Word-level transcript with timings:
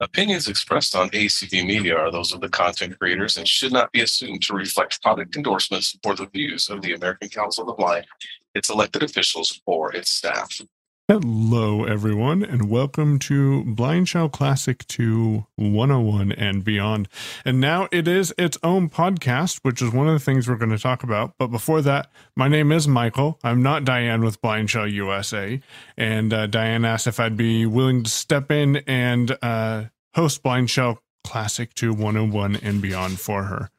Opinions 0.00 0.46
expressed 0.46 0.94
on 0.94 1.08
ACB 1.10 1.66
Media 1.66 1.96
are 1.96 2.10
those 2.10 2.34
of 2.34 2.42
the 2.42 2.50
content 2.50 2.98
creators 2.98 3.38
and 3.38 3.48
should 3.48 3.72
not 3.72 3.90
be 3.92 4.02
assumed 4.02 4.42
to 4.42 4.52
reflect 4.52 5.02
product 5.02 5.36
endorsements 5.36 5.96
or 6.04 6.14
the 6.14 6.26
views 6.26 6.68
of 6.68 6.82
the 6.82 6.92
American 6.92 7.30
Council 7.30 7.62
of 7.62 7.68
the 7.68 7.82
Blind, 7.82 8.06
its 8.54 8.68
elected 8.68 9.02
officials, 9.02 9.62
or 9.64 9.96
its 9.96 10.10
staff. 10.10 10.60
Hello, 11.08 11.84
everyone, 11.84 12.42
and 12.42 12.68
welcome 12.68 13.20
to 13.20 13.62
Blind 13.62 14.08
Shell 14.08 14.30
Classic 14.30 14.84
2 14.88 15.46
101 15.54 16.32
and 16.32 16.64
beyond. 16.64 17.08
And 17.44 17.60
now 17.60 17.86
it 17.92 18.08
is 18.08 18.34
its 18.36 18.58
own 18.64 18.90
podcast, 18.90 19.60
which 19.62 19.80
is 19.80 19.92
one 19.92 20.08
of 20.08 20.14
the 20.14 20.18
things 20.18 20.48
we're 20.48 20.56
going 20.56 20.72
to 20.72 20.80
talk 20.80 21.04
about. 21.04 21.34
But 21.38 21.46
before 21.46 21.80
that, 21.82 22.10
my 22.34 22.48
name 22.48 22.72
is 22.72 22.88
Michael. 22.88 23.38
I'm 23.44 23.62
not 23.62 23.84
Diane 23.84 24.24
with 24.24 24.40
Blind 24.40 24.68
Shell 24.68 24.88
USA. 24.88 25.60
And 25.96 26.32
uh, 26.32 26.48
Diane 26.48 26.84
asked 26.84 27.06
if 27.06 27.20
I'd 27.20 27.36
be 27.36 27.66
willing 27.66 28.02
to 28.02 28.10
step 28.10 28.50
in 28.50 28.78
and 28.88 29.38
uh, 29.42 29.84
host 30.16 30.42
Blind 30.42 30.70
Shell 30.70 30.98
Classic 31.22 31.72
2 31.74 31.92
101 31.92 32.56
and 32.56 32.82
beyond 32.82 33.20
for 33.20 33.44
her. 33.44 33.70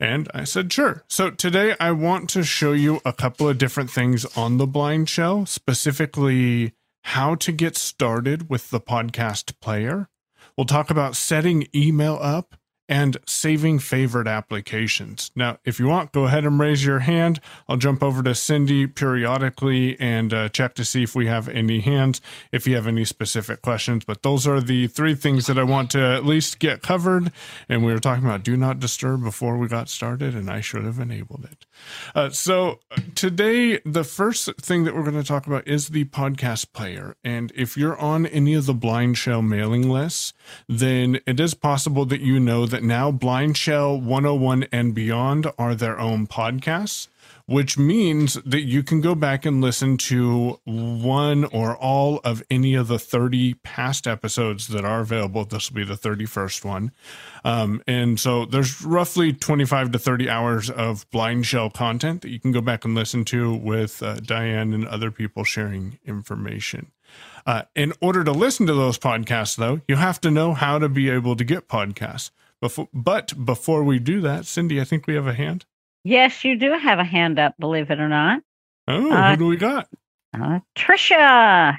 And 0.00 0.28
I 0.32 0.44
said, 0.44 0.72
sure. 0.72 1.04
So 1.08 1.30
today 1.30 1.76
I 1.78 1.92
want 1.92 2.30
to 2.30 2.42
show 2.42 2.72
you 2.72 3.02
a 3.04 3.12
couple 3.12 3.46
of 3.46 3.58
different 3.58 3.90
things 3.90 4.24
on 4.36 4.56
the 4.56 4.66
blind 4.66 5.10
shell, 5.10 5.44
specifically 5.44 6.72
how 7.04 7.34
to 7.34 7.52
get 7.52 7.76
started 7.76 8.48
with 8.48 8.70
the 8.70 8.80
podcast 8.80 9.60
player. 9.60 10.08
We'll 10.56 10.64
talk 10.64 10.90
about 10.90 11.16
setting 11.16 11.68
email 11.74 12.18
up 12.20 12.56
and 12.90 13.16
saving 13.24 13.78
favorite 13.78 14.26
applications. 14.26 15.30
Now, 15.36 15.58
if 15.64 15.78
you 15.78 15.86
want, 15.86 16.10
go 16.10 16.24
ahead 16.24 16.44
and 16.44 16.58
raise 16.58 16.84
your 16.84 16.98
hand. 16.98 17.40
I'll 17.68 17.76
jump 17.76 18.02
over 18.02 18.20
to 18.24 18.34
Cindy 18.34 18.88
periodically 18.88 19.98
and 20.00 20.34
uh, 20.34 20.48
check 20.48 20.74
to 20.74 20.84
see 20.84 21.04
if 21.04 21.14
we 21.14 21.28
have 21.28 21.48
any 21.48 21.80
hands, 21.80 22.20
if 22.50 22.66
you 22.66 22.74
have 22.74 22.88
any 22.88 23.04
specific 23.04 23.62
questions. 23.62 24.04
But 24.04 24.24
those 24.24 24.44
are 24.44 24.60
the 24.60 24.88
three 24.88 25.14
things 25.14 25.46
that 25.46 25.56
I 25.56 25.62
want 25.62 25.92
to 25.92 26.00
at 26.00 26.26
least 26.26 26.58
get 26.58 26.82
covered. 26.82 27.30
And 27.68 27.84
we 27.84 27.92
were 27.92 28.00
talking 28.00 28.24
about 28.24 28.42
do 28.42 28.56
not 28.56 28.80
disturb 28.80 29.22
before 29.22 29.56
we 29.56 29.68
got 29.68 29.88
started, 29.88 30.34
and 30.34 30.50
I 30.50 30.60
should 30.60 30.84
have 30.84 30.98
enabled 30.98 31.44
it. 31.44 31.66
Uh, 32.12 32.30
so 32.30 32.80
today, 33.14 33.78
the 33.84 34.04
first 34.04 34.52
thing 34.56 34.82
that 34.82 34.96
we're 34.96 35.04
going 35.04 35.14
to 35.14 35.22
talk 35.22 35.46
about 35.46 35.68
is 35.68 35.88
the 35.88 36.06
podcast 36.06 36.72
player. 36.72 37.14
And 37.22 37.52
if 37.54 37.76
you're 37.76 37.98
on 37.98 38.26
any 38.26 38.54
of 38.54 38.66
the 38.66 38.74
Blind 38.74 39.16
Shell 39.16 39.42
mailing 39.42 39.88
lists, 39.88 40.32
then 40.68 41.20
it 41.24 41.38
is 41.38 41.54
possible 41.54 42.04
that 42.06 42.20
you 42.20 42.40
know 42.40 42.66
that 42.66 42.79
now 42.82 43.10
Blind 43.10 43.56
Shell 43.56 44.00
101 44.00 44.66
and 44.72 44.94
Beyond 44.94 45.46
are 45.58 45.74
their 45.74 45.98
own 45.98 46.26
podcasts, 46.26 47.08
which 47.46 47.76
means 47.76 48.34
that 48.44 48.62
you 48.62 48.82
can 48.82 49.00
go 49.00 49.14
back 49.14 49.44
and 49.44 49.60
listen 49.60 49.96
to 49.96 50.60
one 50.64 51.44
or 51.46 51.76
all 51.76 52.20
of 52.22 52.42
any 52.50 52.74
of 52.74 52.88
the 52.88 52.98
30 52.98 53.54
past 53.54 54.06
episodes 54.06 54.68
that 54.68 54.84
are 54.84 55.00
available. 55.00 55.44
This 55.44 55.70
will 55.70 55.76
be 55.76 55.84
the 55.84 55.94
31st 55.94 56.64
one. 56.64 56.92
Um, 57.44 57.82
and 57.86 58.20
so 58.20 58.44
there's 58.44 58.82
roughly 58.82 59.32
25 59.32 59.92
to 59.92 59.98
30 59.98 60.30
hours 60.30 60.70
of 60.70 61.10
Blind 61.10 61.46
Shell 61.46 61.70
content 61.70 62.22
that 62.22 62.30
you 62.30 62.38
can 62.38 62.52
go 62.52 62.60
back 62.60 62.84
and 62.84 62.94
listen 62.94 63.24
to 63.26 63.54
with 63.54 64.02
uh, 64.02 64.14
Diane 64.16 64.72
and 64.72 64.86
other 64.86 65.10
people 65.10 65.44
sharing 65.44 65.98
information. 66.04 66.92
Uh, 67.46 67.62
in 67.74 67.92
order 68.00 68.22
to 68.22 68.32
listen 68.32 68.66
to 68.66 68.74
those 68.74 68.98
podcasts, 68.98 69.56
though, 69.56 69.80
you 69.88 69.96
have 69.96 70.20
to 70.20 70.30
know 70.30 70.54
how 70.54 70.78
to 70.78 70.88
be 70.88 71.10
able 71.10 71.34
to 71.36 71.44
get 71.44 71.68
podcasts. 71.68 72.30
Before, 72.60 72.88
but 72.92 73.32
before 73.44 73.82
we 73.84 73.98
do 73.98 74.20
that, 74.20 74.44
Cindy, 74.46 74.80
I 74.80 74.84
think 74.84 75.06
we 75.06 75.14
have 75.14 75.26
a 75.26 75.32
hand. 75.34 75.64
Yes, 76.04 76.44
you 76.44 76.56
do 76.58 76.72
have 76.72 76.98
a 76.98 77.04
hand 77.04 77.38
up, 77.38 77.54
believe 77.58 77.90
it 77.90 77.98
or 78.00 78.08
not. 78.08 78.42
Oh, 78.88 79.10
Uh, 79.10 79.30
who 79.30 79.36
do 79.36 79.46
we 79.46 79.56
got? 79.56 79.88
Uh, 80.34 80.60
Trisha. 80.76 81.76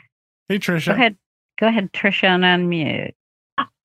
Hey, 0.50 0.58
Trisha. 0.60 0.88
Go 0.88 0.94
ahead. 0.94 1.18
Go 1.60 1.68
ahead, 1.68 1.92
Trisha, 1.94 2.28
and 2.30 2.44
unmute. 2.44 3.12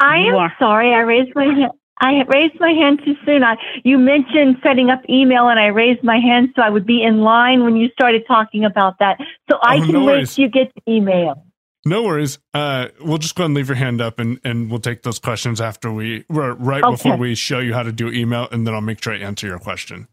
I 0.01 0.19
You 0.21 0.29
am 0.31 0.35
are- 0.37 0.55
sorry. 0.59 0.95
I 0.95 1.01
raised 1.01 1.35
my 1.35 1.45
hand. 1.45 1.73
I 1.99 2.23
raised 2.29 2.61
my 2.61 2.73
hand 2.73 3.01
too 3.05 3.17
soon. 3.25 3.43
I, 3.43 3.57
you 3.83 3.97
mentioned 3.97 4.59
setting 4.63 4.91
up 4.91 5.01
email, 5.09 5.49
and 5.49 5.59
I 5.59 5.67
raised 5.69 6.03
my 6.03 6.19
hand 6.19 6.51
so 6.55 6.61
I 6.63 6.69
would 6.69 6.85
be 6.87 7.03
in 7.03 7.21
line 7.23 7.65
when 7.65 7.77
you 7.77 7.89
started 7.91 8.25
talking 8.27 8.65
about 8.67 8.99
that. 8.99 9.19
So 9.51 9.59
I 9.63 9.79
Oh, 9.79 9.81
can 9.85 9.93
no 9.93 10.05
wait 10.05 10.29
till 10.29 10.45
you 10.45 10.51
get 10.51 10.73
the 10.75 10.93
email. 10.93 11.43
No 11.87 12.03
worries. 12.03 12.39
Uh, 12.53 12.89
we'll 13.01 13.19
just 13.19 13.37
go 13.37 13.43
ahead 13.45 13.47
and 13.51 13.55
leave 13.55 13.69
your 13.69 13.77
hand 13.77 14.01
up, 14.01 14.19
and, 14.19 14.41
and 14.45 14.69
we'll 14.71 14.81
take 14.81 15.03
those 15.05 15.21
questions 15.21 15.61
after 15.61 15.93
we 15.93 16.25
right 16.29 16.83
Okay. 16.83 16.91
before 16.91 17.17
we 17.17 17.35
show 17.37 17.61
you 17.61 17.73
how 17.75 17.85
to 17.85 17.93
do 17.93 18.11
email, 18.11 18.49
and 18.51 18.67
then 18.67 18.75
I'll 18.75 18.81
make 18.81 19.03
sure 19.03 19.15
I 19.15 19.19
answer 19.19 19.47
your 19.47 19.61
question. 19.61 20.09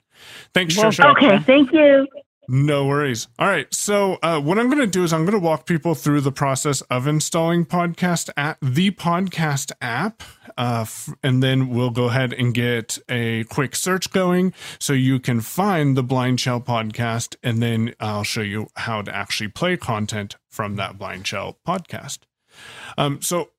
Thanks, 0.54 0.78
Well, 0.78 0.92
Trisha. 0.92 1.12
Okay, 1.18 1.40
thank 1.40 1.74
you. 1.74 2.08
No 2.50 2.86
worries. 2.86 3.30
All 3.40 3.48
right. 3.48 3.74
So, 3.74 4.18
uh, 4.22 4.40
what 4.40 4.60
I'm 4.60 4.68
going 4.70 4.82
to 4.82 4.88
do 4.88 5.04
is 5.04 5.14
I'm 5.14 5.22
going 5.24 5.40
to 5.40 5.40
walk 5.40 5.66
people 5.66 5.96
through 5.96 6.22
the 6.22 6.32
process 6.32 6.82
of 6.82 7.08
installing 7.08 7.66
podcast 7.66 8.30
at 8.36 8.58
the 8.62 8.92
podcast 8.92 9.72
app. 9.82 10.24
Uh, 10.58 10.80
f- 10.82 11.10
and 11.24 11.42
then 11.42 11.70
we'll 11.70 11.90
go 11.90 12.06
ahead 12.06 12.34
and 12.34 12.54
get 12.54 13.00
a 13.08 13.46
quick 13.46 13.76
search 13.76 14.12
going 14.12 14.54
so 14.78 14.92
you 14.92 15.20
can 15.20 15.40
find 15.40 15.96
the 15.96 16.04
Blind 16.04 16.40
Shell 16.40 16.62
podcast. 16.62 17.38
And 17.44 17.62
then 17.64 17.96
I'll 18.02 18.24
show 18.24 18.42
you 18.42 18.68
how 18.76 19.02
to 19.02 19.16
actually 19.16 19.48
play 19.48 19.78
content 19.78 20.36
from 20.50 20.76
that 20.76 20.98
Blind 20.98 21.26
Shell 21.26 21.60
podcast. 21.66 22.20
Um, 22.98 23.22
so, 23.22 23.52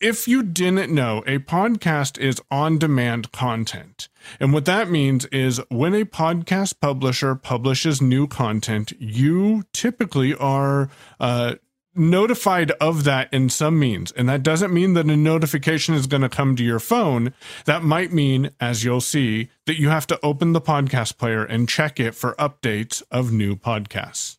if 0.00 0.28
you 0.28 0.42
didn't 0.42 0.92
know, 0.92 1.22
a 1.26 1.38
podcast 1.38 2.18
is 2.18 2.40
on 2.50 2.78
demand 2.78 3.32
content. 3.32 4.08
And 4.40 4.52
what 4.52 4.64
that 4.66 4.90
means 4.90 5.24
is 5.26 5.60
when 5.70 5.94
a 5.94 6.04
podcast 6.04 6.80
publisher 6.80 7.34
publishes 7.34 8.02
new 8.02 8.26
content, 8.26 8.92
you 8.98 9.64
typically 9.72 10.34
are 10.34 10.90
uh, 11.20 11.54
notified 11.94 12.70
of 12.72 13.04
that 13.04 13.32
in 13.32 13.48
some 13.48 13.78
means. 13.78 14.12
And 14.12 14.28
that 14.28 14.42
doesn't 14.42 14.74
mean 14.74 14.94
that 14.94 15.06
a 15.06 15.16
notification 15.16 15.94
is 15.94 16.06
going 16.06 16.22
to 16.22 16.28
come 16.28 16.56
to 16.56 16.64
your 16.64 16.80
phone. 16.80 17.32
That 17.64 17.82
might 17.82 18.12
mean, 18.12 18.50
as 18.60 18.84
you'll 18.84 19.00
see, 19.00 19.50
that 19.66 19.78
you 19.78 19.88
have 19.88 20.06
to 20.08 20.20
open 20.22 20.52
the 20.52 20.60
podcast 20.60 21.18
player 21.18 21.44
and 21.44 21.68
check 21.68 22.00
it 22.00 22.14
for 22.14 22.34
updates 22.34 23.02
of 23.10 23.32
new 23.32 23.56
podcasts. 23.56 24.38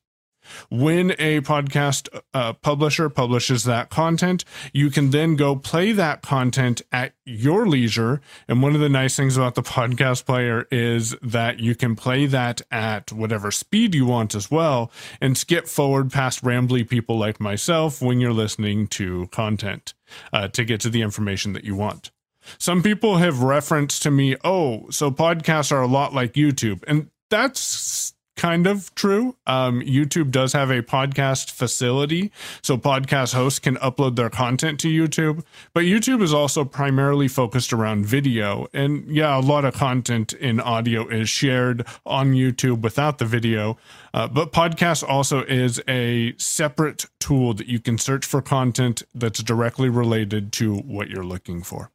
When 0.69 1.11
a 1.11 1.41
podcast 1.41 2.07
uh, 2.33 2.53
publisher 2.53 3.09
publishes 3.09 3.63
that 3.63 3.89
content, 3.89 4.45
you 4.73 4.89
can 4.89 5.11
then 5.11 5.35
go 5.35 5.56
play 5.56 5.91
that 5.94 6.22
content 6.22 6.81
at 6.91 7.13
your 7.25 7.67
leisure. 7.67 8.22
And 8.47 8.61
one 8.61 8.75
of 8.75 8.81
the 8.81 8.89
nice 8.89 9.16
things 9.16 9.38
about 9.38 9.56
the 9.56 9.63
podcast 9.63 10.25
player 10.25 10.67
is 10.72 11.16
that 11.22 11.59
you 11.59 11.75
can 11.75 11.95
play 11.95 12.25
that 12.28 12.61
at 12.72 13.11
whatever 13.11 13.51
speed 13.51 13.95
you 13.95 14.06
want 14.06 14.35
as 14.35 14.51
well 14.51 14.91
and 15.22 15.38
skip 15.38 15.67
forward 15.67 16.11
past 16.11 16.44
rambly 16.44 16.88
people 16.88 17.17
like 17.17 17.39
myself 17.39 18.01
when 18.01 18.19
you're 18.19 18.33
listening 18.33 18.88
to 18.88 19.27
content 19.27 19.94
uh, 20.31 20.47
to 20.50 20.63
get 20.63 20.79
to 20.81 20.89
the 20.89 21.01
information 21.01 21.53
that 21.53 21.63
you 21.63 21.75
want. 21.75 22.12
Some 22.57 22.83
people 22.83 23.17
have 23.17 23.41
referenced 23.41 24.03
to 24.03 24.12
me, 24.12 24.35
oh, 24.44 24.89
so 24.89 25.12
podcasts 25.12 25.72
are 25.72 25.81
a 25.81 25.88
lot 25.88 26.13
like 26.13 26.33
YouTube. 26.33 26.83
And 26.88 27.09
that's 27.29 28.13
kind 28.35 28.68
of 28.68 28.94
true. 28.96 29.35
Um, 29.47 29.81
YouTube 29.81 30.31
does 30.31 30.53
have 30.53 30.69
a 30.69 30.81
podcast 30.81 31.51
facility, 31.51 32.31
so 32.62 32.78
podcast 32.78 33.34
hosts 33.34 33.59
can 33.59 33.75
upload 33.78 34.16
their 34.16 34.29
content 34.29 34.79
to 34.81 34.88
YouTube. 34.88 35.44
But 35.73 35.85
YouTube 35.85 36.22
is 36.22 36.34
also 36.34 36.66
primarily 36.66 37.28
focused 37.28 37.74
around 37.74 38.06
video. 38.06 38.68
And 38.74 39.07
yeah, 39.07 39.38
a 39.38 39.41
lot 39.41 39.66
of 39.66 39.74
content 39.74 40.34
in 40.34 40.59
audio 40.59 41.07
is 41.07 41.29
shared 41.29 41.85
on 42.06 42.34
YouTube 42.34 42.81
without 42.81 43.18
the 43.18 43.25
video. 43.25 43.78
Uh, 44.13 44.28
but 44.28 44.51
podcast 44.51 45.07
also 45.07 45.44
is 45.44 45.81
a 45.88 46.34
separate 46.38 47.06
tool 47.19 47.53
that 47.53 47.68
you 47.68 47.79
can 47.79 47.97
search 47.97 48.25
for 48.25 48.41
content 48.41 49.03
that's 49.13 49.41
directly 49.41 49.90
related 49.90 50.51
to 50.53 50.75
what 50.75 51.09
you're 51.09 51.25
looking 51.25 51.62
for. 51.62 51.91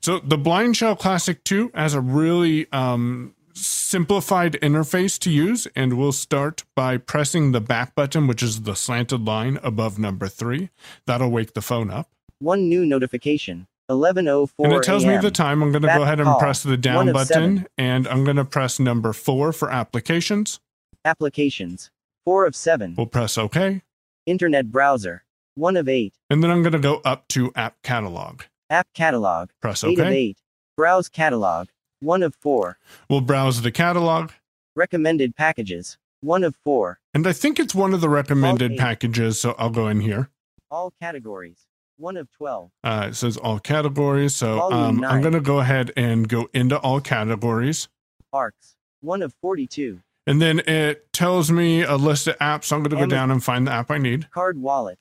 So 0.00 0.18
the 0.18 0.38
Blind 0.38 0.76
Shell 0.76 0.96
Classic 0.96 1.42
2 1.44 1.72
has 1.74 1.94
a 1.94 2.00
really 2.00 2.70
um, 2.72 3.34
simplified 3.54 4.54
interface 4.62 5.18
to 5.20 5.30
use, 5.30 5.66
and 5.76 5.98
we'll 5.98 6.12
start 6.12 6.64
by 6.74 6.96
pressing 6.96 7.52
the 7.52 7.60
back 7.60 7.94
button, 7.94 8.26
which 8.26 8.42
is 8.42 8.62
the 8.62 8.74
slanted 8.74 9.24
line 9.24 9.58
above 9.62 9.98
number 9.98 10.28
three. 10.28 10.70
That'll 11.06 11.30
wake 11.30 11.54
the 11.54 11.62
phone 11.62 11.90
up. 11.90 12.08
One 12.38 12.68
new 12.68 12.84
notification. 12.84 13.66
11:04 13.90 14.48
And 14.64 14.72
it 14.72 14.82
tells 14.82 15.04
me 15.04 15.16
the 15.18 15.30
time. 15.30 15.62
I'm 15.62 15.70
going 15.70 15.82
to 15.82 15.88
go 15.88 16.02
ahead 16.02 16.20
and 16.20 16.26
call. 16.26 16.38
press 16.38 16.62
the 16.62 16.76
down 16.76 17.12
button, 17.12 17.26
seven. 17.26 17.66
and 17.76 18.06
I'm 18.08 18.24
going 18.24 18.36
to 18.36 18.44
press 18.44 18.78
number 18.80 19.12
four 19.12 19.52
for 19.52 19.70
applications. 19.70 20.60
Applications. 21.04 21.90
4 22.24 22.46
of 22.46 22.54
7. 22.54 22.94
We'll 22.96 23.06
press 23.06 23.36
OK, 23.36 23.82
Internet 24.26 24.70
browser. 24.70 25.24
1 25.56 25.76
of 25.76 25.88
8. 25.88 26.14
and 26.30 26.42
then 26.42 26.50
I'm 26.50 26.62
going 26.62 26.72
to 26.72 26.78
go 26.78 27.02
up 27.04 27.26
to 27.28 27.52
App 27.56 27.74
Catalog. 27.82 28.42
App 28.70 28.86
catalog. 28.94 29.50
Press 29.60 29.84
OK. 29.84 29.92
8 29.94 29.98
of. 30.00 30.06
8. 30.06 30.38
Browse 30.76 31.08
catalog. 31.08 31.68
1 32.02 32.22
of 32.24 32.34
4. 32.34 32.78
We'll 33.08 33.20
browse 33.20 33.62
the 33.62 33.70
catalog, 33.70 34.32
Recommended 34.74 35.36
packages. 35.36 35.98
1 36.22 36.42
of 36.44 36.56
4. 36.64 36.98
and 37.14 37.26
I 37.26 37.32
think 37.32 37.58
it's 37.60 37.74
one 37.74 37.94
of 37.94 38.00
the 38.00 38.08
recommended 38.08 38.76
packages, 38.76 39.40
so 39.40 39.54
I'll 39.58 39.70
go 39.70 39.88
in 39.88 40.00
here. 40.00 40.30
All 40.70 40.92
categories. 41.00 41.66
1 41.98 42.16
of 42.16 42.30
12. 42.32 42.70
Uh, 42.82 43.06
it 43.10 43.14
says 43.14 43.36
all 43.36 43.58
categories. 43.60 44.34
So 44.34 44.60
um, 44.72 45.04
I'm 45.04 45.20
going 45.20 45.34
to 45.34 45.40
go 45.40 45.60
ahead 45.60 45.92
and 45.96 46.28
go 46.28 46.48
into 46.52 46.78
all 46.78 47.00
categories. 47.00 47.88
Arcs. 48.32 48.74
1 49.02 49.22
of 49.22 49.34
42. 49.40 50.00
And 50.26 50.40
then 50.40 50.60
it 50.60 51.12
tells 51.12 51.50
me 51.52 51.82
a 51.82 51.96
list 51.96 52.26
of 52.28 52.38
apps. 52.38 52.64
So 52.64 52.76
I'm 52.76 52.82
going 52.82 52.90
to 52.90 52.96
go 52.96 53.02
Amazon. 53.02 53.18
down 53.18 53.30
and 53.32 53.44
find 53.44 53.66
the 53.66 53.72
app 53.72 53.90
I 53.90 53.98
need. 53.98 54.30
Card 54.30 54.58
wallet. 54.58 54.98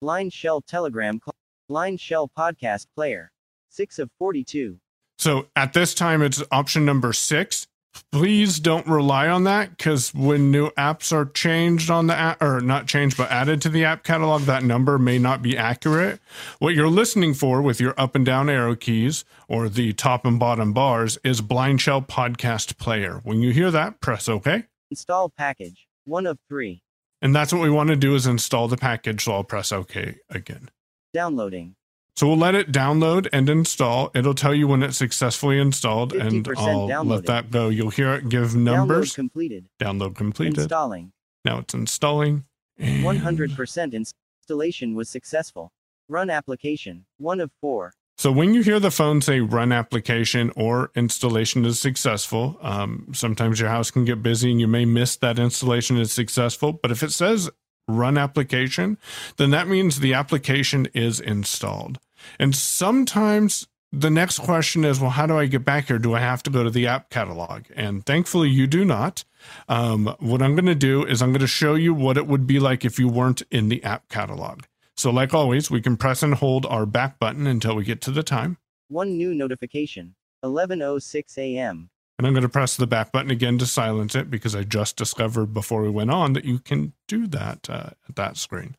Blind 0.00 0.32
shell 0.32 0.60
telegram. 0.60 1.20
Blind 1.68 2.00
Shell 2.00 2.30
Podcast 2.36 2.86
Player. 2.94 3.30
6 3.70 3.98
of 3.98 4.10
42. 4.18 4.78
So 5.18 5.46
at 5.56 5.72
this 5.72 5.94
time, 5.94 6.22
it's 6.22 6.42
option 6.50 6.84
number 6.84 7.12
six. 7.12 7.66
Please 8.10 8.58
don't 8.58 8.86
rely 8.88 9.28
on 9.28 9.44
that 9.44 9.76
because 9.76 10.12
when 10.12 10.50
new 10.50 10.70
apps 10.70 11.12
are 11.12 11.26
changed 11.26 11.90
on 11.90 12.08
the 12.08 12.14
app, 12.16 12.42
or 12.42 12.60
not 12.60 12.88
changed, 12.88 13.16
but 13.16 13.30
added 13.30 13.62
to 13.62 13.68
the 13.68 13.84
app 13.84 14.02
catalog, 14.02 14.42
that 14.42 14.64
number 14.64 14.98
may 14.98 15.18
not 15.18 15.42
be 15.42 15.56
accurate. 15.56 16.20
What 16.58 16.74
you're 16.74 16.88
listening 16.88 17.34
for 17.34 17.62
with 17.62 17.80
your 17.80 17.94
up 17.96 18.16
and 18.16 18.26
down 18.26 18.48
arrow 18.48 18.74
keys 18.74 19.24
or 19.48 19.68
the 19.68 19.92
top 19.92 20.24
and 20.24 20.40
bottom 20.40 20.72
bars 20.72 21.18
is 21.22 21.40
Blind 21.40 21.80
Shell 21.80 22.02
Podcast 22.02 22.78
Player. 22.78 23.20
When 23.22 23.40
you 23.40 23.52
hear 23.52 23.70
that, 23.70 24.00
press 24.00 24.28
OK. 24.28 24.64
Install 24.90 25.30
package. 25.30 25.86
1 26.04 26.26
of 26.26 26.38
3. 26.48 26.82
And 27.22 27.34
that's 27.34 27.52
what 27.52 27.62
we 27.62 27.70
want 27.70 27.88
to 27.88 27.96
do 27.96 28.14
is 28.14 28.26
install 28.26 28.68
the 28.68 28.76
package. 28.76 29.24
So 29.24 29.32
I'll 29.32 29.44
press 29.44 29.72
OK 29.72 30.16
again. 30.28 30.70
Downloading. 31.12 31.76
So 32.16 32.28
we'll 32.28 32.36
let 32.36 32.54
it 32.54 32.70
download 32.70 33.28
and 33.32 33.48
install. 33.48 34.10
It'll 34.14 34.34
tell 34.34 34.54
you 34.54 34.68
when 34.68 34.84
it's 34.84 34.96
successfully 34.96 35.58
installed, 35.58 36.12
and 36.12 36.46
I'll 36.56 37.04
let 37.04 37.26
that 37.26 37.50
go. 37.50 37.68
You'll 37.68 37.90
hear 37.90 38.14
it 38.14 38.28
give 38.28 38.54
numbers. 38.54 39.12
Download 39.12 39.14
completed. 39.16 39.68
Download 39.80 40.14
completed. 40.14 40.58
Installing. 40.58 41.12
Now 41.44 41.58
it's 41.58 41.74
installing. 41.74 42.44
100% 42.80 43.92
installation 43.92 44.94
was 44.94 45.08
successful. 45.08 45.72
Run 46.08 46.30
application. 46.30 47.06
1 47.18 47.40
of 47.40 47.50
4. 47.60 47.92
So 48.16 48.30
when 48.30 48.54
you 48.54 48.62
hear 48.62 48.78
the 48.78 48.92
phone 48.92 49.20
say 49.20 49.40
run 49.40 49.72
application 49.72 50.52
or 50.54 50.92
installation 50.94 51.64
is 51.64 51.80
successful, 51.80 52.58
um, 52.62 53.08
sometimes 53.12 53.58
your 53.58 53.70
house 53.70 53.90
can 53.90 54.04
get 54.04 54.22
busy 54.22 54.52
and 54.52 54.60
you 54.60 54.68
may 54.68 54.84
miss 54.84 55.16
that 55.16 55.38
installation 55.38 55.98
is 55.98 56.12
successful. 56.12 56.72
But 56.74 56.92
if 56.92 57.02
it 57.02 57.10
says 57.10 57.50
run 57.88 58.18
application, 58.18 58.98
then 59.36 59.50
that 59.50 59.68
means 59.68 60.00
the 60.00 60.14
application 60.14 60.86
is 60.94 61.20
installed. 61.20 61.98
And 62.38 62.54
sometimes 62.54 63.66
the 63.92 64.10
next 64.10 64.40
question 64.40 64.84
is, 64.84 64.98
well, 64.98 65.10
how 65.10 65.26
do 65.26 65.38
I 65.38 65.46
get 65.46 65.64
back 65.64 65.86
here? 65.86 65.98
Do 65.98 66.14
I 66.14 66.20
have 66.20 66.42
to 66.44 66.50
go 66.50 66.64
to 66.64 66.70
the 66.70 66.86
app 66.86 67.10
catalog? 67.10 67.64
And 67.76 68.04
thankfully, 68.04 68.48
you 68.48 68.66
do 68.66 68.84
not. 68.84 69.24
Um, 69.68 70.14
what 70.18 70.42
I'm 70.42 70.54
going 70.54 70.66
to 70.66 70.74
do 70.74 71.04
is 71.04 71.22
I'm 71.22 71.30
going 71.30 71.40
to 71.40 71.46
show 71.46 71.74
you 71.74 71.94
what 71.94 72.16
it 72.16 72.26
would 72.26 72.46
be 72.46 72.58
like 72.58 72.84
if 72.84 72.98
you 72.98 73.08
weren't 73.08 73.42
in 73.50 73.68
the 73.68 73.82
app 73.84 74.08
catalog. 74.08 74.62
So, 74.96 75.10
like 75.10 75.34
always, 75.34 75.70
we 75.70 75.80
can 75.80 75.96
press 75.96 76.22
and 76.22 76.34
hold 76.34 76.66
our 76.66 76.86
back 76.86 77.18
button 77.18 77.46
until 77.46 77.76
we 77.76 77.84
get 77.84 78.00
to 78.02 78.10
the 78.10 78.22
time. 78.22 78.58
1 78.88 79.16
new 79.16 79.34
notification. 79.34 80.14
11:06 80.44 81.38
a.m. 81.38 81.90
And 82.18 82.26
I'm 82.26 82.32
going 82.32 82.42
to 82.42 82.48
press 82.48 82.76
the 82.76 82.86
back 82.86 83.10
button 83.10 83.30
again 83.30 83.58
to 83.58 83.66
silence 83.66 84.14
it 84.14 84.30
because 84.30 84.54
I 84.54 84.62
just 84.62 84.96
discovered 84.96 85.46
before 85.46 85.82
we 85.82 85.90
went 85.90 86.10
on 86.10 86.32
that 86.34 86.44
you 86.44 86.58
can 86.60 86.92
do 87.08 87.26
that 87.28 87.68
uh, 87.68 87.90
at 88.08 88.16
that 88.16 88.36
screen. 88.36 88.76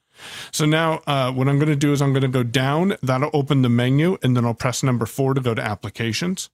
So 0.51 0.65
now 0.65 1.01
uh, 1.05 1.31
what 1.31 1.49
I'm 1.49 1.59
going 1.59 1.69
to 1.69 1.75
do 1.75 1.91
is 1.91 2.01
I'm 2.01 2.13
going 2.13 2.21
to 2.21 2.29
go 2.29 2.43
down. 2.43 2.95
That'll 3.03 3.29
open 3.33 3.61
the 3.61 3.69
menu, 3.69 4.17
and 4.23 4.37
then 4.37 4.45
I'll 4.45 4.53
press 4.53 4.83
number 4.83 5.05
four 5.05 5.33
to 5.33 5.41
go 5.41 5.53
to 5.53 5.61
applications. 5.61 6.49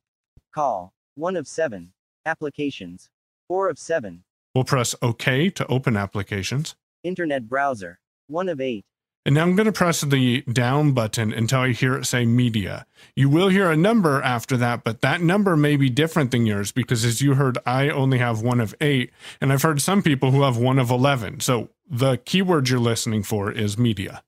Call. 0.54 0.94
1 1.16 1.36
of 1.36 1.48
7. 1.48 1.92
Applications. 2.26 3.10
4 3.48 3.70
of 3.70 3.78
7. 3.78 4.24
We'll 4.56 4.64
press 4.64 4.96
OK 5.02 5.50
to 5.52 5.68
open 5.68 5.96
applications. 5.96 6.76
Internet 7.04 7.48
browser. 7.48 8.00
1 8.28 8.50
of 8.50 8.60
8. 8.60 8.84
And 9.24 9.36
now 9.36 9.44
I'm 9.44 9.56
going 9.56 9.68
to 9.68 9.72
press 9.72 10.02
the 10.02 10.42
down 10.42 10.94
button 10.94 11.32
until 11.32 11.60
I 11.60 11.74
hear 11.74 11.96
it 11.96 12.06
say 12.06 12.26
media. 12.26 12.88
You 13.16 13.30
will 13.30 13.50
hear 13.50 13.70
a 13.70 13.78
number 13.78 14.20
after 14.22 14.58
that, 14.58 14.84
but 14.84 15.02
that 15.02 15.22
number 15.22 15.56
may 15.56 15.76
be 15.76 15.92
different 15.92 16.32
than 16.32 16.48
yours 16.48 16.72
because, 16.72 17.06
as 17.06 17.22
you 17.22 17.36
heard, 17.36 17.60
I 17.66 17.90
only 17.90 18.18
have 18.18 18.42
one 18.42 18.60
of 18.60 18.74
eight, 18.82 19.12
and 19.40 19.54
I've 19.54 19.62
heard 19.62 19.80
some 19.80 20.02
people 20.02 20.32
who 20.32 20.42
have 20.42 20.58
one 20.58 20.80
of 20.80 20.90
11. 20.90 21.42
So 21.42 21.70
the 21.88 22.18
keyword 22.18 22.70
you're 22.70 22.80
listening 22.80 23.22
for 23.22 23.52
is 23.52 23.78
media. 23.78 24.24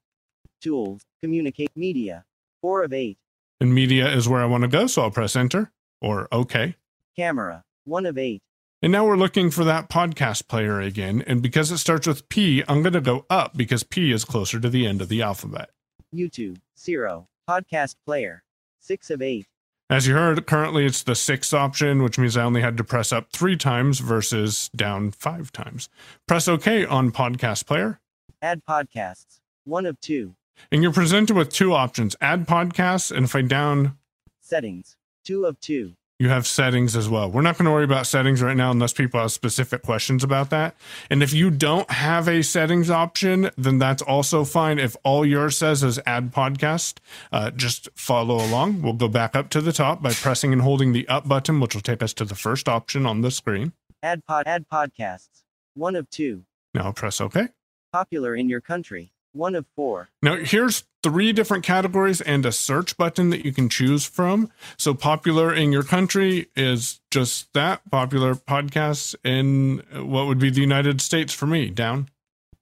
Tools. 0.60 1.02
Communicate. 1.22 1.70
Media. 1.74 2.24
4 2.62 2.84
of 2.84 2.92
8. 2.92 3.18
And 3.60 3.74
media 3.74 4.08
is 4.08 4.28
where 4.28 4.40
I 4.40 4.46
want 4.46 4.62
to 4.62 4.68
go, 4.68 4.86
so 4.86 5.02
I'll 5.02 5.10
press 5.10 5.34
enter 5.34 5.72
or 6.00 6.28
OK. 6.30 6.76
Camera. 7.16 7.64
1 7.84 8.06
of 8.06 8.16
8. 8.16 8.40
And 8.84 8.92
now 8.92 9.06
we're 9.06 9.16
looking 9.16 9.50
for 9.50 9.64
that 9.64 9.88
podcast 9.88 10.46
player 10.46 10.78
again. 10.78 11.24
And 11.26 11.40
because 11.40 11.70
it 11.70 11.78
starts 11.78 12.06
with 12.06 12.28
P, 12.28 12.62
I'm 12.68 12.82
going 12.82 12.92
to 12.92 13.00
go 13.00 13.24
up 13.30 13.56
because 13.56 13.82
P 13.82 14.12
is 14.12 14.26
closer 14.26 14.60
to 14.60 14.68
the 14.68 14.86
end 14.86 15.00
of 15.00 15.08
the 15.08 15.22
alphabet. 15.22 15.70
YouTube. 16.14 16.58
0. 16.78 17.26
Podcast 17.48 17.96
player. 18.04 18.44
6 18.80 19.08
of 19.08 19.22
8. 19.22 19.46
As 19.88 20.06
you 20.06 20.12
heard, 20.12 20.44
currently 20.46 20.84
it's 20.84 21.02
the 21.02 21.14
sixth 21.14 21.54
option, 21.54 22.02
which 22.02 22.18
means 22.18 22.36
I 22.36 22.44
only 22.44 22.60
had 22.60 22.76
to 22.76 22.84
press 22.84 23.10
up 23.10 23.32
three 23.32 23.56
times 23.56 24.00
versus 24.00 24.68
down 24.76 25.12
five 25.12 25.50
times. 25.50 25.88
Press 26.28 26.46
OK 26.46 26.84
on 26.84 27.10
Podcast 27.10 27.64
Player, 27.64 28.00
Add 28.42 28.66
podcasts. 28.68 29.40
1 29.64 29.86
of 29.86 29.98
2. 30.02 30.34
and 30.70 30.82
you're 30.82 30.92
presented 30.92 31.34
with 31.34 31.48
two 31.48 31.72
options 31.72 32.16
add 32.20 32.46
podcasts, 32.46 33.10
and 33.10 33.24
if 33.24 33.34
I 33.34 33.40
down, 33.40 33.96
Settings. 34.42 34.98
2 35.24 35.46
of 35.46 35.58
2. 35.60 35.94
You 36.24 36.30
have 36.30 36.46
settings 36.46 36.96
as 36.96 37.06
well. 37.06 37.30
We're 37.30 37.42
not 37.42 37.58
going 37.58 37.66
to 37.66 37.70
worry 37.70 37.84
about 37.84 38.06
settings 38.06 38.40
right 38.40 38.56
now 38.56 38.70
unless 38.70 38.94
people 38.94 39.20
have 39.20 39.30
specific 39.30 39.82
questions 39.82 40.24
about 40.24 40.48
that. 40.48 40.74
And 41.10 41.22
if 41.22 41.34
you 41.34 41.50
don't 41.50 41.90
have 41.90 42.28
a 42.28 42.42
settings 42.42 42.88
option, 42.88 43.50
then 43.58 43.78
that's 43.78 44.00
also 44.00 44.42
fine. 44.44 44.78
If 44.78 44.96
all 45.04 45.26
yours 45.26 45.58
says 45.58 45.82
is 45.82 46.00
add 46.06 46.32
podcast, 46.32 46.94
uh, 47.30 47.50
just 47.50 47.90
follow 47.94 48.36
along. 48.36 48.80
We'll 48.80 48.94
go 48.94 49.06
back 49.06 49.36
up 49.36 49.50
to 49.50 49.60
the 49.60 49.70
top 49.70 50.00
by 50.00 50.14
pressing 50.14 50.54
and 50.54 50.62
holding 50.62 50.94
the 50.94 51.06
up 51.08 51.28
button, 51.28 51.60
which 51.60 51.74
will 51.74 51.82
take 51.82 52.02
us 52.02 52.14
to 52.14 52.24
the 52.24 52.34
first 52.34 52.70
option 52.70 53.04
on 53.04 53.20
the 53.20 53.30
screen. 53.30 53.74
Add 54.02 54.24
pod. 54.24 54.44
Add 54.46 54.66
podcasts. 54.72 55.42
1 55.74 55.94
of 55.94 56.08
2. 56.08 56.42
Now 56.72 56.90
press 56.92 57.20
OK. 57.20 57.48
Popular 57.92 58.34
in 58.34 58.48
your 58.48 58.62
country. 58.62 59.12
1 59.34 59.54
of 59.54 59.66
4. 59.76 60.08
Now, 60.22 60.36
here's 60.36 60.84
three 61.02 61.32
different 61.32 61.64
categories 61.64 62.20
and 62.20 62.46
a 62.46 62.52
search 62.52 62.96
button 62.96 63.30
that 63.30 63.44
you 63.44 63.52
can 63.52 63.68
choose 63.68 64.04
from. 64.04 64.50
So, 64.78 64.94
popular 64.94 65.52
in 65.52 65.72
your 65.72 65.82
country 65.82 66.48
is 66.56 67.00
just 67.10 67.52
that 67.52 67.82
popular 67.90 68.34
podcasts 68.34 69.14
in 69.24 69.82
uh, 69.94 70.04
what 70.04 70.26
would 70.26 70.38
be 70.38 70.50
the 70.50 70.60
United 70.60 71.00
States 71.00 71.34
for 71.34 71.46
me, 71.46 71.70
down. 71.70 72.08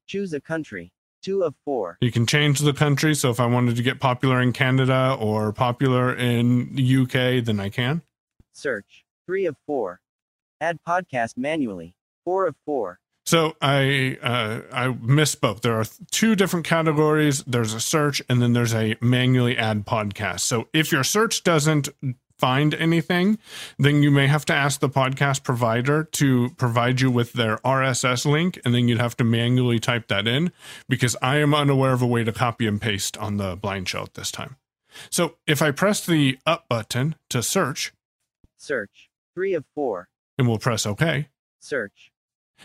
Choose 0.07 0.33
a 0.33 0.41
country. 0.41 0.93
2 1.23 1.45
of 1.45 1.55
4. 1.65 1.99
You 2.01 2.11
can 2.11 2.27
change 2.27 2.59
the 2.59 2.73
country. 2.73 3.15
So, 3.15 3.31
if 3.31 3.39
I 3.39 3.47
wanted 3.47 3.77
to 3.77 3.83
get 3.83 4.01
popular 4.01 4.41
in 4.41 4.53
Canada 4.53 5.17
or 5.21 5.53
popular 5.53 6.15
in 6.15 6.75
the 6.75 6.97
UK, 7.03 7.45
then 7.45 7.61
I 7.61 7.69
can. 7.69 8.03
Search. 8.53 9.05
3 9.27 9.47
of 9.47 9.57
4. 9.67 10.01
Add 10.61 10.79
podcast 10.87 11.37
manually. 11.37 11.95
4 12.25 12.47
of 12.47 12.57
4. 12.65 12.99
So 13.33 13.57
I 13.63 14.19
uh, 14.23 14.61
I 14.71 14.89
misspoke. 14.89 15.63
There 15.63 15.81
are 15.81 15.87
two 16.11 16.37
different 16.37 16.67
categories. 16.67 17.43
There's 17.45 17.73
a 17.73 17.81
search, 17.81 18.21
and 18.29 18.43
then 18.43 18.53
there's 18.53 18.75
a 18.75 18.95
manually 19.01 19.57
add 19.57 19.87
podcast. 19.87 20.41
So 20.41 20.69
if 20.75 20.93
your 20.93 21.03
search 21.03 21.43
doesn't 21.43 21.89
find 22.37 22.75
anything, 22.75 23.39
then 23.79 24.03
you 24.03 24.11
may 24.11 24.27
have 24.27 24.45
to 24.45 24.53
ask 24.53 24.81
the 24.81 24.91
podcast 24.91 25.45
provider 25.45 26.05
to 26.05 26.51
provide 26.59 27.01
you 27.01 27.11
with 27.11 27.33
their 27.33 27.57
RSS 27.65 28.31
link, 28.31 28.61
and 28.67 28.75
then 28.75 28.87
you'd 28.87 29.01
have 29.01 29.17
to 29.17 29.25
manually 29.25 29.79
type 29.79 30.09
that 30.09 30.29
in 30.29 30.53
because 30.87 31.17
I 31.23 31.39
am 31.39 31.55
unaware 31.55 31.95
of 31.95 32.03
a 32.03 32.07
way 32.07 32.25
to 32.25 32.33
copy 32.33 32.67
and 32.67 32.83
paste 32.83 33.17
on 33.17 33.39
the 33.39 33.57
blind 33.57 33.89
shell 33.89 34.03
at 34.03 34.13
this 34.13 34.31
time. 34.31 34.57
So 35.09 35.37
if 35.47 35.63
I 35.63 35.71
press 35.71 36.05
the 36.05 36.39
up 36.45 36.69
button 36.69 37.15
to 37.31 37.43
search, 37.43 37.95
Search. 38.59 39.09
3 39.35 39.55
of 39.55 39.65
4. 39.75 40.11
and 40.37 40.47
we'll 40.47 40.59
press 40.59 40.85
OK. 40.85 41.29
Search. 41.61 42.12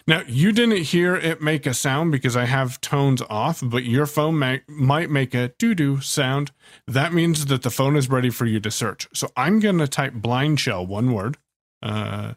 Now, 0.06 0.24
you 0.28 0.52
didn't 0.52 0.84
hear 0.84 1.16
it 1.16 1.42
make 1.42 1.66
a 1.66 1.74
sound 1.74 2.12
because 2.12 2.36
I 2.36 2.46
have 2.46 2.80
tones 2.82 3.22
off, 3.30 3.62
but 3.64 3.84
your 3.84 4.06
phone 4.06 4.38
may, 4.38 4.62
might 4.68 5.10
make 5.10 5.34
a 5.34 5.50
doo 5.58 5.74
doo 5.74 6.02
sound. 6.02 6.52
That 6.88 7.14
means 7.14 7.46
that 7.48 7.64
the 7.64 7.70
phone 7.70 7.96
is 7.96 8.10
ready 8.10 8.30
for 8.30 8.46
you 8.46 8.60
to 8.60 8.72
search. 8.72 9.08
So 9.14 9.30
I'm 9.36 9.60
going 9.60 9.78
to 9.80 9.88
type 9.88 10.14
blind 10.14 10.60
shell, 10.60 10.86
one 10.86 11.14
word. 11.14 11.38
Uh, 11.82 12.34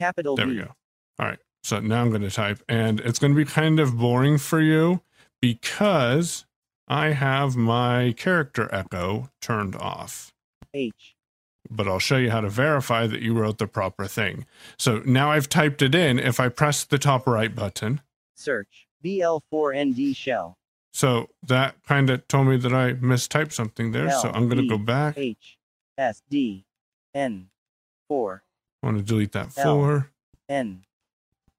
Capital 0.00 0.36
there 0.36 0.46
B. 0.46 0.52
we 0.52 0.58
go. 0.62 0.74
All 1.18 1.26
right. 1.26 1.38
So 1.64 1.80
now 1.80 2.00
I'm 2.00 2.10
going 2.10 2.22
to 2.22 2.30
type, 2.30 2.62
and 2.68 3.00
it's 3.00 3.18
going 3.18 3.32
to 3.32 3.36
be 3.36 3.44
kind 3.44 3.80
of 3.80 3.98
boring 3.98 4.38
for 4.38 4.60
you 4.60 5.02
because 5.40 6.46
I 6.86 7.08
have 7.08 7.56
my 7.56 8.14
character 8.16 8.72
echo 8.72 9.30
turned 9.42 9.76
off 9.76 10.32
H. 10.72 11.16
but 11.70 11.86
I'll 11.88 11.98
show 11.98 12.16
you 12.16 12.30
how 12.30 12.40
to 12.40 12.48
verify 12.48 13.06
that 13.06 13.20
you 13.22 13.34
wrote 13.34 13.58
the 13.58 13.66
proper 13.66 14.06
thing. 14.06 14.46
So 14.78 15.02
now 15.04 15.30
I've 15.30 15.48
typed 15.48 15.82
it 15.82 15.94
in. 15.94 16.18
If 16.18 16.40
I 16.40 16.48
press 16.48 16.84
the 16.84 16.98
top 16.98 17.26
right 17.26 17.54
button, 17.54 18.00
Search. 18.34 18.86
BL4ND 19.04 20.14
shell. 20.16 20.58
so 20.92 21.28
that 21.42 21.74
kind 21.86 22.10
of 22.10 22.26
told 22.28 22.48
me 22.48 22.56
that 22.56 22.72
I 22.72 22.94
mistyped 22.94 23.52
something 23.52 23.92
there. 23.92 24.10
So 24.10 24.30
I'm 24.30 24.48
going 24.48 24.62
to 24.62 24.68
go 24.68 24.78
back. 24.78 25.16
I 25.16 25.20
H. 25.20 25.58
S. 25.96 26.22
D. 26.30 26.64
N. 27.14 27.48
4. 28.08 28.42
want 28.82 28.96
to 28.98 29.02
delete 29.02 29.32
that 29.32 29.56
L. 29.56 29.64
four 29.74 30.10
N. 30.48 30.84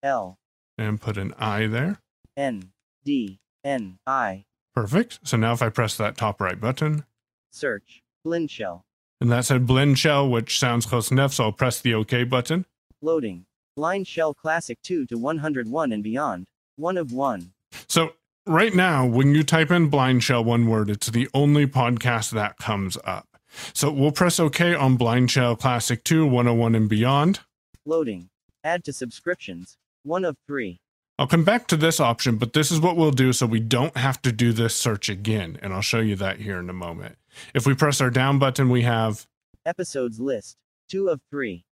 L. 0.01 0.37
and 0.77 0.99
put 1.01 1.17
an 1.17 1.33
I 1.37 1.67
there. 1.67 1.99
N. 2.37 2.71
D. 3.03 3.39
N. 3.63 3.99
I. 4.07 4.45
Perfect. 4.73 5.19
So 5.23 5.35
now 5.37 5.51
if 5.53 5.61
I 5.61 5.69
press 5.69 5.97
that 5.97 6.15
top 6.17 6.39
right 6.39 6.59
button, 6.59 7.03
Search. 7.51 8.03
Blend 8.23 8.51
shell. 8.51 8.85
And 9.21 9.31
that 9.31 9.45
said 9.45 9.67
blend 9.67 9.99
shell, 9.99 10.29
which 10.29 10.59
sounds 10.59 10.85
close 10.85 11.11
enough, 11.11 11.33
so 11.33 11.45
I'll 11.45 11.51
press 11.51 11.81
the 11.81 11.93
OK 11.93 12.23
button. 12.23 12.65
Loading. 13.01 13.45
Blind 13.75 14.07
shell 14.07 14.33
classic 14.33 14.81
2 14.81 15.05
to 15.07 15.17
101 15.17 15.91
and 15.91 16.03
beyond. 16.03 16.47
1 16.75 16.97
of 16.97 17.11
1. 17.11 17.51
So 17.87 18.13
right 18.45 18.73
now, 18.73 19.05
when 19.05 19.33
you 19.33 19.43
type 19.43 19.71
in 19.71 19.89
Blind 19.89 20.23
Shell 20.23 20.43
one 20.43 20.67
word, 20.67 20.89
it's 20.89 21.07
the 21.07 21.29
only 21.33 21.67
podcast 21.67 22.31
that 22.31 22.57
comes 22.57 22.97
up. 23.03 23.27
So 23.73 23.91
we'll 23.91 24.11
press 24.11 24.39
OK 24.39 24.75
on 24.75 24.95
Blind 24.95 25.31
Shell 25.31 25.55
Classic 25.57 26.03
2, 26.03 26.25
101 26.25 26.75
and 26.75 26.89
beyond. 26.89 27.41
Loading. 27.85 28.29
Add 28.63 28.83
to 28.85 28.93
subscriptions. 28.93 29.77
One 30.03 30.25
of 30.25 30.37
three. 30.45 30.81
I'll 31.17 31.27
come 31.27 31.43
back 31.43 31.67
to 31.67 31.75
this 31.75 31.99
option, 31.99 32.37
but 32.37 32.53
this 32.53 32.71
is 32.71 32.79
what 32.79 32.95
we'll 32.95 33.11
do 33.11 33.33
so 33.33 33.45
we 33.45 33.59
don't 33.59 33.97
have 33.97 34.21
to 34.21 34.31
do 34.31 34.53
this 34.53 34.75
search 34.75 35.09
again. 35.09 35.59
And 35.61 35.73
I'll 35.73 35.81
show 35.81 35.99
you 35.99 36.15
that 36.15 36.39
here 36.39 36.59
in 36.59 36.69
a 36.69 36.73
moment. 36.73 37.17
If 37.53 37.65
we 37.65 37.73
press 37.75 38.01
our 38.01 38.09
down 38.09 38.39
button, 38.39 38.69
we 38.69 38.83
have 38.83 39.27
Episodes 39.65 40.19
list. 40.19 40.57
Two 40.87 41.09
of 41.09 41.21
three. 41.29 41.65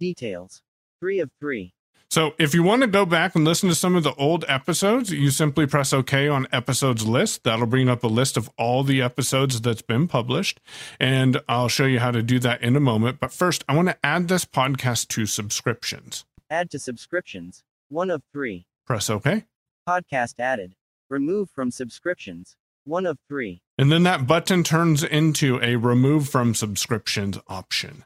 Details. 0.00 0.62
Three 1.00 1.20
of 1.20 1.30
three. 1.38 1.74
So 2.10 2.34
if 2.38 2.54
you 2.54 2.62
want 2.62 2.82
to 2.82 2.88
go 2.88 3.04
back 3.04 3.34
and 3.34 3.44
listen 3.44 3.68
to 3.68 3.74
some 3.74 3.96
of 3.96 4.02
the 4.02 4.14
old 4.14 4.44
episodes, 4.46 5.12
you 5.12 5.30
simply 5.30 5.66
press 5.66 5.92
OK 5.92 6.28
on 6.28 6.46
episodes 6.52 7.06
list. 7.06 7.44
That'll 7.44 7.66
bring 7.66 7.88
up 7.88 8.04
a 8.04 8.08
list 8.08 8.36
of 8.36 8.48
all 8.56 8.82
the 8.84 9.02
episodes 9.02 9.60
that's 9.60 9.82
been 9.82 10.06
published. 10.06 10.60
And 11.00 11.40
I'll 11.48 11.68
show 11.68 11.86
you 11.86 11.98
how 11.98 12.12
to 12.12 12.22
do 12.22 12.38
that 12.40 12.62
in 12.62 12.76
a 12.76 12.80
moment. 12.80 13.20
But 13.20 13.32
first, 13.32 13.64
I 13.68 13.74
want 13.74 13.88
to 13.88 13.98
add 14.04 14.28
this 14.28 14.44
podcast 14.44 15.08
to 15.08 15.26
subscriptions. 15.26 16.24
Add 16.48 16.70
to 16.70 16.78
subscriptions. 16.78 17.64
One 17.88 18.10
of 18.10 18.22
three. 18.32 18.66
Press 18.86 19.10
OK. 19.10 19.44
Podcast 19.88 20.38
added. 20.38 20.76
Remove 21.10 21.50
from 21.50 21.70
subscriptions. 21.70 22.56
One 22.84 23.06
of 23.06 23.18
three. 23.28 23.62
And 23.78 23.90
then 23.90 24.02
that 24.04 24.26
button 24.26 24.62
turns 24.62 25.02
into 25.02 25.58
a 25.62 25.76
remove 25.76 26.28
from 26.28 26.54
subscriptions 26.54 27.38
option. 27.48 28.04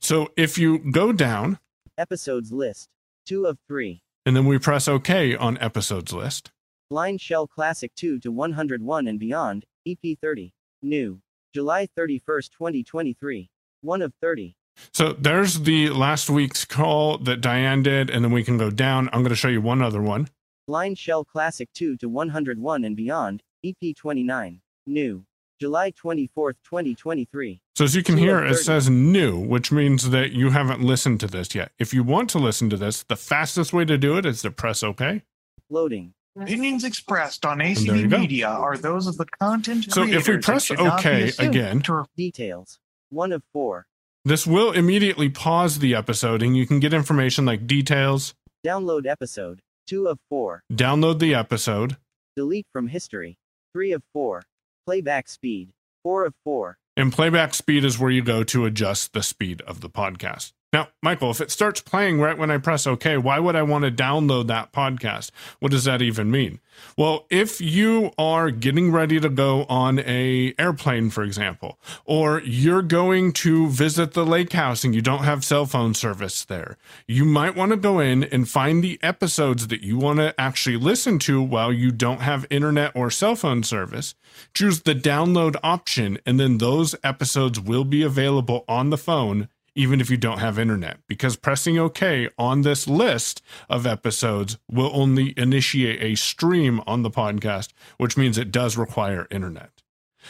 So 0.00 0.32
if 0.36 0.56
you 0.58 0.78
go 0.78 1.12
down 1.12 1.58
Episodes 1.98 2.50
list. 2.52 2.88
Two 3.26 3.46
of 3.46 3.58
three. 3.68 4.02
and 4.26 4.34
then 4.36 4.46
we 4.46 4.58
press 4.58 4.88
OK 4.88 5.36
on 5.36 5.56
episodes 5.58 6.12
list, 6.12 6.50
Blind 6.90 7.20
Shell 7.20 7.46
Classic 7.46 7.94
2 7.94 8.18
to 8.20 8.32
101 8.32 9.06
and 9.06 9.18
Beyond, 9.18 9.64
EP 9.86 10.18
30. 10.20 10.52
New. 10.82 11.20
July 11.54 11.86
31st, 11.96 12.50
2023. 12.50 13.48
One 13.82 14.02
of 14.02 14.12
30. 14.20 14.56
So 14.92 15.12
there's 15.12 15.60
the 15.60 15.90
last 15.90 16.28
week's 16.28 16.64
call 16.64 17.18
that 17.18 17.40
Diane 17.40 17.82
did, 17.82 18.10
and 18.10 18.24
then 18.24 18.32
we 18.32 18.42
can 18.44 18.58
go 18.58 18.70
down. 18.70 19.08
I'm 19.12 19.20
going 19.20 19.30
to 19.30 19.36
show 19.36 19.48
you 19.48 19.60
one 19.60 19.80
other 19.82 20.02
one. 20.02 20.28
Blind 20.66 20.98
Shell 20.98 21.24
Classic 21.26 21.68
2 21.74 21.96
to 21.98 22.08
101 22.08 22.84
and 22.84 22.96
Beyond, 22.96 23.42
EP 23.64 23.96
29. 23.96 24.60
New. 24.86 25.24
July 25.60 25.92
24th, 25.92 26.56
2023. 26.64 27.60
So 27.76 27.84
as 27.84 27.96
you 27.96 28.02
can 28.02 28.18
hear, 28.18 28.44
it 28.44 28.56
says 28.56 28.90
new, 28.90 29.38
which 29.38 29.72
means 29.72 30.10
that 30.10 30.32
you 30.32 30.50
haven't 30.50 30.82
listened 30.82 31.20
to 31.20 31.26
this 31.26 31.54
yet. 31.54 31.72
If 31.78 31.94
you 31.94 32.02
want 32.02 32.28
to 32.30 32.38
listen 32.38 32.68
to 32.70 32.76
this, 32.76 33.04
the 33.04 33.16
fastest 33.16 33.72
way 33.72 33.84
to 33.86 33.96
do 33.96 34.18
it 34.18 34.26
is 34.26 34.42
to 34.42 34.50
press 34.50 34.82
OK. 34.82 35.22
Loading. 35.70 36.12
Opinions 36.38 36.84
expressed 36.84 37.46
on 37.46 37.58
there 37.58 37.68
ACB. 37.68 38.10
Media 38.10 38.48
are 38.48 38.76
those 38.76 39.06
of 39.06 39.16
the 39.16 39.26
content 39.40 39.90
So 39.90 40.02
if 40.02 40.26
we 40.28 40.38
press 40.38 40.64
should 40.64 40.78
not 40.78 41.02
be 41.02 41.30
OK 41.30 41.32
again, 41.38 41.80
to 41.82 42.04
Details. 42.16 42.80
One 43.10 43.30
of 43.32 43.42
four. 43.52 43.86
this 44.24 44.46
will 44.46 44.72
immediately 44.72 45.28
pause 45.30 45.78
the 45.78 45.94
episode, 45.94 46.42
and 46.42 46.56
you 46.56 46.66
can 46.66 46.80
get 46.80 46.92
information 46.92 47.44
like 47.46 47.66
details, 47.66 48.34
Download 48.66 49.06
episode. 49.06 49.62
Two 49.86 50.08
of 50.08 50.18
four. 50.28 50.64
download 50.72 51.20
the 51.20 51.34
episode, 51.34 51.96
Delete 52.36 52.66
from 52.72 52.88
history. 52.88 53.38
Three 53.74 53.90
of 53.90 54.04
four. 54.12 54.44
Playback 54.86 55.28
speed. 55.28 55.70
Four 56.04 56.26
of 56.26 56.34
four. 56.44 56.78
and 56.96 57.12
playback 57.12 57.54
speed 57.54 57.84
is 57.84 57.98
where 57.98 58.10
you 58.10 58.22
go 58.22 58.44
to 58.44 58.66
adjust 58.66 59.12
the 59.14 59.22
speed 59.22 59.60
of 59.62 59.80
the 59.80 59.90
podcast. 59.90 60.52
Now, 60.74 60.88
Michael, 61.00 61.30
if 61.30 61.40
it 61.40 61.52
starts 61.52 61.80
playing 61.80 62.20
right 62.20 62.36
when 62.36 62.50
I 62.50 62.58
press 62.58 62.84
OK, 62.84 63.16
why 63.16 63.38
would 63.38 63.54
I 63.54 63.62
want 63.62 63.84
to 63.84 63.92
download 63.92 64.48
that 64.48 64.72
podcast? 64.72 65.30
What 65.60 65.70
does 65.70 65.84
that 65.84 66.02
even 66.02 66.32
mean? 66.32 66.58
Well, 66.98 67.26
if 67.30 67.60
you 67.60 68.10
are 68.18 68.50
getting 68.50 68.90
ready 68.90 69.20
to 69.20 69.28
go 69.28 69.66
on 69.68 70.00
a 70.00 70.52
airplane, 70.58 71.10
for 71.10 71.22
example, 71.22 71.78
or 72.04 72.40
you're 72.40 72.82
going 72.82 73.32
to 73.34 73.68
visit 73.68 74.14
the 74.14 74.26
lake 74.26 74.52
house 74.52 74.82
and 74.82 74.96
you 74.96 75.00
don't 75.00 75.22
have 75.22 75.44
cell 75.44 75.64
phone 75.64 75.94
service 75.94 76.44
there, 76.44 76.76
you 77.06 77.24
might 77.24 77.54
want 77.54 77.70
to 77.70 77.76
go 77.76 78.00
in 78.00 78.24
and 78.24 78.48
find 78.48 78.82
the 78.82 78.98
episodes 79.00 79.68
that 79.68 79.82
you 79.82 79.96
want 79.96 80.18
to 80.18 80.34
actually 80.40 80.76
listen 80.76 81.20
to 81.20 81.40
while 81.40 81.72
you 81.72 81.92
don't 81.92 82.20
have 82.20 82.48
internet 82.50 82.90
or 82.96 83.12
cell 83.12 83.36
phone 83.36 83.62
service. 83.62 84.16
Choose 84.54 84.82
the 84.82 84.96
download 84.96 85.54
option, 85.62 86.18
and 86.26 86.40
then 86.40 86.58
those 86.58 86.96
episodes 87.04 87.60
will 87.60 87.84
be 87.84 88.02
available 88.02 88.64
on 88.66 88.90
the 88.90 88.98
phone 88.98 89.48
even 89.74 90.00
if 90.00 90.10
you 90.10 90.16
don't 90.16 90.38
have 90.38 90.58
internet, 90.58 90.98
because 91.08 91.36
pressing 91.36 91.78
OK 91.78 92.28
on 92.38 92.62
this 92.62 92.86
list 92.86 93.42
of 93.68 93.86
episodes 93.86 94.58
will 94.70 94.90
only 94.94 95.34
initiate 95.36 96.02
a 96.02 96.14
stream 96.14 96.80
on 96.86 97.02
the 97.02 97.10
podcast, 97.10 97.72
which 97.98 98.16
means 98.16 98.38
it 98.38 98.52
does 98.52 98.76
require 98.76 99.26
internet. 99.30 99.82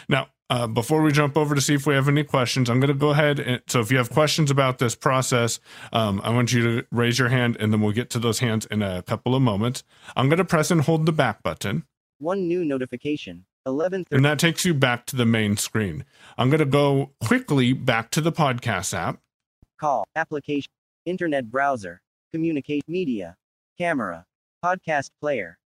Now, 0.08 0.28
uh, 0.50 0.66
before 0.66 1.02
we 1.02 1.10
jump 1.10 1.36
over 1.36 1.54
to 1.54 1.60
see 1.60 1.74
if 1.74 1.86
we 1.86 1.94
have 1.94 2.08
any 2.08 2.22
questions, 2.22 2.68
I'm 2.68 2.78
going 2.78 2.92
to 2.92 2.98
go 2.98 3.10
ahead 3.10 3.40
and 3.40 3.62
so 3.66 3.80
if 3.80 3.90
you 3.90 3.96
have 3.96 4.10
questions 4.10 4.50
about 4.50 4.78
this 4.78 4.94
process, 4.94 5.58
um, 5.92 6.20
I 6.22 6.30
want 6.30 6.52
you 6.52 6.62
to 6.62 6.86
raise 6.90 7.18
your 7.18 7.28
hand 7.28 7.56
and 7.58 7.72
then 7.72 7.80
we'll 7.80 7.92
get 7.92 8.10
to 8.10 8.18
those 8.18 8.40
hands 8.40 8.66
in 8.66 8.82
a 8.82 9.02
couple 9.02 9.34
of 9.34 9.42
moments. 9.42 9.84
I'm 10.16 10.28
going 10.28 10.38
to 10.38 10.44
press 10.44 10.70
and 10.70 10.82
hold 10.82 11.06
the 11.06 11.12
back 11.12 11.42
button. 11.42 11.84
One 12.18 12.46
new 12.46 12.64
notification. 12.64 13.46
11 13.66 14.04
And 14.10 14.24
that 14.24 14.38
takes 14.38 14.64
you 14.64 14.74
back 14.74 15.06
to 15.06 15.16
the 15.16 15.24
main 15.24 15.56
screen. 15.56 16.04
I'm 16.36 16.50
going 16.50 16.58
to 16.58 16.66
go 16.66 17.12
quickly 17.24 17.72
back 17.72 18.10
to 18.10 18.20
the 18.20 18.32
podcast 18.32 18.92
app. 18.92 19.20
Call. 19.84 20.06
Application. 20.16 20.70
Internet 21.04 21.50
browser. 21.50 22.00
Communicate. 22.32 22.88
Media. 22.88 23.36
Camera. 23.76 24.24
Podcast 24.64 25.10
player. 25.20 25.58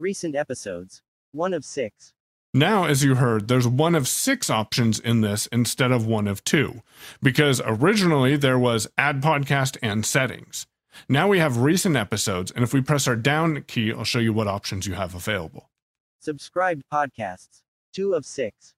Recent 0.00 0.34
episodes. 0.34 1.02
One 1.30 1.54
of 1.54 1.64
six. 1.64 2.12
Now, 2.52 2.86
as 2.86 3.04
you 3.04 3.14
heard, 3.14 3.46
there's 3.46 3.68
one 3.68 3.94
of 3.94 4.08
six 4.08 4.50
options 4.50 4.98
in 4.98 5.20
this 5.20 5.46
instead 5.52 5.92
of 5.92 6.04
one 6.04 6.26
of 6.26 6.42
two, 6.42 6.82
because 7.22 7.62
originally 7.64 8.36
there 8.36 8.58
was 8.58 8.88
add 8.98 9.22
podcast 9.22 9.76
and 9.82 10.04
settings. 10.04 10.66
Now 11.08 11.28
we 11.28 11.38
have 11.38 11.58
recent 11.58 11.94
episodes, 11.94 12.50
and 12.50 12.64
if 12.64 12.74
we 12.74 12.80
press 12.80 13.06
our 13.06 13.14
down 13.14 13.62
key, 13.68 13.92
I'll 13.92 14.02
show 14.02 14.18
you 14.18 14.32
what 14.32 14.48
options 14.48 14.84
you 14.84 14.94
have 14.94 15.14
available. 15.14 15.70
Subscribed 16.18 16.82
podcasts. 16.92 17.62
Two 17.92 18.14
of 18.14 18.26
six. 18.26 18.74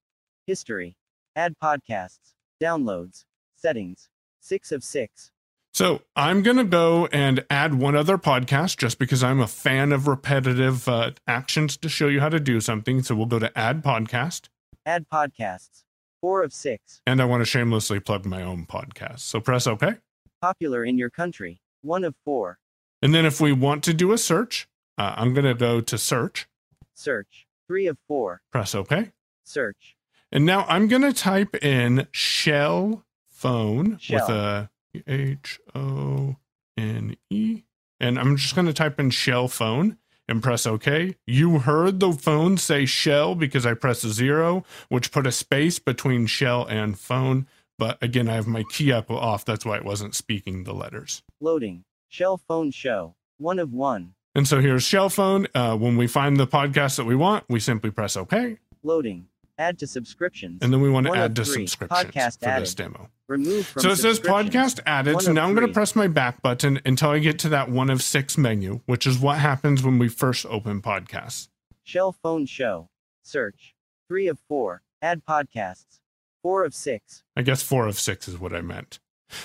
History. 0.47 0.97
Add 1.35 1.55
podcasts. 1.62 2.35
Downloads. 2.62 3.25
Settings. 3.57 4.10
Six 4.40 4.73
of 4.73 4.82
six. 4.82 5.30
So 5.73 6.02
I'm 6.16 6.42
going 6.42 6.56
to 6.56 6.64
go 6.64 7.06
and 7.12 7.44
add 7.49 7.75
one 7.75 7.94
other 7.94 8.18
podcast 8.18 8.76
just 8.78 8.99
because 8.99 9.23
I'm 9.23 9.38
a 9.40 9.47
fan 9.47 9.92
of 9.92 10.09
repetitive 10.09 10.88
uh, 10.88 11.12
actions 11.28 11.76
to 11.76 11.88
show 11.88 12.09
you 12.09 12.18
how 12.20 12.28
to 12.28 12.40
do 12.40 12.61
something. 12.61 13.02
So 13.04 13.14
we'll 13.14 13.26
go 13.26 13.38
to 13.38 13.56
add 13.56 13.85
podcast, 13.85 14.49
Add 14.85 15.06
podcasts. 15.12 15.85
Four 16.20 16.42
of 16.42 16.52
six. 16.52 17.00
and 17.06 17.23
I 17.23 17.25
want 17.25 17.40
to 17.42 17.44
shamelessly 17.47 18.00
plug 18.00 18.26
my 18.26 18.42
own 18.42 18.66
podcast. 18.66 19.20
So 19.20 19.40
press 19.40 19.66
OK. 19.66 19.94
Popular 20.42 20.85
in 20.85 20.99
your 20.99 21.09
country. 21.11 21.61
One 21.82 22.02
of 22.04 22.14
four. 22.25 22.59
And 23.00 23.14
then 23.14 23.25
if 23.25 23.40
we 23.40 23.52
want 23.52 23.85
to 23.85 23.94
do 23.94 24.12
a 24.12 24.18
search, 24.18 24.68
uh, 24.99 25.14
I'm 25.16 25.32
going 25.32 25.47
to 25.47 25.54
go 25.54 25.80
to 25.80 25.97
search, 25.97 26.47
Search. 26.94 27.47
Three 27.68 27.87
of 27.87 27.97
four. 28.09 28.42
press 28.52 28.75
OK. 28.75 29.12
Search. 29.44 29.97
And 30.32 30.44
now 30.44 30.66
I'm 30.68 30.88
going 30.88 31.02
to 31.02 31.12
type 31.14 31.54
in 31.64 32.06
shell 32.12 33.04
phone 33.40 33.99
with 34.11 34.28
a 34.28 34.70
H 35.06 35.59
O 35.75 36.37
N 36.76 37.16
E. 37.30 37.62
And 37.99 38.18
I'm 38.18 38.37
just 38.37 38.54
going 38.54 38.66
to 38.66 38.73
type 38.73 39.00
in 39.00 39.11
shell 39.11 39.49
phone 39.49 39.97
and 40.28 40.42
press 40.42 40.66
OK. 40.66 41.16
You 41.26 41.61
heard 41.61 42.00
the 42.00 42.12
phone 42.12 42.56
say 42.59 42.85
shell 42.85 43.35
because 43.35 43.64
I 43.64 43.75
pressed 43.75 44.06
zero, 44.06 44.64
which 44.88 45.11
put 45.11 45.26
a 45.26 45.32
space 45.32 45.78
between 45.78 46.26
shell 46.26 46.66
and 46.66 46.99
phone. 46.99 47.47
But 47.78 47.99
again, 48.02 48.28
I 48.28 48.35
have 48.35 48.47
my 48.47 48.64
key 48.70 48.92
echo 48.92 49.16
off. 49.16 49.44
That's 49.44 49.64
why 49.64 49.76
it 49.76 49.85
wasn't 49.85 50.14
speaking 50.14 50.64
the 50.64 50.75
letters. 50.75 51.23
Loading. 51.40 51.85
Shell 52.09 52.38
phone 52.47 52.70
show. 52.70 53.14
One 53.38 53.59
of 53.59 53.73
one. 53.73 54.14
And 54.35 54.47
so 54.47 54.61
here's 54.61 54.82
shell 54.82 55.09
phone. 55.09 55.47
Uh, 55.54 55.76
when 55.76 55.97
we 55.97 56.06
find 56.06 56.37
the 56.37 56.47
podcast 56.47 56.97
that 56.97 57.06
we 57.06 57.16
want, 57.16 57.44
we 57.49 57.59
simply 57.59 57.90
press 57.90 58.16
OK. 58.16 58.59
Loading. 58.82 59.28
Add 59.61 59.79
to 59.81 59.87
subscriptions. 59.87 60.61
And 60.62 60.73
then 60.73 60.81
we 60.81 60.88
want 60.88 61.07
to 61.07 61.14
add 61.14 61.37
to 61.37 61.45
three. 61.45 61.67
subscriptions 61.67 62.12
Podcast 62.12 62.40
for 62.40 62.49
added. 62.49 62.62
this 62.62 62.75
demo. 62.75 63.11
Remove 63.29 63.67
from 63.67 63.83
So 63.83 63.90
it 63.90 63.97
says 63.97 64.19
podcast 64.19 64.81
added. 64.87 65.21
So 65.21 65.33
now 65.33 65.47
I'm 65.47 65.55
going 65.55 65.67
to 65.67 65.73
press 65.73 65.95
my 65.95 66.09
back 66.09 66.40
button 66.40 66.81
until 66.87 67.11
I 67.11 67.19
get 67.19 67.38
to 67.40 67.50
that 67.50 67.69
one 67.69 67.90
of 67.90 68.02
six 68.02 68.38
menu, 68.38 68.81
which 68.87 69.07
is 69.07 69.19
what 69.19 69.38
happens 69.38 69.83
when 69.83 69.99
we 69.99 70.09
first 70.09 70.47
open 70.47 70.81
podcasts. 70.81 71.49
Shell 71.83 72.12
phone 72.12 72.47
show. 72.47 72.88
Search. 73.23 73.75
Three 74.09 74.29
of 74.29 74.38
four. 74.49 74.81
Add 75.02 75.26
podcasts. 75.26 76.00
Four 76.43 76.64
of 76.64 76.75
six. 76.75 77.23
I 77.37 77.43
guess 77.43 77.62
four 77.62 77.87
of 77.87 77.99
six 77.99 78.29
is 78.29 78.40
what 78.40 78.55
I 78.55 78.62
meant. 78.62 78.99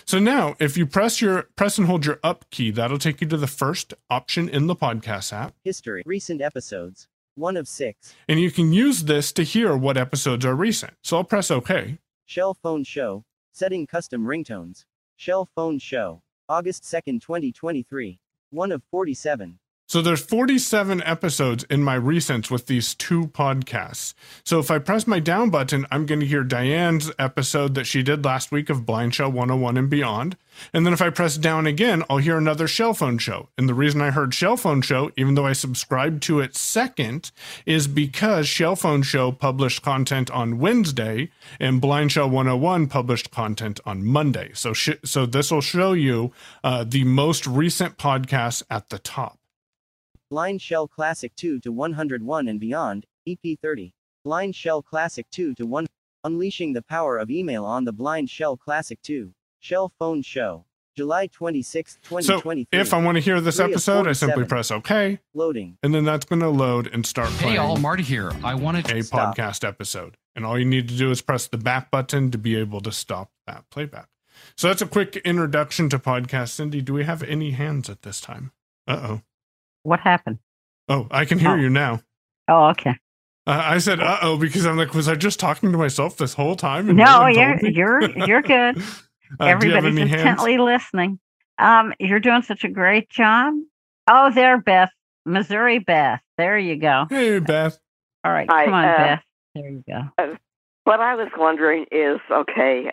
So 0.05 0.17
now, 0.17 0.55
if 0.59 0.77
you 0.77 0.85
press 0.87 1.21
your 1.21 1.43
press 1.57 1.77
and 1.77 1.87
hold 1.87 2.05
your 2.05 2.19
up 2.23 2.49
key, 2.51 2.71
that'll 2.71 2.97
take 2.97 3.19
you 3.19 3.27
to 3.27 3.37
the 3.37 3.47
first 3.47 3.93
option 4.09 4.47
in 4.47 4.67
the 4.67 4.75
podcast 4.75 5.33
app, 5.33 5.53
History. 5.63 6.03
Recent 6.05 6.41
episodes. 6.41 7.07
One 7.35 7.57
of 7.57 7.67
six. 7.67 8.15
and 8.29 8.39
you 8.39 8.49
can 8.49 8.71
use 8.71 9.03
this 9.03 9.31
to 9.33 9.43
hear 9.43 9.75
what 9.75 9.97
episodes 9.97 10.45
are 10.45 10.55
recent. 10.55 10.93
So 11.03 11.17
I'll 11.17 11.23
press 11.25 11.51
OK. 11.51 11.97
Shell 12.25 12.53
phone 12.55 12.83
show. 12.85 13.25
Setting 13.51 13.85
custom 13.87 14.25
ringtones. 14.25 14.85
Shell 15.17 15.49
phone 15.55 15.79
show. 15.79 16.21
August 16.47 16.83
2nd, 16.83 17.21
2023. 17.21 18.19
One 18.51 18.71
of 18.71 18.83
47. 18.89 19.59
So 19.87 20.01
there's 20.01 20.25
47 20.25 21.03
episodes 21.03 21.63
in 21.65 21.83
my 21.83 21.95
recents 21.95 22.49
with 22.49 22.65
these 22.65 22.95
two 22.95 23.27
podcasts. 23.27 24.15
So 24.43 24.57
if 24.57 24.71
I 24.71 24.79
press 24.79 25.05
my 25.05 25.19
down 25.19 25.51
button, 25.51 25.85
I'm 25.91 26.07
going 26.07 26.21
to 26.21 26.25
hear 26.25 26.43
Diane's 26.43 27.11
episode 27.19 27.75
that 27.75 27.85
she 27.85 28.01
did 28.01 28.25
last 28.25 28.51
week 28.51 28.71
of 28.71 28.83
Blind 28.83 29.13
Shell 29.13 29.31
101 29.31 29.77
and 29.77 29.87
beyond. 29.87 30.37
And 30.73 30.87
then 30.87 30.93
if 30.93 31.03
I 31.03 31.11
press 31.11 31.37
down 31.37 31.67
again, 31.67 32.01
I'll 32.09 32.17
hear 32.17 32.35
another 32.37 32.67
Shell 32.67 32.95
Phone 32.95 33.19
Show. 33.19 33.49
And 33.59 33.69
the 33.69 33.75
reason 33.75 34.01
I 34.01 34.09
heard 34.09 34.33
Shell 34.33 34.57
Phone 34.57 34.81
Show, 34.81 35.11
even 35.17 35.35
though 35.35 35.45
I 35.45 35.53
subscribed 35.53 36.23
to 36.23 36.39
it 36.39 36.55
second, 36.55 37.31
is 37.67 37.87
because 37.87 38.47
Shell 38.47 38.77
Phone 38.77 39.03
Show 39.03 39.31
published 39.31 39.83
content 39.83 40.31
on 40.31 40.57
Wednesday 40.57 41.29
and 41.59 41.79
Blind 41.79 42.11
Shell 42.11 42.31
101 42.31 42.87
published 42.87 43.29
content 43.29 43.79
on 43.85 44.03
Monday. 44.03 44.49
So 44.55 44.73
sh- 44.73 45.01
so 45.03 45.27
this 45.27 45.51
will 45.51 45.61
show 45.61 45.93
you 45.93 46.31
uh, 46.63 46.85
the 46.87 47.03
most 47.03 47.45
recent 47.45 47.97
podcasts 47.99 48.63
at 48.71 48.89
the 48.89 48.97
top. 48.97 49.37
Blind 50.35 50.61
Shell 50.61 50.89
Classic 50.89 51.33
2 51.37 51.61
to 51.61 51.71
101 51.71 52.49
and 52.49 52.59
Beyond, 52.59 53.05
EP30. 53.25 53.93
Blind 54.25 54.53
Shell 54.53 54.81
Classic 54.81 55.25
2 55.31 55.55
to 55.55 55.65
1. 55.65 55.87
Unleashing 56.25 56.73
the 56.73 56.81
Power 56.81 57.17
of 57.17 57.31
Email 57.31 57.63
on 57.63 57.85
the 57.85 57.93
Blind 57.93 58.29
Shell 58.29 58.57
Classic 58.57 59.01
2. 59.01 59.31
Shell 59.61 59.93
Phone 59.97 60.21
Show. 60.21 60.65
July 60.97 61.27
26, 61.27 61.99
So 62.19 62.41
if 62.73 62.93
I 62.93 63.01
want 63.01 63.15
to 63.15 63.21
hear 63.21 63.39
this 63.39 63.61
episode, 63.61 64.09
I 64.09 64.11
simply 64.11 64.43
press 64.43 64.71
OK, 64.71 65.19
Loading. 65.33 65.77
and 65.81 65.95
then 65.95 66.03
that's 66.03 66.25
going 66.25 66.41
to 66.41 66.49
load 66.49 66.87
and 66.87 67.05
start 67.05 67.29
playing. 67.29 67.53
Hey, 67.53 67.57
playing 67.57 67.59
all, 67.71 67.77
Marty 67.77 68.03
here. 68.03 68.33
I 68.43 68.55
wanted 68.55 68.83
to 68.85 68.97
a 68.97 69.03
Stop. 69.03 69.37
podcast 69.37 69.65
episode. 69.65 70.17
And 70.35 70.45
all 70.45 70.59
you 70.59 70.65
need 70.65 70.89
to 70.89 70.97
do 70.97 71.11
is 71.11 71.21
press 71.21 71.47
the 71.47 71.57
back 71.57 71.89
button 71.91 72.29
to 72.31 72.37
be 72.37 72.57
able 72.57 72.81
to 72.81 72.91
stop 72.91 73.31
that 73.47 73.63
playback. 73.69 74.09
So 74.57 74.67
that's 74.67 74.81
a 74.81 74.85
quick 74.85 75.15
introduction 75.15 75.87
to 75.91 75.97
podcast. 75.97 76.49
Cindy, 76.49 76.81
do 76.81 76.91
we 76.93 77.05
have 77.05 77.23
any 77.23 77.51
hands 77.51 77.89
at 77.89 78.01
this 78.01 78.19
time? 78.19 78.51
Uh 78.85 78.99
oh. 79.01 79.21
What 79.85 79.99
happened? 79.99 80.39
Oh, 80.89 81.07
I 81.11 81.25
can 81.25 81.37
hear 81.39 81.51
Oh. 81.51 81.55
you 81.55 81.69
now. 81.69 82.01
Oh, 82.47 82.65
okay. 82.69 82.97
Uh, 83.47 83.61
I 83.63 83.77
said 83.77 83.99
uh 83.99 84.17
oh 84.23 84.37
because 84.37 84.65
I'm 84.65 84.77
like, 84.77 84.93
was 84.95 85.07
I 85.07 85.15
just 85.15 85.39
talking 85.39 85.71
to 85.71 85.77
myself 85.77 86.17
this 86.17 86.33
whole 86.33 86.55
time? 86.55 86.89
and 86.89 86.97
No, 86.97 87.27
you're 87.27 87.59
you're 87.67 88.01
you're 88.27 88.41
good. 88.41 88.81
Uh, 89.39 89.57
do 89.57 89.67
you 89.67 89.73
have 89.73 89.83
Everybody's 89.85 89.99
any 89.99 90.07
hands? 90.09 90.21
intently 90.21 90.57
listening. 90.59 91.19
Um, 91.57 91.93
you're 91.99 92.19
doing 92.19 92.43
such 92.43 92.63
a 92.63 92.67
great 92.69 93.09
job. 93.09 93.55
Oh, 94.07 94.29
there, 94.31 94.59
Beth, 94.61 94.91
Missouri 95.25 95.79
Beth. 95.79 96.21
There 96.37 96.59
you 96.59 96.75
go. 96.75 97.07
Hey, 97.09 97.39
Beth. 97.39 97.79
All 98.23 98.31
right, 98.31 98.47
Hi, 98.47 98.65
come 98.65 98.73
on, 98.75 98.85
uh, 98.85 98.97
Beth. 98.97 99.23
There 99.55 99.69
you 99.69 99.83
go. 99.87 100.35
What 100.83 100.99
I 100.99 101.15
was 101.15 101.29
wondering 101.35 101.87
is 101.91 102.19
okay, 102.31 102.91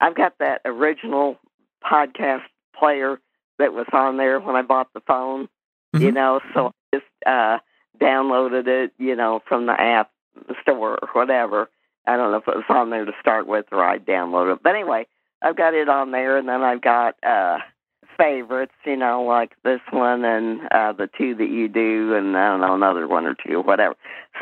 I've 0.00 0.16
got 0.16 0.32
that 0.40 0.62
original 0.64 1.38
podcast 1.84 2.42
player 2.74 3.20
that 3.58 3.74
was 3.74 3.86
on 3.92 4.16
there 4.16 4.40
when 4.40 4.56
I 4.56 4.62
bought 4.62 4.88
the 4.94 5.02
phone, 5.06 5.48
you 5.92 6.10
Mhm. 6.10 6.14
know, 6.14 6.40
so 6.54 6.66
I 6.68 6.96
just 6.96 7.06
uh, 7.26 7.58
downloaded 8.00 8.66
it, 8.66 8.92
you 8.98 9.14
know, 9.16 9.40
from 9.46 9.66
the 9.66 9.80
app 9.80 10.10
store 10.62 10.98
or 11.00 11.08
whatever. 11.12 11.68
I 12.06 12.16
don't 12.16 12.30
know 12.30 12.38
if 12.38 12.48
it 12.48 12.56
was 12.56 12.64
on 12.68 12.90
there 12.90 13.04
to 13.04 13.12
start 13.20 13.46
with 13.46 13.66
or 13.72 13.84
I 13.84 13.98
downloaded 13.98 14.54
it. 14.56 14.62
But 14.62 14.74
anyway, 14.74 15.06
I've 15.42 15.56
got 15.56 15.74
it 15.74 15.88
on 15.88 16.10
there, 16.10 16.36
and 16.36 16.48
then 16.48 16.62
I've 16.62 16.80
got 16.80 17.16
uh, 17.24 17.58
favorites, 18.16 18.74
you 18.84 18.96
know, 18.96 19.22
like 19.22 19.52
this 19.64 19.80
one 19.90 20.24
and 20.24 20.60
uh, 20.70 20.92
the 20.92 21.08
two 21.18 21.34
that 21.36 21.48
you 21.48 21.68
do, 21.68 22.14
and 22.14 22.36
I 22.36 22.50
don't 22.50 22.60
know, 22.60 22.74
another 22.74 23.06
one 23.06 23.26
or 23.26 23.34
two, 23.34 23.60
whatever. 23.60 23.94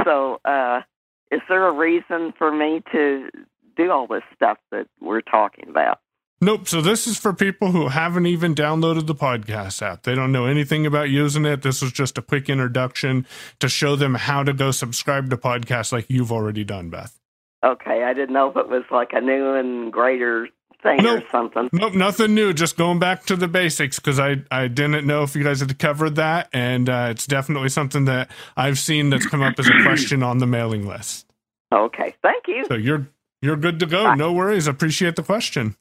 So, 0.04 0.40
uh, 0.44 0.82
is 1.30 1.40
there 1.48 1.66
a 1.66 1.72
reason 1.72 2.32
for 2.36 2.50
me 2.50 2.82
to 2.92 3.30
do 3.76 3.90
all 3.90 4.06
this 4.06 4.22
stuff 4.34 4.58
that 4.70 4.88
we're 5.00 5.20
talking 5.20 5.68
about? 5.68 6.00
Nope. 6.40 6.68
So 6.68 6.80
this 6.80 7.06
is 7.06 7.18
for 7.18 7.32
people 7.34 7.72
who 7.72 7.88
haven't 7.88 8.26
even 8.26 8.54
downloaded 8.54 9.06
the 9.06 9.14
podcast 9.14 9.82
app. 9.82 10.04
They 10.04 10.14
don't 10.14 10.32
know 10.32 10.46
anything 10.46 10.86
about 10.86 11.10
using 11.10 11.44
it. 11.44 11.62
This 11.62 11.82
was 11.82 11.92
just 11.92 12.16
a 12.16 12.22
quick 12.22 12.48
introduction 12.48 13.26
to 13.58 13.68
show 13.68 13.94
them 13.94 14.14
how 14.14 14.42
to 14.42 14.52
go 14.54 14.70
subscribe 14.70 15.28
to 15.30 15.36
podcasts 15.36 15.92
like 15.92 16.06
you've 16.08 16.32
already 16.32 16.64
done, 16.64 16.88
Beth. 16.88 17.18
Okay, 17.62 18.04
I 18.04 18.14
didn't 18.14 18.32
know 18.32 18.48
if 18.50 18.56
it 18.56 18.68
was 18.68 18.84
like 18.90 19.10
a 19.12 19.20
new 19.20 19.52
and 19.54 19.92
greater 19.92 20.48
thing 20.82 21.02
Nope. 21.02 21.24
or 21.24 21.28
something. 21.30 21.68
Nope, 21.74 21.92
nothing 21.92 22.34
new. 22.34 22.54
Just 22.54 22.78
going 22.78 22.98
back 22.98 23.26
to 23.26 23.36
the 23.36 23.48
basics 23.48 23.98
because 23.98 24.18
I 24.18 24.36
I 24.50 24.66
didn't 24.68 25.06
know 25.06 25.22
if 25.24 25.36
you 25.36 25.44
guys 25.44 25.60
had 25.60 25.78
covered 25.78 26.14
that, 26.16 26.48
and 26.54 26.88
uh, 26.88 27.08
it's 27.10 27.26
definitely 27.26 27.68
something 27.68 28.06
that 28.06 28.30
I've 28.56 28.78
seen 28.78 29.10
that's 29.10 29.26
come 29.26 29.42
up 29.42 29.58
as 29.58 29.68
a 29.68 29.82
question 29.82 30.22
on 30.22 30.38
the 30.38 30.46
mailing 30.46 30.86
list. 30.88 31.26
Okay, 31.70 32.14
thank 32.22 32.44
you. 32.48 32.64
So 32.66 32.76
you're 32.76 33.08
you're 33.42 33.56
good 33.56 33.78
to 33.80 33.86
go. 33.86 34.04
Bye. 34.04 34.14
No 34.14 34.32
worries. 34.32 34.66
Appreciate 34.66 35.16
the 35.16 35.22
question. 35.22 35.76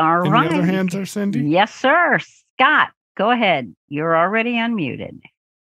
Bye. 0.00 0.06
All 0.06 0.20
Any 0.24 0.30
right. 0.30 0.52
other 0.52 0.62
hands 0.64 0.92
there, 0.92 1.06
Cindy? 1.06 1.40
Yes, 1.40 1.74
sir. 1.74 2.18
Scott, 2.58 2.88
go 3.16 3.30
ahead. 3.30 3.74
You're 3.88 4.16
already 4.16 4.52
unmuted. 4.54 5.20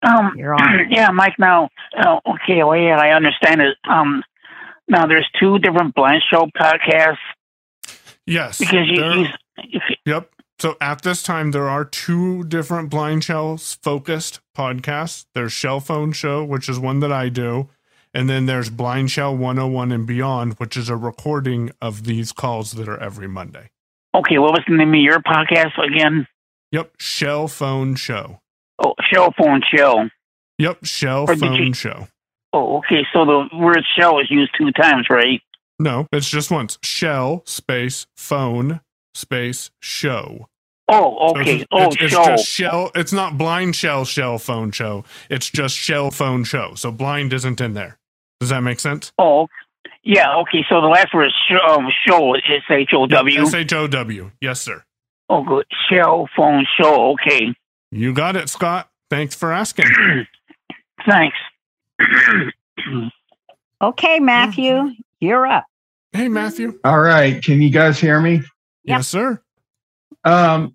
Um, 0.03 0.33
You're 0.37 0.55
on. 0.55 0.87
yeah, 0.91 1.11
Mike. 1.11 1.35
Now, 1.39 1.69
uh, 1.99 2.19
okay, 2.27 2.63
well, 2.63 2.77
yeah, 2.77 2.99
I 2.99 3.11
understand 3.15 3.61
it. 3.63 3.77
Um, 3.89 4.23
now 4.89 5.07
there's 5.07 5.29
two 5.41 5.59
different 5.59 5.95
blind 5.95 6.23
show 6.31 6.47
podcasts 6.61 7.17
Yes. 8.27 8.59
because 8.59 8.87
you, 8.89 8.97
there- 9.01 9.15
you 9.17 9.27
you- 9.69 9.81
Yep. 10.07 10.31
So 10.61 10.77
at 10.81 11.03
this 11.03 11.23
time, 11.23 11.51
there 11.51 11.69
are 11.69 11.85
two 11.85 12.45
different 12.45 12.89
blind 12.89 13.25
shells 13.25 13.79
focused 13.83 14.41
podcasts. 14.57 15.27
There's 15.35 15.53
Shell 15.53 15.81
Phone 15.81 16.13
Show, 16.13 16.45
which 16.45 16.69
is 16.69 16.79
one 16.79 17.01
that 17.01 17.13
I 17.13 17.29
do. 17.29 17.69
And 18.15 18.31
then 18.31 18.47
there's 18.47 18.71
Blind 18.71 19.11
Shell 19.11 19.37
101 19.37 19.91
and 19.91 20.07
Beyond, 20.07 20.55
which 20.55 20.77
is 20.77 20.89
a 20.89 20.97
recording 20.97 21.73
of 21.83 22.05
these 22.05 22.31
calls 22.33 22.73
that 22.73 22.89
are 22.89 22.99
every 22.99 23.27
Monday. 23.27 23.71
Okay, 24.14 24.38
what 24.38 24.53
was 24.53 24.62
the 24.68 24.77
name 24.77 24.90
of 24.94 25.00
your 25.00 25.20
podcast 25.20 25.72
again? 25.83 26.27
Yep. 26.72 26.92
Shell 26.98 27.48
Phone 27.48 27.94
Show. 27.96 28.40
Oh, 28.85 28.94
Shell 29.12 29.33
Phone 29.38 29.62
Show. 29.74 30.09
Yep. 30.59 30.85
Shell 30.85 31.24
Or 31.29 31.37
Phone 31.37 31.55
you- 31.55 31.74
Show. 31.74 32.09
Oh, 32.53 32.79
okay, 32.79 33.05
so 33.12 33.24
the 33.24 33.48
word 33.57 33.83
"shell" 33.98 34.20
is 34.20 34.31
used 34.31 34.53
two 34.57 34.70
times, 34.72 35.07
right? 35.11 35.40
No, 35.81 36.07
it's 36.12 36.29
just 36.31 36.53
once. 36.53 36.79
Shell 36.85 37.42
space 37.46 38.07
phone 38.16 38.81
space 39.12 39.72
show. 39.83 40.46
Oh, 40.87 41.31
So 41.35 41.40
okay. 41.40 41.57
It's, 41.57 41.64
oh, 41.72 41.87
it's, 41.87 41.96
it's 42.00 42.12
show. 42.12 42.24
just 42.27 42.46
shell. 42.46 42.90
It's 42.94 43.12
not 43.12 43.37
blind 43.38 43.74
shell 43.74 44.05
shell 44.05 44.38
phone 44.38 44.70
show. 44.70 45.05
It's 45.29 45.50
just 45.50 45.77
shell 45.77 46.12
phone 46.12 46.44
show. 46.44 46.74
So 46.77 46.92
blind 46.92 47.33
isn't 47.33 47.61
in 47.61 47.74
there. 47.74 47.98
Does 48.38 48.50
that 48.50 48.61
make 48.61 48.79
sense? 48.79 49.11
Oh, 49.18 49.48
yeah. 50.05 50.37
Okay, 50.38 50.64
so 50.69 50.81
the 50.81 50.87
last 50.87 51.12
word 51.12 51.27
is 51.27 51.33
sh- 51.49 51.69
um, 51.69 51.88
"show" 52.07 52.35
is 52.35 52.43
H 52.71 52.90
O 52.95 53.07
W. 53.07 53.40
S 53.43 53.55
H 53.55 53.73
O 53.73 53.87
W. 53.87 54.31
Yes, 54.40 54.61
sir. 54.61 54.85
Oh, 55.29 55.43
good. 55.43 55.67
Shell 55.88 56.29
Phone 56.37 56.67
Show. 56.79 57.12
Okay, 57.12 57.55
You 57.90 58.12
got 58.12 58.37
it, 58.37 58.49
Scott. 58.49 58.90
Thanks 59.11 59.35
for 59.35 59.53
asking. 59.53 59.87
thanks. 61.09 61.37
Okay, 63.83 64.19
Matthew, 64.19 64.93
you're 65.21 65.47
up. 65.47 65.67
Hey, 66.12 66.29
Matthew. 66.29 66.79
All 66.85 67.01
right. 67.01 67.43
Can 67.43 67.61
you 67.61 67.69
guys 67.69 67.99
hear 67.99 68.19
me? 68.19 68.37
Yeah. 68.85 68.97
Yes, 68.97 69.09
sir. 69.09 69.43
Um, 70.25 70.75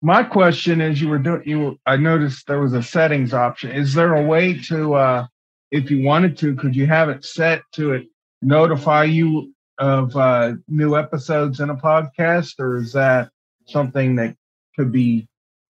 my 0.00 0.22
question 0.22 0.80
is, 0.80 1.00
you 1.02 1.08
were 1.08 1.18
doing. 1.18 1.42
You, 1.44 1.58
were, 1.60 1.72
I 1.84 1.96
noticed 1.96 2.46
there 2.46 2.60
was 2.60 2.72
a 2.72 2.82
settings 2.82 3.34
option. 3.34 3.72
Is 3.72 3.92
there 3.92 4.14
a 4.14 4.22
way 4.22 4.58
to, 4.68 4.94
uh, 4.94 5.26
if 5.70 5.90
you 5.90 6.02
wanted 6.02 6.38
to, 6.38 6.54
could 6.54 6.74
you 6.74 6.86
have 6.86 7.10
it 7.10 7.24
set 7.26 7.60
to 7.72 7.92
it 7.92 8.06
notify 8.42 9.04
you 9.04 9.52
of 9.78 10.16
uh, 10.16 10.54
new 10.68 10.96
episodes 10.96 11.60
in 11.60 11.70
a 11.70 11.76
podcast, 11.76 12.58
or 12.58 12.78
is 12.78 12.92
that 12.92 13.30
something 13.66 14.16
that 14.16 14.36
could 14.76 14.90
be? 14.92 15.28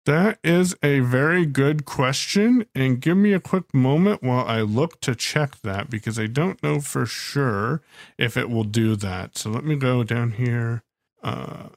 That 0.06 0.38
is 0.44 0.76
a 0.82 1.00
very 1.00 1.46
good 1.46 1.86
question. 1.86 2.66
And 2.74 3.00
give 3.00 3.16
me 3.16 3.32
a 3.32 3.40
quick 3.40 3.72
moment 3.72 4.22
while 4.22 4.44
I 4.44 4.60
look 4.60 5.00
to 5.00 5.14
check 5.14 5.62
that 5.62 5.88
because 5.88 6.18
I 6.18 6.26
don't 6.26 6.62
know 6.62 6.80
for 6.80 7.06
sure 7.06 7.80
if 8.18 8.36
it 8.36 8.50
will 8.50 8.64
do 8.64 8.96
that. 8.96 9.38
So 9.38 9.48
let 9.48 9.64
me 9.64 9.76
go 9.76 10.04
down 10.04 10.32
here. 10.32 10.82
Uh, 11.22 11.68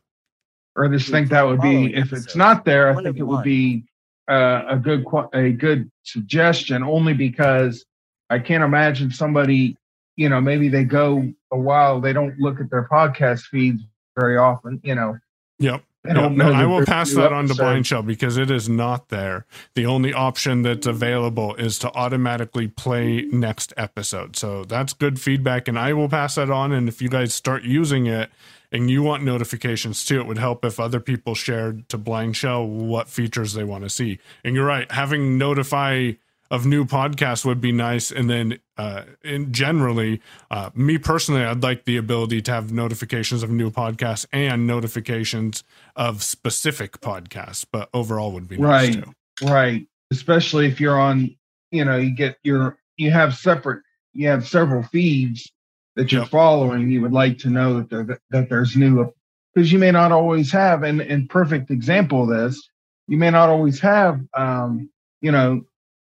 Or 0.75 0.85
I 0.85 0.89
just 0.89 1.09
think 1.09 1.29
that 1.29 1.47
would 1.47 1.61
be, 1.61 1.95
if 1.95 2.11
it's 2.11 2.35
not 2.35 2.65
there, 2.65 2.89
I 2.89 3.01
think 3.01 3.17
it 3.17 3.23
would 3.23 3.43
be 3.43 3.85
uh, 4.29 4.63
a 4.67 4.77
good 4.77 5.05
a 5.31 5.51
good 5.51 5.89
suggestion. 6.03 6.83
Only 6.83 7.13
because 7.13 7.85
I 8.29 8.39
can't 8.39 8.61
imagine 8.63 9.09
somebody, 9.09 9.77
you 10.17 10.27
know, 10.27 10.41
maybe 10.41 10.67
they 10.67 10.83
go 10.83 11.31
a 11.51 11.57
while, 11.57 12.01
they 12.01 12.11
don't 12.11 12.37
look 12.39 12.59
at 12.59 12.69
their 12.69 12.87
podcast 12.91 13.43
feeds 13.43 13.81
very 14.19 14.35
often. 14.35 14.81
You 14.83 14.95
know, 14.95 15.17
yep. 15.59 15.83
No, 16.03 16.29
no. 16.29 16.53
I 16.53 16.65
will 16.65 16.85
pass 16.85 17.13
that 17.15 17.33
on 17.33 17.47
to. 17.47 17.55
Blind 17.55 17.85
Shell 17.85 18.03
because 18.03 18.37
it 18.37 18.49
is 18.49 18.69
not 18.69 19.09
there. 19.09 19.45
The 19.75 19.85
only 19.85 20.13
option 20.13 20.61
that's 20.61 20.87
available 20.87 21.55
is 21.55 21.77
to 21.79 21.93
automatically 21.93 22.67
play 22.67 23.23
next 23.23 23.73
episode. 23.75 24.37
So 24.37 24.63
that's 24.63 24.93
good 24.93 25.19
feedback, 25.19 25.67
and 25.67 25.77
I 25.77 25.93
will 25.93 26.07
pass 26.07 26.35
that 26.35 26.49
on. 26.49 26.71
And 26.71 26.87
if 26.87 27.01
you 27.01 27.09
guys 27.09 27.33
start 27.33 27.63
using 27.63 28.07
it 28.07 28.29
and 28.71 28.89
you 28.89 29.03
want 29.03 29.23
notifications 29.23 30.05
too, 30.05 30.19
it 30.19 30.27
would 30.27 30.37
help 30.37 30.63
if 30.63 30.79
other 30.79 31.01
people 31.01 31.35
shared 31.35 31.89
to 31.89 31.97
Blind 31.97 32.37
Shell 32.37 32.65
what 32.67 33.09
features 33.09 33.53
they 33.53 33.65
want 33.65 33.83
to 33.83 33.89
see. 33.89 34.19
And 34.45 34.55
you're 34.55 34.65
right, 34.65 34.89
having 34.91 35.37
notify 35.37 36.13
of 36.49 36.65
new 36.65 36.85
podcasts 36.85 37.43
would 37.45 37.59
be 37.61 37.71
nice. 37.71 38.11
And 38.11 38.29
then, 38.29 38.59
uh, 38.77 39.03
in 39.23 39.51
generally, 39.51 40.21
uh, 40.51 40.69
me 40.75 40.97
personally, 40.97 41.43
I'd 41.43 41.63
like 41.63 41.85
the 41.85 41.97
ability 41.97 42.41
to 42.43 42.51
have 42.51 42.71
notifications 42.71 43.43
of 43.43 43.49
new 43.49 43.69
podcasts 43.69 44.25
and 44.31 44.65
notifications 44.67 45.63
of 45.95 46.23
specific 46.23 46.99
podcasts. 47.01 47.65
But 47.71 47.89
overall, 47.93 48.31
would 48.31 48.47
be 48.47 48.57
nice 48.57 48.95
Right. 48.95 49.03
too. 49.03 49.13
Right. 49.47 49.87
Especially 50.11 50.67
if 50.67 50.79
you're 50.79 50.99
on, 50.99 51.35
you 51.71 51.83
know, 51.85 51.97
you 51.97 52.15
get 52.15 52.37
your, 52.43 52.77
you 52.97 53.11
have 53.11 53.35
separate, 53.35 53.83
you 54.13 54.27
have 54.29 54.47
several 54.47 54.83
feeds 54.83 55.51
that 55.95 56.11
you're 56.11 56.21
Yep. 56.21 56.31
following. 56.31 56.89
You 56.89 57.01
would 57.01 57.11
like 57.11 57.37
to 57.39 57.49
know 57.49 57.79
that 57.79 57.89
there, 57.89 58.19
that 58.29 58.49
there's 58.49 58.75
new, 58.75 59.11
because 59.53 59.71
you 59.71 59.79
may 59.79 59.91
not 59.91 60.11
always 60.11 60.51
have, 60.51 60.83
and, 60.83 61.01
and 61.01 61.29
perfect 61.29 61.71
example 61.71 62.23
of 62.23 62.29
this, 62.29 62.69
you 63.07 63.17
may 63.17 63.31
not 63.31 63.49
always 63.49 63.79
have, 63.79 64.21
um, 64.33 64.89
you 65.21 65.31
know, 65.31 65.61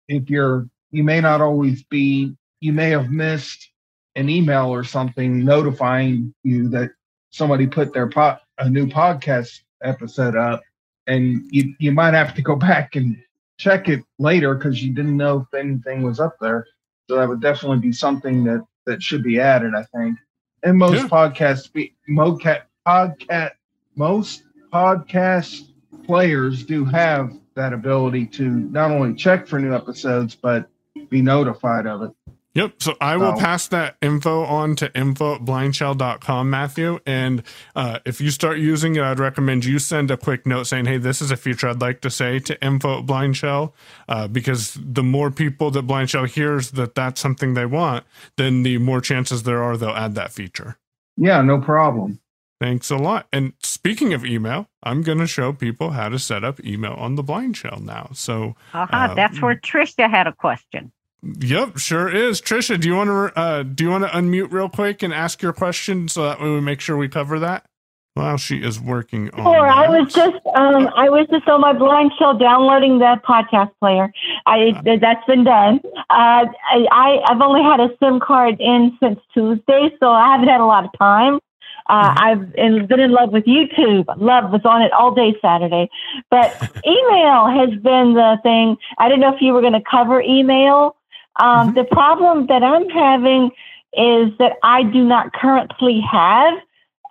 if 0.08 0.30
you're, 0.30 0.68
you 0.92 1.04
may 1.04 1.20
not 1.22 1.42
always 1.42 1.84
be, 1.84 2.36
you 2.62 2.74
may 2.74 2.90
have 2.90 3.10
missed 3.12 3.72
an 4.16 4.30
email 4.30 4.68
or 4.68 4.84
something 4.84 5.44
notifying 5.44 6.34
you 6.44 6.70
that 6.70 6.92
somebody 7.32 7.68
put 7.68 7.94
their 7.94 8.08
pot, 8.10 8.42
a 8.58 8.70
new 8.70 8.88
podcast 8.88 9.62
episode 9.84 10.36
up 10.36 10.62
and 11.08 11.42
you 11.52 11.74
you 11.80 11.92
might 11.92 12.14
have 12.14 12.34
to 12.36 12.42
go 12.42 12.56
back 12.58 12.96
and 12.96 13.18
check 13.58 13.88
it 13.90 14.02
later 14.20 14.56
because 14.56 14.84
you 14.84 14.94
didn't 14.94 15.18
know 15.18 15.42
if 15.42 15.60
anything 15.60 16.04
was 16.04 16.20
up 16.20 16.36
there. 16.42 16.66
So 17.10 17.18
that 17.18 17.28
would 17.28 17.42
definitely 17.42 17.80
be 17.80 17.92
something 17.92 18.44
that 18.46 18.66
that 18.86 19.02
should 19.02 19.24
be 19.24 19.40
added, 19.40 19.74
I 19.76 19.84
think. 19.98 20.18
And 20.64 20.78
most 20.78 21.04
Yeah. 21.04 21.10
podcasts, 21.10 21.72
be 21.72 21.96
mocat 22.10 22.64
podcast, 22.88 23.52
most 23.96 24.44
podcast 24.72 25.64
players 26.06 26.64
do 26.64 26.86
have 26.86 27.32
that 27.56 27.74
ability 27.74 28.26
to 28.28 28.50
not 28.50 28.92
only 28.92 29.14
check 29.16 29.48
for 29.48 29.60
new 29.60 29.74
episodes 29.74 30.36
but 30.36 30.70
be 31.10 31.22
notified 31.22 31.88
of 31.88 32.04
it. 32.04 32.12
Yep. 32.56 32.74
So 32.84 32.96
I 33.02 33.18
will 33.18 33.34
pass 33.34 33.68
that 33.70 33.98
info 34.00 34.44
on 34.44 34.76
to 34.76 34.96
info 34.96 35.36
at 35.36 35.42
blindshell.com, 35.42 36.50
Matthew. 36.52 37.00
And 37.04 37.42
uh, 37.76 37.98
if 38.06 38.22
you 38.22 38.30
start 38.30 38.60
using 38.60 38.96
it, 38.96 39.02
I'd 39.02 39.20
recommend 39.20 39.66
you 39.66 39.80
send 39.80 40.12
a 40.12 40.18
quick 40.18 40.46
note 40.46 40.68
saying, 40.68 40.86
hey, 40.86 40.98
this 40.98 41.20
is 41.20 41.32
a 41.32 41.36
feature 41.36 41.68
I'd 41.68 41.82
like 41.82 42.02
to 42.02 42.12
say 42.12 42.38
to 42.40 42.64
info 42.64 43.00
at 43.00 43.08
blindshell. 43.08 43.74
Uh, 44.08 44.28
because 44.28 44.78
the 44.80 45.02
more 45.02 45.32
people 45.32 45.72
that 45.72 45.84
blindshell 45.84 46.26
hears 46.26 46.72
that 46.72 46.94
that's 46.94 47.20
something 47.20 47.56
they 47.56 47.66
want, 47.66 48.06
then 48.38 48.62
the 48.62 48.78
more 48.78 49.02
chances 49.02 49.44
there 49.44 49.64
are 49.64 49.76
they'll 49.76 49.90
add 49.90 50.14
that 50.14 50.32
feature. 50.32 50.78
Yeah, 51.18 51.42
no 51.42 51.60
problem. 51.60 52.20
Thanks 52.64 52.90
a 52.90 52.96
lot. 52.96 53.28
And 53.34 53.52
speaking 53.62 54.14
of 54.14 54.24
email, 54.26 54.70
I'm 54.84 55.02
going 55.02 55.18
to 55.18 55.28
show 55.28 55.52
people 55.52 55.90
how 55.90 56.08
to 56.08 56.18
set 56.18 56.46
up 56.46 56.64
email 56.64 56.94
on 56.94 57.16
the 57.16 57.22
blind 57.22 57.58
shell 57.58 57.82
now. 57.82 58.12
So, 58.14 58.56
Aha, 58.74 59.10
Uh, 59.12 59.14
that's 59.16 59.42
where 59.42 59.56
Tricia 59.56 60.10
had 60.10 60.28
a 60.28 60.32
question. 60.32 60.94
Yep, 61.24 61.78
sure 61.78 62.08
is. 62.08 62.40
Trisha, 62.40 62.80
do 62.80 62.88
you 62.88 62.96
want 62.96 63.10
to 63.10 63.38
uh, 63.38 63.64
do 63.64 63.84
you 63.84 63.90
want 63.90 64.06
to 64.06 64.10
unmute 64.12 64.54
real 64.54 64.70
quick 64.70 65.04
and 65.04 65.14
ask 65.14 65.42
your 65.42 65.52
question 65.52 66.08
so 66.08 66.24
that 66.24 66.40
way 66.40 66.52
we 66.52 66.62
make 66.62 66.80
sure 66.80 66.96
we 66.96 67.10
cover 67.10 67.38
that? 67.40 67.66
While 68.14 68.38
she 68.38 68.60
is 68.60 68.80
working 68.80 69.30
on. 69.32 69.44
Sure, 69.44 69.68
I 69.68 69.90
was 69.90 70.14
just 70.14 70.38
um, 70.56 70.88
I 70.96 71.10
was 71.10 71.28
just 71.30 71.46
on 71.50 71.60
my 71.60 71.74
blind 71.74 72.14
shell 72.18 72.38
downloading 72.38 73.00
the 73.00 73.20
podcast 73.28 73.72
player. 73.82 74.10
I 74.46 74.82
that's 75.02 75.26
been 75.26 75.44
done. 75.44 75.82
Uh, 76.10 76.46
I, 76.48 76.88
I 76.92 77.20
I've 77.28 77.42
only 77.42 77.62
had 77.62 77.82
a 77.82 77.90
SIM 78.02 78.22
card 78.22 78.56
in 78.62 78.98
since 79.02 79.20
Tuesday, 79.34 79.90
so 80.00 80.12
I 80.12 80.32
haven't 80.32 80.48
had 80.48 80.62
a 80.62 80.66
lot 80.66 80.86
of 80.86 80.92
time. 80.98 81.40
Uh, 81.88 82.14
I've 82.18 82.54
and 82.56 82.88
been 82.88 83.00
in 83.00 83.12
love 83.12 83.32
with 83.32 83.46
YouTube. 83.46 84.06
Love 84.18 84.52
was 84.52 84.62
on 84.64 84.82
it 84.82 84.92
all 84.94 85.14
day 85.14 85.36
Saturday, 85.42 85.90
but 86.30 86.56
email 86.86 87.48
has 87.48 87.70
been 87.82 88.14
the 88.14 88.38
thing. 88.44 88.78
I 88.98 89.10
didn't 89.10 89.22
know 89.22 89.36
if 89.36 89.42
you 89.42 89.54
were 89.54 89.62
going 89.62 89.74
to 89.74 89.84
cover 89.90 90.22
email. 90.22 90.96
Um, 91.38 91.74
The 91.74 91.84
problem 91.84 92.48
that 92.48 92.64
I'm 92.64 92.90
having 92.90 93.52
is 93.94 94.32
that 94.40 94.54
I 94.64 94.84
do 94.84 95.04
not 95.04 95.34
currently 95.34 96.00
have 96.02 96.58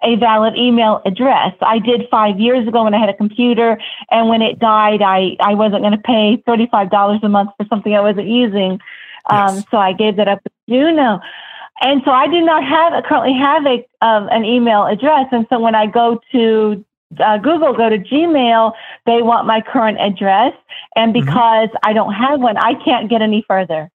a 0.02 0.16
valid 0.16 0.56
email 0.56 1.00
address. 1.06 1.54
I 1.60 1.78
did 1.78 2.08
five 2.10 2.40
years 2.40 2.66
ago 2.66 2.84
when 2.84 2.94
I 2.94 2.98
had 2.98 3.08
a 3.08 3.14
computer, 3.14 3.78
and 4.10 4.28
when 4.28 4.42
it 4.42 4.58
died, 4.58 5.00
I, 5.02 5.36
I 5.40 5.54
wasn't 5.54 5.82
going 5.82 5.92
to 5.92 5.98
pay 5.98 6.42
$35 6.46 7.22
a 7.22 7.28
month 7.28 7.50
for 7.56 7.66
something 7.68 7.94
I 7.94 8.00
wasn't 8.00 8.28
using. 8.28 8.80
Um, 9.30 9.56
Yes. 9.56 9.64
So 9.70 9.76
I 9.78 9.92
gave 9.92 10.16
that 10.16 10.26
up 10.26 10.42
to 10.42 10.50
Juno. 10.68 11.20
And 11.82 12.00
so 12.04 12.10
I 12.12 12.28
do 12.28 12.40
not 12.40 12.62
have 12.64 13.02
currently 13.04 13.34
have 13.38 13.66
a 13.66 14.06
um, 14.06 14.28
an 14.30 14.44
email 14.44 14.86
address. 14.86 15.26
And 15.32 15.46
so 15.50 15.58
when 15.58 15.74
I 15.74 15.86
go 15.86 16.20
to 16.32 16.84
uh, 17.22 17.38
Google, 17.38 17.74
go 17.76 17.88
to 17.90 17.98
Gmail, 17.98 18.72
they 19.04 19.20
want 19.22 19.46
my 19.46 19.60
current 19.60 19.98
address. 20.00 20.54
And 20.96 21.12
Mhm. 21.14 21.24
because 21.24 21.68
I 21.82 21.92
don't 21.92 22.12
have 22.14 22.40
one, 22.40 22.56
I 22.56 22.74
can't 22.84 23.10
get 23.10 23.20
any 23.20 23.44
further. 23.48 23.90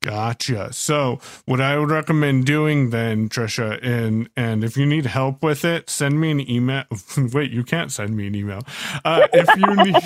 Gotcha. 0.00 0.72
So, 0.72 1.18
what 1.44 1.60
I 1.60 1.78
would 1.78 1.90
recommend 1.90 2.46
doing 2.46 2.88
then, 2.90 3.28
Trisha, 3.28 3.78
and 3.82 4.28
and 4.36 4.64
if 4.64 4.76
you 4.78 4.86
need 4.86 5.06
help 5.06 5.42
with 5.42 5.64
it, 5.64 5.90
send 5.90 6.20
me 6.20 6.30
an 6.30 6.50
email. 6.50 6.84
Wait, 7.18 7.50
you 7.50 7.64
can't 7.64 7.92
send 7.92 8.16
me 8.16 8.26
an 8.26 8.34
email. 8.34 8.60
Uh, 9.04 9.26
if 9.32 9.48
you 9.56 9.76
need 9.76 9.96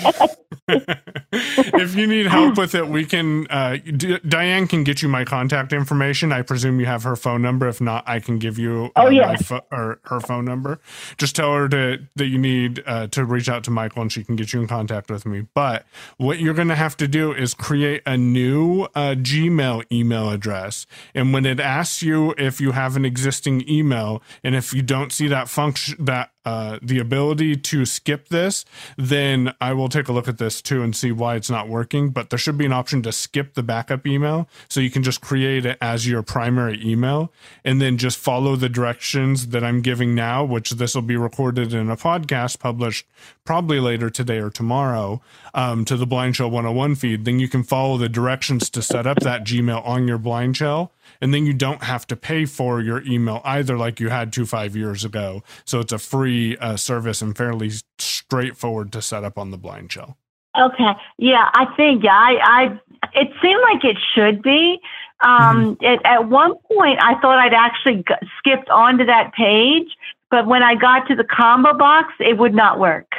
if 1.31 1.95
you 1.95 2.07
need 2.07 2.25
help 2.27 2.57
with 2.57 2.73
it, 2.75 2.87
we 2.87 3.05
can. 3.05 3.47
Uh, 3.49 3.77
D- 3.77 4.17
Diane 4.27 4.67
can 4.67 4.83
get 4.83 5.01
you 5.01 5.09
my 5.09 5.25
contact 5.25 5.73
information. 5.73 6.31
I 6.31 6.41
presume 6.41 6.79
you 6.79 6.85
have 6.85 7.03
her 7.03 7.15
phone 7.15 7.41
number. 7.41 7.67
If 7.67 7.79
not, 7.81 8.03
I 8.07 8.19
can 8.19 8.39
give 8.39 8.57
you 8.57 8.91
uh, 8.95 9.03
Oh, 9.05 9.09
yeah. 9.09 9.27
my 9.27 9.35
pho- 9.35 9.65
or 9.71 9.99
her 10.05 10.19
phone 10.19 10.45
number. 10.45 10.79
Just 11.17 11.35
tell 11.35 11.53
her 11.53 11.69
to 11.69 11.99
that 12.15 12.27
you 12.27 12.37
need 12.37 12.81
uh, 12.85 13.07
to 13.07 13.25
reach 13.25 13.47
out 13.49 13.63
to 13.65 13.71
Michael, 13.71 14.01
and 14.01 14.11
she 14.11 14.23
can 14.23 14.35
get 14.35 14.53
you 14.53 14.61
in 14.61 14.67
contact 14.67 15.09
with 15.11 15.25
me. 15.25 15.45
But 15.53 15.85
what 16.17 16.39
you're 16.39 16.53
going 16.53 16.67
to 16.69 16.75
have 16.75 16.97
to 16.97 17.07
do 17.07 17.31
is 17.31 17.53
create 17.53 18.01
a 18.05 18.17
new 18.17 18.83
uh, 18.95 19.15
Gmail 19.15 19.83
email 19.91 20.29
address. 20.31 20.87
And 21.13 21.31
when 21.33 21.45
it 21.45 21.59
asks 21.59 22.01
you 22.01 22.33
if 22.37 22.59
you 22.59 22.71
have 22.71 22.95
an 22.95 23.05
existing 23.05 23.69
email, 23.69 24.21
and 24.43 24.55
if 24.55 24.73
you 24.73 24.81
don't 24.81 25.11
see 25.11 25.27
that 25.27 25.49
function, 25.49 25.95
that 26.03 26.31
uh, 26.45 26.79
the 26.81 26.99
ability 26.99 27.55
to 27.55 27.85
skip 27.85 28.29
this, 28.29 28.65
then 28.97 29.53
I 29.59 29.73
will 29.73 29.89
take 29.89 30.07
a 30.07 30.11
look 30.11 30.27
at 30.27 30.37
this 30.37 30.61
too 30.61 30.81
and 30.81 30.95
see 30.95 31.11
why 31.11 31.35
it's 31.35 31.49
not 31.49 31.67
working. 31.67 32.09
But 32.09 32.29
there 32.29 32.39
should 32.39 32.57
be 32.57 32.65
an 32.65 32.73
option 32.73 33.01
to 33.03 33.11
skip 33.11 33.53
the 33.53 33.63
backup 33.63 34.07
email. 34.07 34.47
So 34.69 34.79
you 34.79 34.89
can 34.89 35.03
just 35.03 35.21
create 35.21 35.65
it 35.65 35.77
as 35.81 36.07
your 36.07 36.23
primary 36.23 36.79
email 36.85 37.31
and 37.63 37.81
then 37.81 37.97
just 37.97 38.17
follow 38.17 38.55
the 38.55 38.69
directions 38.69 39.47
that 39.47 39.63
I'm 39.63 39.81
giving 39.81 40.15
now, 40.15 40.43
which 40.43 40.71
this 40.71 40.95
will 40.95 41.01
be 41.01 41.17
recorded 41.17 41.73
in 41.73 41.89
a 41.89 41.97
podcast 41.97 42.59
published 42.59 43.05
probably 43.43 43.79
later 43.79 44.09
today 44.09 44.37
or 44.37 44.49
tomorrow 44.49 45.21
um, 45.53 45.83
to 45.85 45.97
the 45.97 46.07
Blind 46.07 46.35
Shell 46.35 46.51
101 46.51 46.95
feed. 46.95 47.25
Then 47.25 47.39
you 47.39 47.49
can 47.49 47.63
follow 47.63 47.97
the 47.97 48.09
directions 48.09 48.69
to 48.71 48.81
set 48.81 49.05
up 49.05 49.19
that 49.21 49.43
Gmail 49.43 49.85
on 49.85 50.07
your 50.07 50.17
Blind 50.17 50.55
Shell. 50.57 50.91
And 51.21 51.33
then 51.33 51.45
you 51.45 51.53
don't 51.53 51.83
have 51.83 52.05
to 52.07 52.15
pay 52.15 52.45
for 52.45 52.81
your 52.81 53.03
email 53.03 53.41
either, 53.43 53.77
like 53.77 53.99
you 53.99 54.09
had 54.09 54.31
to 54.33 54.45
five 54.45 54.75
years 54.75 55.03
ago. 55.05 55.43
So 55.65 55.79
it's 55.79 55.91
a 55.91 55.99
free 55.99 56.57
uh, 56.57 56.77
service 56.77 57.21
and 57.21 57.35
fairly 57.35 57.71
straightforward 57.97 58.91
to 58.93 59.01
set 59.01 59.23
up 59.23 59.37
on 59.37 59.51
the 59.51 59.57
Blind 59.57 59.91
Shell. 59.91 60.17
Okay. 60.59 60.91
Yeah, 61.17 61.49
I 61.53 61.65
think 61.77 62.03
yeah, 62.03 62.11
I, 62.13 62.37
I 62.41 62.79
it 63.13 63.29
seemed 63.41 63.61
like 63.61 63.83
it 63.83 63.97
should 64.15 64.41
be. 64.41 64.79
Um, 65.21 65.77
it, 65.81 65.99
at 66.05 66.27
one 66.29 66.55
point, 66.71 66.97
I 67.01 67.19
thought 67.19 67.37
I'd 67.39 67.53
actually 67.53 67.97
g- 68.07 68.27
skipped 68.37 68.69
onto 68.69 69.05
that 69.05 69.33
page, 69.33 69.87
but 70.31 70.47
when 70.47 70.63
I 70.63 70.75
got 70.75 71.07
to 71.07 71.15
the 71.15 71.25
combo 71.25 71.77
box, 71.77 72.13
it 72.19 72.37
would 72.37 72.53
not 72.55 72.79
work. 72.79 73.11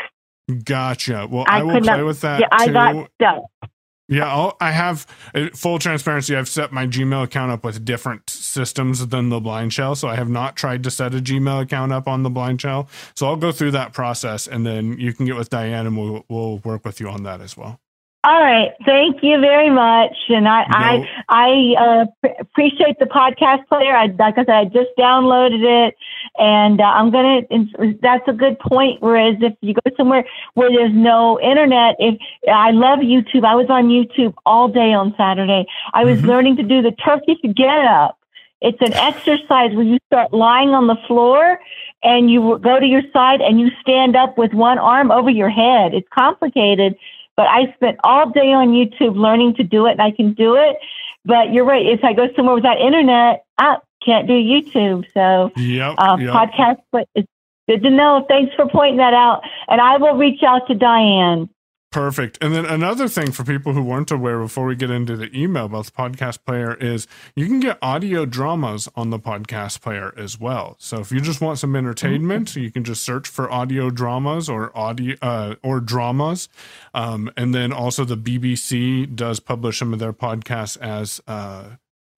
Gotcha. 0.65 1.29
Well, 1.31 1.45
I 1.47 1.61
I, 1.61 1.63
will 1.63 1.71
play 1.73 1.81
not- 1.81 2.05
with 2.05 2.21
that 2.23 2.41
yeah, 2.41 2.49
I 2.51 2.69
got 2.69 3.09
stuck. 3.17 3.71
Yeah, 4.11 4.27
I'll, 4.27 4.57
I 4.61 4.73
have 4.73 5.07
uh, 5.37 5.51
full 5.55 5.79
transparency. 5.79 6.35
I've 6.35 6.49
set 6.49 6.73
my 6.73 6.85
Gmail 6.85 7.23
account 7.23 7.53
up 7.53 7.63
with 7.63 7.85
different 7.85 8.29
systems 8.29 9.07
than 9.07 9.29
the 9.29 9.39
Blind 9.39 9.73
Shell, 9.73 9.95
so 9.95 10.09
I 10.09 10.17
have 10.17 10.29
not 10.29 10.57
tried 10.57 10.83
to 10.83 10.91
set 10.91 11.15
a 11.15 11.19
Gmail 11.19 11.63
account 11.63 11.93
up 11.93 12.09
on 12.09 12.25
the 12.25 12.31
Blind 12.31 12.61
Shell. 12.61 12.89
So 13.15 13.29
I'll 13.29 13.37
go 13.37 13.53
through 13.53 13.71
that 13.71 13.93
process, 13.93 14.49
and 14.49 14.67
then 14.67 14.99
you 14.99 15.13
can 15.13 15.27
get 15.27 15.37
with 15.37 15.49
Diane, 15.49 15.87
and 15.87 15.97
we'll 15.97 16.25
we'll 16.29 16.59
work 16.59 16.85
with 16.85 16.99
you 16.99 17.09
on 17.09 17.23
that 17.23 17.41
as 17.41 17.57
well. 17.57 17.79
All 18.23 18.39
right. 18.39 18.73
Thank 18.85 19.23
you 19.23 19.41
very 19.41 19.71
much. 19.71 20.15
And 20.29 20.47
I, 20.47 20.65
No. 20.65 20.77
I, 20.77 21.09
I 21.31 21.75
uh, 22.03 22.05
pr- 22.21 22.41
appreciate 22.41 22.99
the 22.99 23.07
podcast 23.07 23.67
player. 23.69 23.97
I, 23.97 24.07
like 24.19 24.37
I 24.37 24.45
said, 24.45 24.51
I 24.51 24.65
just 24.67 24.91
downloaded 24.99 25.63
it 25.89 25.95
and 26.39 26.83
uh, 26.83 26.85
I'm 26.85 27.11
going 27.11 27.47
to, 27.51 27.95
that's 28.03 28.29
a 28.29 28.35
good 28.35 28.59
point. 28.59 29.01
Whereas 29.01 29.37
if 29.41 29.55
you 29.63 29.73
go 29.73 29.91
somewhere 29.97 30.27
where 30.53 30.69
there's 30.71 30.93
no 30.95 31.41
internet, 31.41 31.97
if 31.99 32.19
I 32.53 32.73
love 32.73 32.99
YouTube, 32.99 33.47
I 33.47 33.55
was 33.55 33.71
on 33.71 33.89
YouTube 33.89 34.35
all 34.45 34.69
day 34.69 34.93
on 34.93 35.15
Saturday. 35.17 35.65
I 35.95 36.05
was 36.05 36.21
Mhm. 36.21 36.27
learning 36.27 36.57
to 36.57 36.63
do 36.63 36.83
the 36.83 36.93
Turkish 36.93 37.39
get 37.57 37.87
up. 37.87 38.19
It's 38.61 38.81
an 38.83 38.93
exercise 38.93 39.75
where 39.75 39.87
you 39.87 39.97
start 40.09 40.35
lying 40.35 40.71
on 40.71 40.87
the 40.89 40.97
floor 41.09 41.59
and 42.03 42.31
you 42.31 42.59
go 42.63 42.79
to 42.79 42.85
your 42.87 43.03
side 43.15 43.41
and 43.41 43.59
you 43.59 43.71
stand 43.81 44.15
up 44.15 44.37
with 44.37 44.53
one 44.53 44.79
arm 44.79 45.11
over 45.11 45.31
your 45.31 45.49
head. 45.49 45.95
It's 45.95 46.09
complicated, 46.13 46.95
but 47.41 47.47
I 47.49 47.73
spent 47.73 47.97
all 48.05 48.29
day 48.29 48.53
on 48.53 48.69
YouTube 48.69 49.17
learning 49.17 49.55
to 49.55 49.65
do 49.65 49.87
it 49.87 49.93
and 49.93 50.03
I 50.03 50.11
can 50.11 50.35
do 50.35 50.57
it. 50.57 50.77
But 51.25 51.55
you're 51.55 51.65
right. 51.65 51.87
If 51.87 52.05
I 52.05 52.13
go 52.13 52.29
somewhere 52.37 52.55
without 52.55 52.79
internet, 52.79 53.47
I 53.57 53.79
can't 54.05 54.27
do 54.29 54.35
YouTube. 54.35 55.07
So, 55.15 55.51
Yep. 55.57 55.95
uh, 55.97 56.19
yep. 56.21 56.35
podcast, 56.35 56.83
but 56.93 57.09
it's 57.15 57.27
good 57.67 57.83
to 57.83 57.89
know. 57.89 58.27
Thanks 58.29 58.55
for 58.57 58.69
pointing 58.69 58.99
that 58.99 59.15
out. 59.15 59.41
And 59.69 59.81
I 59.81 59.97
will 59.97 60.17
reach 60.19 60.43
out 60.43 60.67
to 60.69 60.75
Diane. 60.75 61.49
Perfect. 61.91 62.39
And 62.41 62.55
then 62.55 62.67
another 62.67 63.09
thing 63.09 63.33
for 63.33 63.43
people 63.43 63.73
who 63.73 63.83
weren't 63.83 64.13
aware 64.13 64.39
before 64.39 64.65
we 64.65 64.77
get 64.77 64.93
into 64.93 65.17
the 65.17 65.29
email 65.37 65.65
about 65.65 65.87
the 65.87 65.91
podcast 65.91 66.45
player 66.45 66.75
is 66.75 67.09
you 67.35 67.47
can 67.47 67.59
get 67.59 67.79
audio 67.83 68.25
dramas 68.25 68.89
on 68.95 69.11
the 69.11 69.19
podcast 69.19 69.81
player 69.81 70.15
as 70.17 70.39
well. 70.39 70.77
So 70.79 71.01
if 71.01 71.11
you 71.11 71.21
just 71.21 71.41
want 71.41 71.59
some 71.59 71.75
entertainment, 71.75 72.55
you 72.55 72.71
can 72.71 72.85
just 72.85 73.03
search 73.03 73.27
for 73.27 73.51
audio 73.51 73.91
dramas 73.91 74.49
or 74.49 74.77
audio 74.79 75.17
uh, 75.21 75.57
or 75.65 75.81
dramas. 75.81 76.49
Um, 76.95 77.29
and 77.37 77.53
then 77.53 77.73
also 77.73 78.05
the 78.05 78.17
BBC 78.17 79.17
does 79.17 79.41
publish 79.41 79.81
some 79.81 79.93
of 79.93 79.99
their 79.99 80.13
podcasts 80.13 80.77
as 80.81 81.21
uh, 81.27 81.71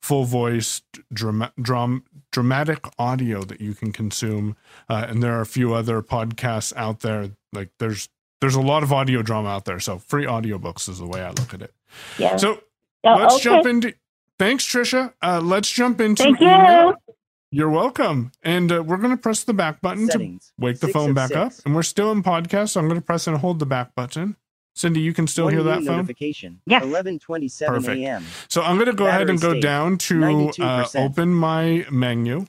full 0.03 0.25
voice 0.25 0.83
drama, 1.15 1.51
dram, 1.59 2.05
dramatic 2.31 2.85
audio 2.99 3.43
that 3.45 3.63
you 3.63 3.73
can 3.73 3.91
consume. 3.91 4.55
Uh, 4.91 5.07
and 5.09 5.23
there 5.23 5.33
are 5.33 5.41
a 5.41 5.47
few 5.47 5.73
other 5.73 6.03
podcasts 6.03 6.77
out 6.77 7.01
there. 7.01 7.31
Like 7.55 7.71
there's 7.79 8.11
there's 8.43 8.57
a 8.57 8.61
lot 8.61 8.83
of 8.83 8.93
audio 8.93 9.23
drama 9.23 9.49
out 9.49 9.65
there. 9.65 9.81
So 9.81 9.99
free 9.99 10.27
audiobooks 10.27 10.89
is 10.89 10.99
the 10.99 11.07
way 11.07 11.23
I 11.23 11.29
look 11.29 11.55
at 11.55 11.63
it. 11.63 11.73
Yeah. 12.19 12.37
So 12.37 12.61
Oh, 13.05 13.17
let's 13.17 13.35
okay. 13.35 13.43
jump 13.45 13.67
into. 13.67 13.95
Thanks, 14.39 14.65
Trisha. 14.65 15.13
Uh, 15.23 15.41
let's 15.43 15.71
jump 15.71 16.01
into. 16.01 16.23
Thank 16.23 16.41
email. 16.41 16.89
you. 17.09 17.15
You're 17.51 17.71
welcome. 17.71 18.33
And 18.43 18.71
uh, 18.73 18.83
we're 18.83 18.97
going 18.97 19.11
to 19.11 19.21
press 19.21 19.45
the 19.45 19.53
back 19.53 19.81
button 19.81 20.07
Settings. 20.07 20.47
to 20.59 20.65
wake 20.65 20.81
the 20.81 20.87
Six 20.87 20.93
phone 20.93 21.11
of 21.11 21.17
back 21.17 21.33
up. 21.37 21.53
And 21.65 21.75
we're 21.75 21.83
still 21.83 22.11
in 22.13 22.23
podcast. 22.23 22.71
So 22.71 22.81
I'm 22.81 22.89
going 22.89 23.01
to 23.01 23.05
press 23.05 23.27
and 23.27 23.37
hold 23.37 23.59
the 23.59 23.67
back 23.67 23.95
button. 23.95 24.37
Cindy, 24.75 25.01
you 25.01 25.13
can 25.13 25.27
still 25.27 25.49
hear 25.49 25.63
that 25.65 25.79
phone. 25.85 25.97
notification. 25.97 26.61
Yes. 26.67 26.85
11:27 26.85 27.67
Perfect. 27.67 27.99
a.m. 28.01 28.25
So 28.49 28.63
I'm 28.63 28.77
going 28.77 28.87
to 28.87 28.93
go 28.95 29.07
ahead 29.07 29.29
and 29.29 29.41
go 29.41 29.51
state, 29.51 29.63
down 29.63 29.99
to 29.99 30.51
uh, 30.61 30.87
open 30.95 31.35
my 31.35 31.85
menu. 31.91 32.47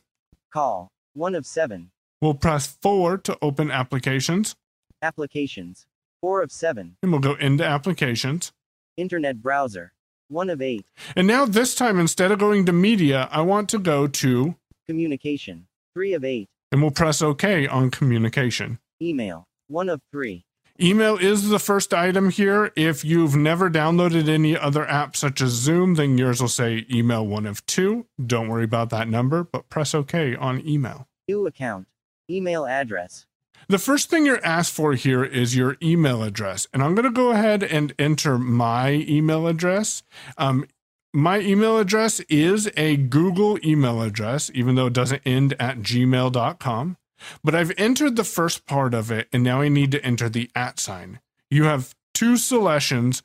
Call. 0.53 0.89
One 1.13 1.35
of 1.35 1.45
seven. 1.45 1.91
We'll 2.21 2.33
press 2.35 2.77
four 2.81 3.17
to 3.17 3.37
open 3.41 3.71
applications. 3.71 4.55
Applications. 5.03 5.85
Four 6.21 6.41
of 6.41 6.49
seven. 6.49 6.95
And 7.03 7.11
we'll 7.11 7.19
go 7.19 7.33
into 7.35 7.65
applications. 7.65 8.53
Internet 8.95 9.41
browser. 9.41 9.91
One 10.29 10.49
of 10.49 10.61
eight. 10.61 10.85
And 11.13 11.27
now 11.27 11.45
this 11.45 11.75
time, 11.75 11.99
instead 11.99 12.31
of 12.31 12.39
going 12.39 12.65
to 12.67 12.71
media, 12.71 13.27
I 13.29 13.41
want 13.41 13.67
to 13.71 13.79
go 13.79 14.07
to, 14.07 14.55
Communication. 14.87 15.67
Three 15.93 16.13
of 16.13 16.23
eight. 16.23 16.47
and 16.71 16.81
we'll 16.81 16.91
press 16.91 17.21
OK 17.21 17.67
on 17.67 17.91
communication. 17.91 18.79
Email. 19.01 19.45
One 19.67 19.89
of 19.89 20.01
three. 20.09 20.45
Email 20.81 21.17
is 21.17 21.49
the 21.49 21.59
first 21.59 21.93
item 21.93 22.29
here. 22.29 22.71
If 22.77 23.03
you've 23.03 23.35
never 23.35 23.69
downloaded 23.69 24.29
any 24.29 24.57
other 24.57 24.87
app 24.87 25.17
such 25.17 25.41
as 25.41 25.51
Zoom, 25.51 25.95
then 25.95 26.17
yours 26.17 26.39
will 26.41 26.47
say 26.47 26.85
email 26.89 27.27
one 27.27 27.45
of 27.45 27.63
two. 27.65 28.05
Don't 28.25 28.47
worry 28.47 28.63
about 28.63 28.89
that 28.91 29.09
number, 29.09 29.43
but 29.43 29.67
press 29.69 29.93
OK 29.93 30.33
on 30.37 30.65
email. 30.65 31.07
New 31.27 31.45
account. 31.45 31.87
Email 32.29 32.65
address. 32.65 33.25
The 33.67 33.79
first 33.79 34.09
thing 34.09 34.25
you're 34.25 34.43
asked 34.45 34.73
for 34.73 34.93
here 34.93 35.23
is 35.23 35.55
your 35.55 35.77
email 35.81 36.23
address. 36.23 36.67
And 36.73 36.83
I'm 36.83 36.95
going 36.95 37.05
to 37.05 37.11
go 37.11 37.31
ahead 37.31 37.63
and 37.63 37.93
enter 37.97 38.37
my 38.37 38.91
email 39.07 39.47
address. 39.47 40.03
Um, 40.37 40.65
my 41.13 41.39
email 41.39 41.77
address 41.77 42.19
is 42.21 42.69
a 42.75 42.97
Google 42.97 43.63
email 43.65 44.01
address, 44.01 44.49
even 44.53 44.75
though 44.75 44.87
it 44.87 44.93
doesn't 44.93 45.21
end 45.25 45.53
at 45.59 45.79
gmail.com. 45.79 46.97
But 47.43 47.55
I've 47.55 47.71
entered 47.77 48.15
the 48.15 48.23
first 48.23 48.65
part 48.65 48.93
of 48.93 49.11
it, 49.11 49.29
and 49.31 49.43
now 49.43 49.61
I 49.61 49.69
need 49.69 49.91
to 49.91 50.03
enter 50.03 50.27
the 50.27 50.49
at 50.55 50.79
sign. 50.79 51.19
You 51.49 51.65
have 51.65 51.95
two 52.13 52.35
selections. 52.35 53.23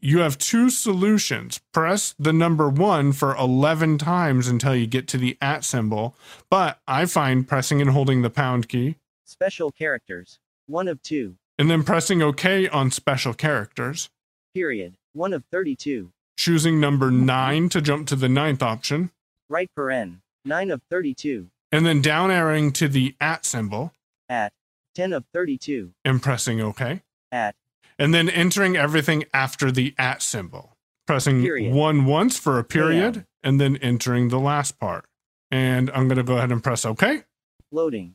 You- 0.00 0.18
have 0.20 0.38
two 0.38 0.70
solutions. 0.70 1.60
Press 1.72 2.14
the 2.18 2.32
number 2.32 2.68
one 2.68 3.12
for 3.12 3.36
11 3.36 3.98
times 3.98 4.48
until 4.48 4.74
you 4.74 4.86
get 4.86 5.06
to 5.08 5.18
the 5.18 5.36
at 5.40 5.64
symbol. 5.64 6.16
But 6.48 6.80
I 6.86 7.04
find 7.06 7.46
pressing 7.46 7.80
and 7.80 7.90
holding 7.90 8.22
the 8.22 8.30
pound 8.30 8.68
key 8.68 8.96
Special 9.24 9.70
characters. 9.72 10.38
One 10.66 10.88
of 10.88 11.02
two. 11.02 11.36
and 11.58 11.70
then 11.70 11.82
pressing 11.84 12.20
OK 12.22 12.68
on 12.68 12.90
special 12.90 13.34
characters, 13.34 14.10
Period. 14.54 14.94
One 15.12 15.32
of 15.32 15.44
32. 15.52 16.10
choosing 16.36 16.80
number 16.80 17.10
nine 17.10 17.68
to 17.70 17.80
jump 17.80 18.06
to 18.08 18.16
the 18.16 18.28
ninth 18.28 18.62
option, 18.62 19.10
Right 19.48 19.70
paren. 19.78 20.20
Nine 20.44 20.70
of 20.70 20.82
32. 20.90 21.48
and 21.72 21.84
then 21.86 22.00
down 22.02 22.30
arrowing 22.30 22.72
to 22.72 22.88
the 22.88 23.14
at 23.20 23.44
symbol 23.44 23.92
At. 24.28 24.52
10 24.94 25.12
of 25.12 25.24
32. 25.32 25.92
and 26.04 26.22
pressing 26.22 26.60
OK, 26.60 27.02
At. 27.32 27.54
and 27.98 28.12
then 28.14 28.28
entering 28.28 28.76
everything 28.76 29.24
after 29.34 29.70
the 29.70 29.94
at 29.98 30.22
symbol, 30.22 30.76
pressing 31.06 31.42
Period. 31.42 31.74
one 31.74 32.04
once 32.06 32.38
for 32.38 32.58
a 32.58 32.64
period, 32.64 33.14
Damn. 33.14 33.26
and 33.42 33.60
then 33.60 33.76
entering 33.76 34.28
the 34.28 34.40
last 34.40 34.78
part. 34.78 35.04
And 35.50 35.90
I'm 35.90 36.08
going 36.08 36.16
to 36.18 36.22
go 36.24 36.36
ahead 36.38 36.50
and 36.52 36.62
press 36.62 36.84
OK, 36.84 37.24
Loading. 37.70 38.14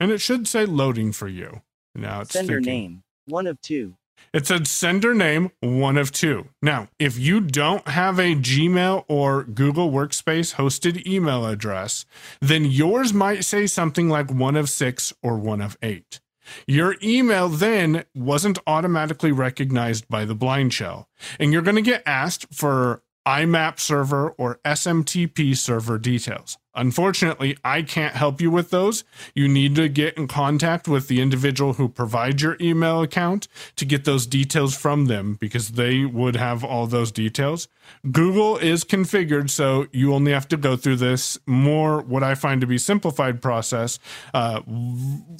And 0.00 0.10
it 0.10 0.18
should 0.18 0.46
say 0.48 0.66
loading 0.66 1.12
for 1.12 1.28
you. 1.28 1.62
Now 1.94 2.22
it's 2.22 2.32
Sender 2.32 2.56
thinking. 2.56 2.72
name. 2.72 3.02
One 3.26 3.46
of 3.46 3.60
two. 3.60 3.96
It 4.32 4.46
said 4.46 4.66
sender 4.66 5.14
name 5.14 5.50
one 5.60 5.96
of 5.96 6.10
two. 6.10 6.48
Now, 6.60 6.88
if 6.98 7.18
you 7.18 7.40
don't 7.40 7.86
have 7.88 8.18
a 8.18 8.34
Gmail 8.34 9.04
or 9.06 9.44
Google 9.44 9.90
Workspace 9.90 10.54
hosted 10.56 11.06
email 11.06 11.46
address, 11.46 12.04
then 12.40 12.64
yours 12.64 13.12
might 13.12 13.44
say 13.44 13.66
something 13.66 14.08
like 14.08 14.30
one 14.30 14.56
of 14.56 14.68
six 14.68 15.12
or 15.22 15.38
one 15.38 15.60
of 15.60 15.76
eight. 15.82 16.20
Your 16.66 16.96
email 17.02 17.48
then 17.48 18.04
wasn't 18.14 18.58
automatically 18.66 19.32
recognized 19.32 20.08
by 20.08 20.24
the 20.24 20.34
blind 20.34 20.74
shell, 20.74 21.08
and 21.38 21.52
you're 21.52 21.62
going 21.62 21.76
to 21.76 21.82
get 21.82 22.02
asked 22.04 22.52
for 22.52 23.02
IMAP 23.26 23.78
server 23.80 24.30
or 24.30 24.60
SMTP 24.64 25.56
server 25.56 25.98
details. 25.98 26.58
Unfortunately, 26.76 27.56
I 27.64 27.82
can't 27.82 28.16
help 28.16 28.40
you 28.40 28.50
with 28.50 28.70
those. 28.70 29.04
You 29.34 29.46
need 29.46 29.76
to 29.76 29.88
get 29.88 30.18
in 30.18 30.26
contact 30.26 30.88
with 30.88 31.06
the 31.06 31.20
individual 31.20 31.74
who 31.74 31.88
provides 31.88 32.42
your 32.42 32.56
email 32.60 33.00
account 33.00 33.46
to 33.76 33.84
get 33.84 34.04
those 34.04 34.26
details 34.26 34.76
from 34.76 35.06
them 35.06 35.34
because 35.40 35.70
they 35.72 36.04
would 36.04 36.34
have 36.34 36.64
all 36.64 36.86
those 36.88 37.12
details. 37.12 37.68
Google 38.10 38.56
is 38.58 38.84
configured 38.84 39.50
so 39.50 39.86
you 39.92 40.12
only 40.12 40.32
have 40.32 40.48
to 40.48 40.56
go 40.56 40.74
through 40.76 40.96
this 40.96 41.38
more 41.46 42.00
what 42.02 42.24
I 42.24 42.34
find 42.34 42.60
to 42.60 42.66
be 42.66 42.78
simplified 42.78 43.40
process 43.40 44.00
uh, 44.34 44.60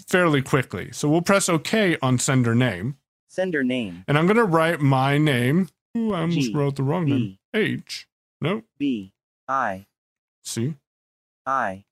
fairly 0.06 0.40
quickly. 0.40 0.90
So 0.92 1.08
we'll 1.08 1.22
press 1.22 1.48
OK 1.48 1.96
on 2.00 2.18
sender 2.20 2.54
name, 2.54 2.96
Sender 3.26 3.64
name. 3.64 4.04
and 4.06 4.16
I'm 4.16 4.26
going 4.26 4.36
to 4.36 4.44
write 4.44 4.80
my 4.80 5.18
name. 5.18 5.68
Ooh, 5.96 6.12
I 6.12 6.20
almost 6.22 6.38
G, 6.48 6.52
wrote 6.54 6.76
the 6.76 6.82
wrong 6.82 7.04
name. 7.06 7.38
H. 7.54 8.08
Nope. 8.40 8.64
B. 8.78 9.12
I. 9.48 9.86
See, 10.42 10.74
I. 11.46 11.84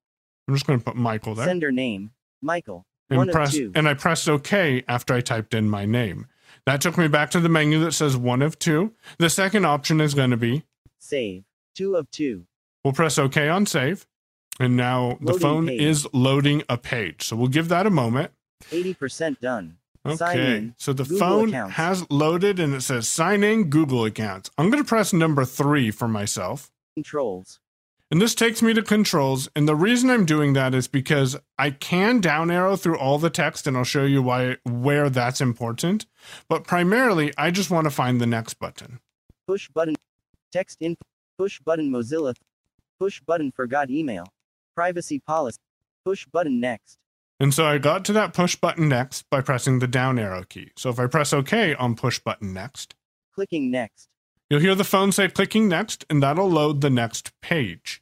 I'm 0.48 0.54
just 0.54 0.66
going 0.66 0.78
to 0.78 0.84
put 0.84 0.96
Michael 0.96 1.34
there. 1.34 1.46
Sender 1.46 1.70
name. 1.70 2.10
Michael. 2.40 2.84
and 3.10 3.30
press 3.30 3.56
and 3.56 3.88
I 3.88 3.94
pressed 3.94 4.28
OK 4.28 4.82
after 4.88 5.14
I 5.14 5.20
typed 5.20 5.54
in 5.54 5.70
my 5.70 5.84
name. 5.86 6.26
That 6.66 6.80
took 6.80 6.98
me 6.98 7.08
back 7.08 7.30
to 7.30 7.40
the 7.40 7.48
menu 7.48 7.78
that 7.84 7.92
says 7.92 8.16
one 8.16 8.42
of 8.42 8.58
two. 8.58 8.92
The 9.18 9.30
second 9.30 9.64
option 9.64 10.00
is 10.00 10.14
going 10.14 10.30
to 10.30 10.36
be 10.36 10.64
Save. 10.98 11.44
Two 11.74 11.96
of 11.96 12.10
two. 12.10 12.46
we'll 12.84 12.92
press 12.92 13.18
OK 13.18 13.48
on 13.48 13.66
save. 13.66 14.06
And 14.60 14.76
now 14.76 15.16
the 15.20 15.26
Loading 15.32 15.40
phone 15.40 15.66
page. 15.68 15.80
is 15.80 16.06
loading 16.12 16.62
a 16.68 16.76
page. 16.76 17.22
So 17.24 17.36
we'll 17.36 17.48
give 17.48 17.68
that 17.68 17.86
a 17.86 17.90
moment. 17.90 18.32
80% 18.70 19.40
done. 19.40 19.78
Okay. 20.04 20.56
in. 20.56 20.74
So 20.78 20.92
the 20.92 21.04
Google 21.04 21.18
phone 21.18 21.48
accounts. 21.50 21.74
has 21.76 22.10
loaded 22.10 22.58
and 22.58 22.74
it 22.74 22.80
says 22.80 23.08
sign 23.08 23.44
in 23.44 23.70
Google 23.70 24.04
accounts. 24.04 24.50
I'm 24.58 24.70
going 24.70 24.82
to 24.82 24.88
press 24.88 25.12
number 25.12 25.44
three 25.44 25.90
for 25.90 26.08
myself. 26.08 26.70
Controls. 26.94 27.60
And 28.10 28.20
this 28.20 28.34
takes 28.34 28.60
me 28.60 28.74
to 28.74 28.82
controls. 28.82 29.48
And 29.56 29.66
the 29.66 29.74
reason 29.74 30.10
I'm 30.10 30.26
doing 30.26 30.52
that 30.52 30.74
is 30.74 30.86
because 30.86 31.36
I 31.58 31.70
can 31.70 32.20
down 32.20 32.50
arrow 32.50 32.76
through 32.76 32.98
all 32.98 33.18
the 33.18 33.30
text 33.30 33.66
and 33.66 33.74
I'll 33.74 33.84
show 33.84 34.04
you 34.04 34.20
why 34.22 34.58
where 34.64 35.08
that's 35.08 35.40
important. 35.40 36.04
But 36.48 36.64
primarily, 36.64 37.32
I 37.38 37.50
just 37.50 37.70
want 37.70 37.84
to 37.84 37.90
find 37.90 38.20
the 38.20 38.26
next 38.26 38.54
button. 38.54 39.00
Push 39.46 39.70
button. 39.70 39.94
Text 40.52 40.78
in. 40.80 40.96
Push 41.38 41.60
button 41.60 41.90
Mozilla. 41.90 42.34
Push 43.00 43.22
button 43.22 43.50
forgot 43.50 43.88
email. 43.88 44.26
Privacy 44.74 45.18
policy. 45.18 45.58
Push 46.04 46.26
button 46.26 46.60
next. 46.60 46.98
And 47.42 47.52
so 47.52 47.66
I 47.66 47.78
got 47.78 48.04
to 48.04 48.12
that 48.12 48.34
push 48.34 48.54
button 48.54 48.88
next 48.88 49.28
by 49.28 49.40
pressing 49.40 49.80
the 49.80 49.88
down 49.88 50.16
arrow 50.16 50.44
key. 50.44 50.70
So 50.76 50.90
if 50.90 51.00
I 51.00 51.08
press 51.08 51.32
OK 51.32 51.74
on 51.74 51.96
push 51.96 52.20
button 52.20 52.52
next, 52.52 52.94
Clicking 53.34 53.68
next. 53.68 54.08
you'll 54.48 54.60
hear 54.60 54.76
the 54.76 54.84
phone 54.84 55.10
say 55.10 55.26
clicking 55.26 55.68
next, 55.68 56.04
and 56.08 56.22
that'll 56.22 56.48
load 56.48 56.82
the 56.82 56.88
next 56.90 57.32
page. 57.40 58.00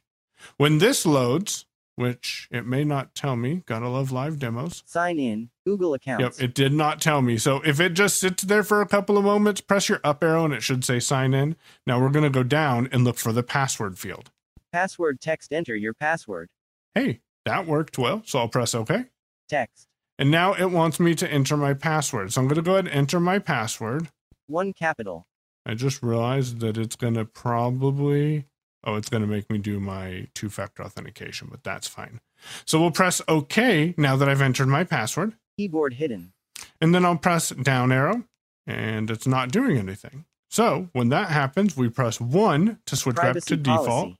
When 0.57 0.77
this 0.77 1.07
loads, 1.07 1.65
which 1.95 2.49
it 2.51 2.67
may 2.67 2.83
not 2.83 3.15
tell 3.15 3.35
me, 3.35 3.63
gotta 3.65 3.89
love 3.89 4.11
live 4.11 4.37
demos. 4.37 4.83
Sign 4.85 5.17
in. 5.17 5.49
Google 5.65 5.95
account. 5.95 6.21
Yep, 6.21 6.33
it 6.39 6.53
did 6.53 6.71
not 6.71 7.01
tell 7.01 7.23
me. 7.23 7.39
So 7.39 7.61
if 7.65 7.79
it 7.79 7.93
just 7.93 8.19
sits 8.19 8.43
there 8.43 8.61
for 8.63 8.79
a 8.79 8.87
couple 8.87 9.17
of 9.17 9.23
moments, 9.23 9.59
press 9.59 9.89
your 9.89 10.01
up 10.03 10.23
arrow 10.23 10.45
and 10.45 10.53
it 10.53 10.61
should 10.61 10.85
say 10.85 10.99
sign 10.99 11.33
in. 11.33 11.55
Now 11.87 11.99
we're 11.99 12.09
going 12.11 12.25
to 12.25 12.29
go 12.29 12.43
down 12.43 12.89
and 12.91 13.03
look 13.03 13.17
for 13.17 13.33
the 13.33 13.41
password 13.41 13.97
field. 13.97 14.29
Password 14.71 15.19
text. 15.19 15.51
Enter 15.51 15.75
your 15.75 15.95
password. 15.95 16.49
Hey, 16.93 17.21
that 17.45 17.65
worked 17.65 17.97
well. 17.97 18.21
So 18.23 18.37
I'll 18.37 18.47
press 18.47 18.75
OK. 18.75 19.05
Text. 19.51 19.87
And 20.17 20.31
now 20.31 20.53
it 20.53 20.71
wants 20.71 20.97
me 20.97 21.13
to 21.15 21.29
enter 21.29 21.57
my 21.57 21.73
password. 21.73 22.31
So 22.31 22.39
I'm 22.41 22.47
going 22.47 22.55
to 22.55 22.61
go 22.61 22.73
ahead 22.73 22.87
and 22.87 22.95
enter 22.95 23.19
my 23.19 23.37
password. 23.37 24.07
One 24.47 24.71
capital. 24.71 25.27
I 25.65 25.73
just 25.73 26.01
realized 26.01 26.59
that 26.61 26.77
it's 26.77 26.95
going 26.95 27.15
to 27.15 27.25
probably, 27.25 28.45
oh, 28.85 28.95
it's 28.95 29.09
going 29.09 29.21
to 29.21 29.27
make 29.27 29.49
me 29.49 29.57
do 29.57 29.79
my 29.81 30.27
two 30.33 30.49
factor 30.49 30.83
authentication, 30.83 31.49
but 31.51 31.63
that's 31.63 31.87
fine. 31.87 32.21
So 32.65 32.79
we'll 32.79 32.91
press 32.91 33.21
OK 33.27 33.93
now 33.97 34.15
that 34.15 34.29
I've 34.29 34.41
entered 34.41 34.67
my 34.67 34.85
password. 34.85 35.33
Keyboard 35.57 35.95
hidden. 35.95 36.31
And 36.79 36.95
then 36.95 37.03
I'll 37.03 37.17
press 37.17 37.49
down 37.49 37.91
arrow 37.91 38.23
and 38.65 39.11
it's 39.11 39.27
not 39.27 39.51
doing 39.51 39.77
anything. 39.77 40.25
So 40.49 40.87
when 40.93 41.09
that 41.09 41.29
happens, 41.29 41.75
we 41.75 41.89
press 41.89 42.21
one 42.21 42.79
to 42.85 42.95
switch 42.95 43.17
back 43.17 43.35
to 43.35 43.57
default 43.57 43.87
policy. 43.87 44.15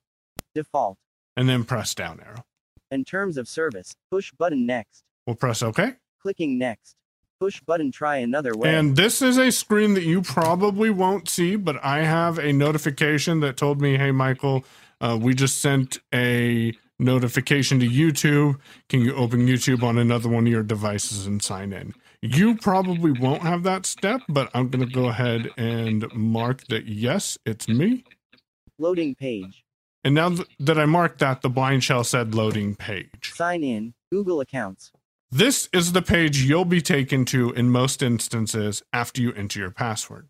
Default. 0.54 0.98
and 1.38 1.48
then 1.48 1.63
press 1.63 1.96
down 1.96 2.20
arrow. 2.20 2.44
In 2.89 3.06
terms 3.06 3.38
of 3.38 3.48
service. 3.48 3.96
Push 4.12 4.34
button 4.38 4.65
next. 4.65 5.04
We'll 5.26 5.36
press 5.36 5.62
OK. 5.62 5.94
Clicking 6.22 6.58
next. 6.58 6.96
Push 7.40 7.62
button 7.62 7.92
try 7.92 8.18
another 8.18 8.54
way. 8.56 8.76
And 8.76 8.96
this 8.96 9.22
is 9.22 9.38
a 9.38 9.52
screen 9.52 9.96
that 9.96 10.04
you 10.04 10.22
probably 10.22 10.92
won't 10.92 11.28
see, 11.28 11.56
but 11.56 11.84
I 11.84 12.04
have 12.04 12.38
a 12.38 12.54
notification 12.54 13.40
that 13.40 13.58
told 13.58 13.82
me, 13.82 13.98
hey, 13.98 14.12
Michael, 14.12 14.64
uh, 15.00 15.18
we 15.20 15.34
just 15.34 15.60
sent 15.60 16.00
a 16.14 16.74
notification 17.00 17.80
to 17.80 17.88
YouTube. 17.88 18.60
Can 18.90 19.02
you 19.02 19.16
open 19.16 19.48
YouTube 19.48 19.82
on 19.82 19.98
another 19.98 20.30
one 20.30 20.46
of 20.46 20.52
your 20.52 20.62
devices 20.62 21.26
and 21.26 21.42
sign 21.42 21.74
in? 21.74 21.94
You 22.22 22.56
probably 22.56 23.12
won't 23.12 23.42
have 23.42 23.64
that 23.64 23.88
step, 23.88 24.22
but 24.30 24.52
I'm 24.54 24.70
going 24.70 24.88
to 24.88 24.94
go 24.94 25.06
ahead 25.06 25.50
and 25.58 26.06
mark 26.14 26.68
that 26.68 26.86
yes, 26.86 27.40
it's 27.48 27.68
me. 27.68 28.04
Loading 28.78 29.16
page. 29.16 29.66
And 30.04 30.14
now 30.14 30.30
th- 30.30 30.48
that 30.60 30.78
I 30.78 30.86
marked 30.86 31.20
that, 31.20 31.42
the 31.42 31.50
blind 31.50 31.84
shell 31.84 32.04
said 32.04 32.36
loading 32.36 32.76
page. 32.76 33.32
Sign 33.34 33.64
in. 33.64 33.96
Google 34.12 34.40
accounts. 34.42 34.92
This 35.34 35.70
is 35.72 35.94
the 35.94 36.02
page 36.02 36.41
you'll 36.41 36.65
be 36.65 36.82
taken 36.82 37.24
to 37.26 37.52
in 37.52 37.70
most 37.70 38.04
instances 38.04 38.84
after 38.91 39.22
you 39.22 39.32
enter 39.32 39.60
your 39.60 39.72
password. 39.72 40.28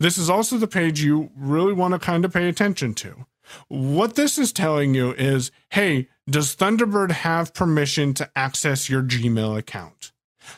This 0.00 0.18
is 0.18 0.28
also 0.28 0.58
the 0.58 0.66
page 0.66 1.04
you 1.04 1.30
really 1.36 1.72
want 1.72 1.94
to 1.94 2.00
kind 2.00 2.24
of 2.24 2.32
pay 2.32 2.48
attention 2.48 2.94
to. 2.94 3.26
What 3.68 4.16
this 4.16 4.38
is 4.38 4.52
telling 4.52 4.92
you 4.92 5.12
is 5.12 5.52
hey, 5.70 6.08
does 6.28 6.56
Thunderbird 6.56 7.12
have 7.12 7.54
permission 7.54 8.12
to 8.14 8.28
access 8.34 8.90
your 8.90 9.02
Gmail 9.02 9.56
account? 9.56 10.10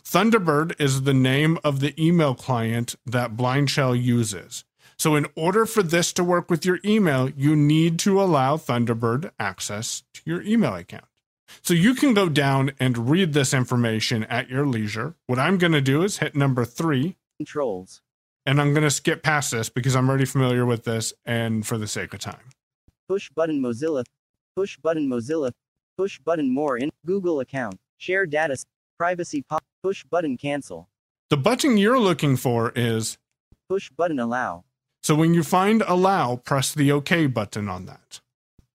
Thunderbird 0.02 0.80
is 0.80 1.02
the 1.02 1.12
name 1.12 1.58
of 1.62 1.80
the 1.80 1.94
email 2.02 2.34
client 2.34 2.94
that 3.04 3.36
Blindshell 3.36 3.94
uses. 3.94 4.64
So, 4.96 5.16
in 5.16 5.26
order 5.36 5.66
for 5.66 5.82
this 5.82 6.14
to 6.14 6.24
work 6.24 6.50
with 6.50 6.64
your 6.64 6.78
email, 6.82 7.28
you 7.28 7.54
need 7.54 7.98
to 8.00 8.22
allow 8.22 8.56
Thunderbird 8.56 9.32
access 9.38 10.02
to 10.14 10.22
your 10.24 10.40
email 10.42 10.76
account. 10.76 11.04
So, 11.60 11.74
you 11.74 11.94
can 11.94 12.14
go 12.14 12.28
down 12.28 12.72
and 12.80 13.10
read 13.10 13.32
this 13.34 13.52
information 13.52 14.24
at 14.24 14.48
your 14.48 14.66
leisure. 14.66 15.14
What 15.26 15.38
I'm 15.38 15.58
going 15.58 15.72
to 15.72 15.80
do 15.80 16.02
is 16.02 16.18
hit 16.18 16.34
number 16.34 16.64
three, 16.64 17.16
Controls. 17.38 18.00
and 18.46 18.60
I'm 18.60 18.72
going 18.72 18.84
to 18.84 18.90
skip 18.90 19.22
past 19.22 19.50
this 19.50 19.68
because 19.68 19.94
I'm 19.94 20.08
already 20.08 20.24
familiar 20.24 20.64
with 20.64 20.84
this 20.84 21.12
and 21.26 21.66
for 21.66 21.76
the 21.78 21.86
sake 21.86 22.14
of 22.14 22.20
time. 22.20 22.50
Push 23.08 23.30
button 23.30 23.60
Mozilla. 23.60 24.04
Push 24.56 24.78
button 24.78 25.08
Mozilla. 25.08 25.50
Push 25.98 26.18
button 26.20 26.52
more 26.52 26.76
in 26.76 26.90
Google 27.04 27.40
account. 27.40 27.78
Share 27.98 28.26
data. 28.26 28.56
Privacy 28.98 29.42
pop. 29.42 29.62
Push 29.82 30.04
button 30.04 30.36
cancel. 30.36 30.88
The 31.30 31.36
button 31.36 31.76
you're 31.76 31.98
looking 31.98 32.36
for 32.36 32.72
is 32.76 33.18
Push 33.68 33.90
button 33.90 34.18
allow. 34.18 34.64
so 35.02 35.14
when 35.14 35.32
you 35.34 35.42
find 35.42 35.82
allow, 35.82 36.36
press 36.36 36.72
the 36.74 36.92
OK 36.92 37.26
button 37.26 37.68
on 37.68 37.86
that. 37.86 38.20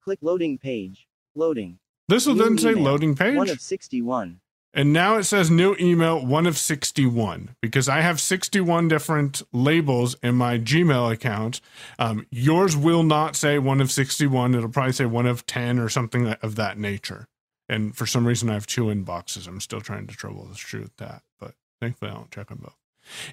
Click 0.03 0.19
loading 0.21 0.57
page. 0.57 1.07
Loading. 1.35 1.77
This 2.08 2.26
will 2.26 2.36
New 2.36 2.43
then 2.43 2.58
say 2.58 2.72
email. 2.72 2.84
loading 2.84 3.15
page. 3.15 3.36
One 3.36 3.50
of 3.50 3.62
61. 3.62 4.39
And 4.74 4.93
now 4.93 5.15
it 5.17 5.24
says 5.24 5.50
new 5.50 5.76
email, 5.80 6.24
one 6.24 6.46
of 6.46 6.56
61, 6.58 7.56
because 7.62 7.89
I 7.89 8.02
have 8.02 8.22
61 8.22 8.88
different 8.89 9.41
labels 9.52 10.15
in 10.22 10.36
my 10.36 10.60
Gmail 10.60 11.12
account. 11.12 11.62
Um, 11.98 12.28
yours 12.30 12.78
will 12.78 13.02
not 13.02 13.36
say 13.36 13.58
one 13.58 13.82
of 13.82 13.91
61. 13.91 14.54
It'll 14.54 14.70
probably 14.70 14.93
say 14.93 15.06
one 15.06 15.26
of 15.26 15.48
10 15.48 15.80
or 15.80 15.89
something 15.89 16.28
of 16.28 16.56
that 16.58 16.78
nature. 16.78 17.28
And 17.67 17.96
for 17.96 18.06
some 18.06 18.28
reason, 18.28 18.50
I 18.50 18.54
have 18.54 18.67
two 18.67 18.86
inboxes. 18.86 19.48
I'm 19.48 19.62
still 19.62 19.82
trying 19.82 20.06
to 20.08 20.15
trouble 20.15 20.48
through 20.54 20.89
that, 20.98 21.24
but 21.39 21.56
thankfully, 21.82 22.12
I 22.12 22.13
don't 22.13 22.32
check 22.32 22.50
them 22.50 22.60
both. 22.62 22.78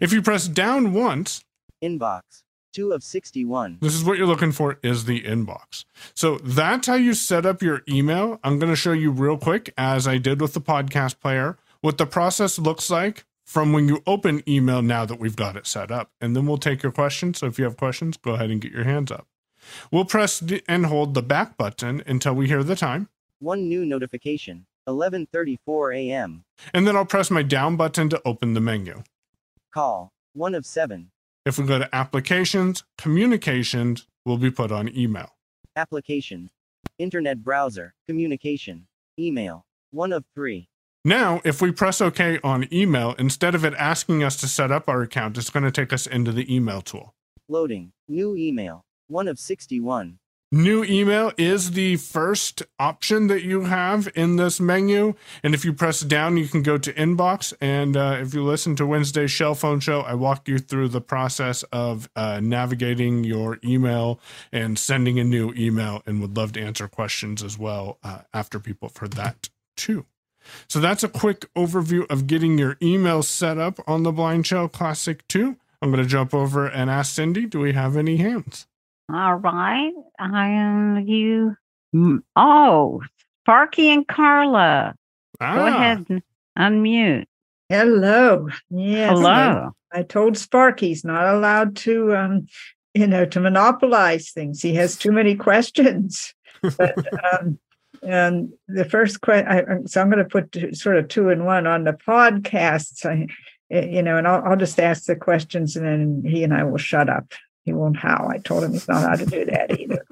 If 0.01 0.13
you 0.13 0.23
press 0.23 0.49
down 0.49 0.95
once, 0.95 1.45
Inbox. 1.83 2.43
2 2.75 2.93
of 2.93 3.03
61. 3.03 3.79
this 3.81 3.95
is 3.95 4.05
what 4.05 4.19
you're 4.19 4.27
looking 4.27 4.53
for 4.53 4.79
is 4.83 5.05
the 5.05 5.23
inbox. 5.23 5.85
So 6.15 6.39
that's 6.39 6.87
how 6.87 6.95
you 6.97 7.15
set 7.15 7.47
up 7.47 7.63
your 7.63 7.83
email. 7.89 8.41
I'm 8.43 8.59
going 8.59 8.73
to 8.73 8.77
show 8.77 8.93
you 8.93 9.11
real 9.11 9.39
quick 9.39 9.73
as 9.79 10.07
I 10.09 10.19
did 10.19 10.41
with 10.41 10.55
the 10.55 10.61
podcast 10.61 11.21
player 11.21 11.57
what 11.81 11.99
the 11.99 12.07
process 12.07 12.59
looks 12.59 12.91
like 12.91 13.25
from 13.45 13.73
when 13.73 13.89
you 13.89 14.03
open 14.07 14.43
email 14.49 14.83
now 14.83 15.05
that 15.05 15.21
we've 15.21 15.37
got 15.37 15.57
it 15.57 15.67
set 15.67 15.91
up. 15.91 16.11
And 16.21 16.35
then 16.35 16.47
we'll 16.47 16.59
take 16.59 16.83
your 16.83 16.93
questions. 16.93 17.39
So 17.39 17.47
if 17.47 17.59
you 17.59 17.65
have 17.65 17.77
questions, 17.77 18.17
go 18.17 18.33
ahead 18.33 18.51
and 18.51 18.61
get 18.61 18.73
your 18.73 18.85
hands 18.85 19.13
up. 19.13 19.27
We'll 19.91 20.05
press 20.05 20.43
and 20.67 20.87
hold 20.87 21.15
the 21.15 21.23
back 21.23 21.57
button 21.57 22.03
until 22.07 22.35
we 22.35 22.49
hear 22.49 22.63
the 22.63 22.77
time. 22.77 23.09
One 23.39 23.69
new 23.69 23.85
notification. 23.85 24.67
11:34 24.89 25.97
a.m. 25.97 26.45
And 26.73 26.87
then 26.87 26.97
I'll 26.97 27.07
press 27.07 27.31
my 27.31 27.43
down 27.43 27.77
button 27.77 28.09
to 28.11 28.21
open 28.25 28.55
the 28.55 28.61
menu. 28.61 29.03
Call. 29.73 30.13
1 30.35 30.55
of 30.55 30.67
7. 30.67 31.11
If 31.47 31.59
we 31.59 31.67
go 31.67 31.79
to 31.79 31.95
applications, 31.95 32.85
communications 32.97 34.07
will 34.25 34.39
be 34.39 34.51
put 34.51 34.73
on 34.73 34.89
email. 34.97 35.37
Application. 35.77 36.49
Internet 36.99 37.45
browser. 37.45 37.93
Communication. 38.07 38.87
Email. 39.19 39.67
1 39.91 40.15
of 40.15 40.25
3. 40.35 40.71
Now, 41.05 41.43
if 41.45 41.61
we 41.61 41.71
press 41.71 42.01
OK 42.01 42.41
on 42.43 42.67
email, 42.73 43.15
instead 43.19 43.55
of 43.55 43.63
it 43.63 43.75
asking 43.75 44.25
us 44.25 44.37
to 44.37 44.49
set 44.49 44.73
up 44.73 44.89
our 44.89 45.03
account, 45.03 45.37
it's 45.37 45.51
going 45.51 45.65
to 45.65 45.71
take 45.71 45.93
us 45.93 46.07
into 46.07 46.33
the 46.33 46.53
email 46.55 46.81
tool. 46.81 47.13
Loading. 47.47 47.93
New 48.09 48.35
email. 48.35 48.87
1 49.09 49.29
of 49.29 49.39
61. 49.39 50.19
New 50.55 50.85
email 50.85 51.33
is 51.37 51.73
the 51.73 51.97
first 51.97 52.63
option 52.79 53.27
that 53.27 53.43
you 53.43 53.63
have 53.63 54.09
in 54.15 54.37
this 54.37 54.61
menu. 54.61 55.15
And 55.43 55.53
if 55.53 55.65
you 55.65 55.73
press 55.73 56.03
down, 56.03 56.37
you 56.37 56.47
can 56.47 56.63
go 56.63 56.79
to 56.79 56.93
inbox. 56.93 57.53
And 57.61 57.97
uh, 57.97 58.19
if 58.21 58.35
you 58.35 58.45
listen 58.45 58.77
to 58.77 58.87
Wednesday's 58.87 59.33
Shell 59.33 59.57
Phone 59.57 59.81
Show, 59.81 60.03
I 60.03 60.15
walk 60.15 60.47
you 60.47 60.59
through 60.59 60.91
the 60.91 61.01
process 61.01 61.65
of 61.73 62.09
uh, 62.15 62.39
navigating 62.41 63.25
your 63.25 63.59
email 63.65 64.21
and 64.53 64.79
sending 64.79 65.19
a 65.19 65.25
new 65.25 65.53
email, 65.57 66.05
and 66.07 66.21
would 66.21 66.37
love 66.37 66.53
to 66.53 66.63
answer 66.63 66.87
questions 66.87 67.43
as 67.43 67.59
well 67.59 67.99
uh, 68.05 68.21
after 68.33 68.61
people 68.61 68.87
have 68.87 68.97
heard 68.99 69.15
that 69.15 69.49
too. 69.77 70.07
So 70.69 70.79
that's 70.79 71.03
a 71.03 71.09
quick 71.09 71.53
overview 71.57 72.09
of 72.09 72.29
getting 72.29 72.59
your 72.59 72.77
email 72.81 73.25
set 73.25 73.59
up 73.59 73.81
on 73.89 74.05
the 74.05 74.13
Blind 74.13 74.47
Shell 74.47 74.69
Classic 74.69 75.27
2. 75.27 75.57
I'm 75.83 75.91
going 75.91 76.01
to 76.01 76.09
jump 76.09 76.33
over 76.33 76.65
and 76.65 76.89
ask 76.89 77.13
Cindy, 77.13 77.45
do 77.45 77.59
we 77.59 77.73
have 77.73 77.97
any 77.97 78.19
hands? 78.19 78.69
All 79.13 79.35
right. 79.35 79.93
I 80.19 80.49
am 80.49 81.07
you. 81.07 81.57
Oh, 82.37 83.03
Sparky 83.43 83.91
and 83.91 84.07
Carla. 84.07 84.95
Go 85.41 85.47
Ah, 85.47 85.67
ahead 85.67 86.07
and 86.09 86.23
unmute. 86.59 87.27
Hello. 87.69 88.49
Yes. 88.71 89.11
Hello. 89.11 89.73
I 89.93 90.03
told 90.03 90.37
Spark 90.37 90.81
he's 90.81 91.05
not 91.05 91.35
allowed 91.35 91.77
to, 91.77 92.17
um, 92.17 92.47
you 92.95 93.07
know, 93.07 93.25
to 93.27 93.41
monopolize 93.41 94.31
things. 94.31 94.63
He 94.63 94.75
has 94.75 94.97
too 94.97 95.13
many 95.13 95.37
questions. 95.37 96.35
But 96.79 96.97
um, 97.35 97.59
and 98.03 98.51
the 98.69 98.85
first 98.85 99.21
question, 99.21 99.87
so 99.87 100.01
I'm 100.01 100.11
going 100.11 100.23
to 100.23 100.29
put 100.29 100.53
two, 100.53 100.75
sort 100.75 100.97
of 100.97 101.09
two 101.09 101.29
in 101.29 101.45
one 101.45 101.67
on 101.67 101.85
the 101.85 101.93
podcasts. 101.93 103.05
I, 103.05 103.27
eh, 103.71 103.87
you 103.87 104.03
know, 104.03 104.17
and 104.17 104.27
I'll, 104.27 104.43
I'll 104.45 104.57
just 104.57 104.81
ask 104.81 105.05
the 105.05 105.17
questions, 105.17 105.77
and 105.77 105.87
then 105.87 106.23
he 106.31 106.43
and 106.43 106.55
I 106.55 106.65
will 106.65 106.79
shut 106.79 107.09
up. 107.09 107.33
He 107.65 107.73
won't 107.73 107.97
howl. 107.97 108.29
I 108.29 108.39
told 108.39 108.65
him 108.65 108.73
he's 108.73 108.89
not 108.89 109.05
allowed 109.05 109.19
to 109.21 109.27
do 109.27 109.45
that 109.47 109.79
either. 109.79 110.07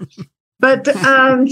But 0.59 0.89
um, 1.05 1.47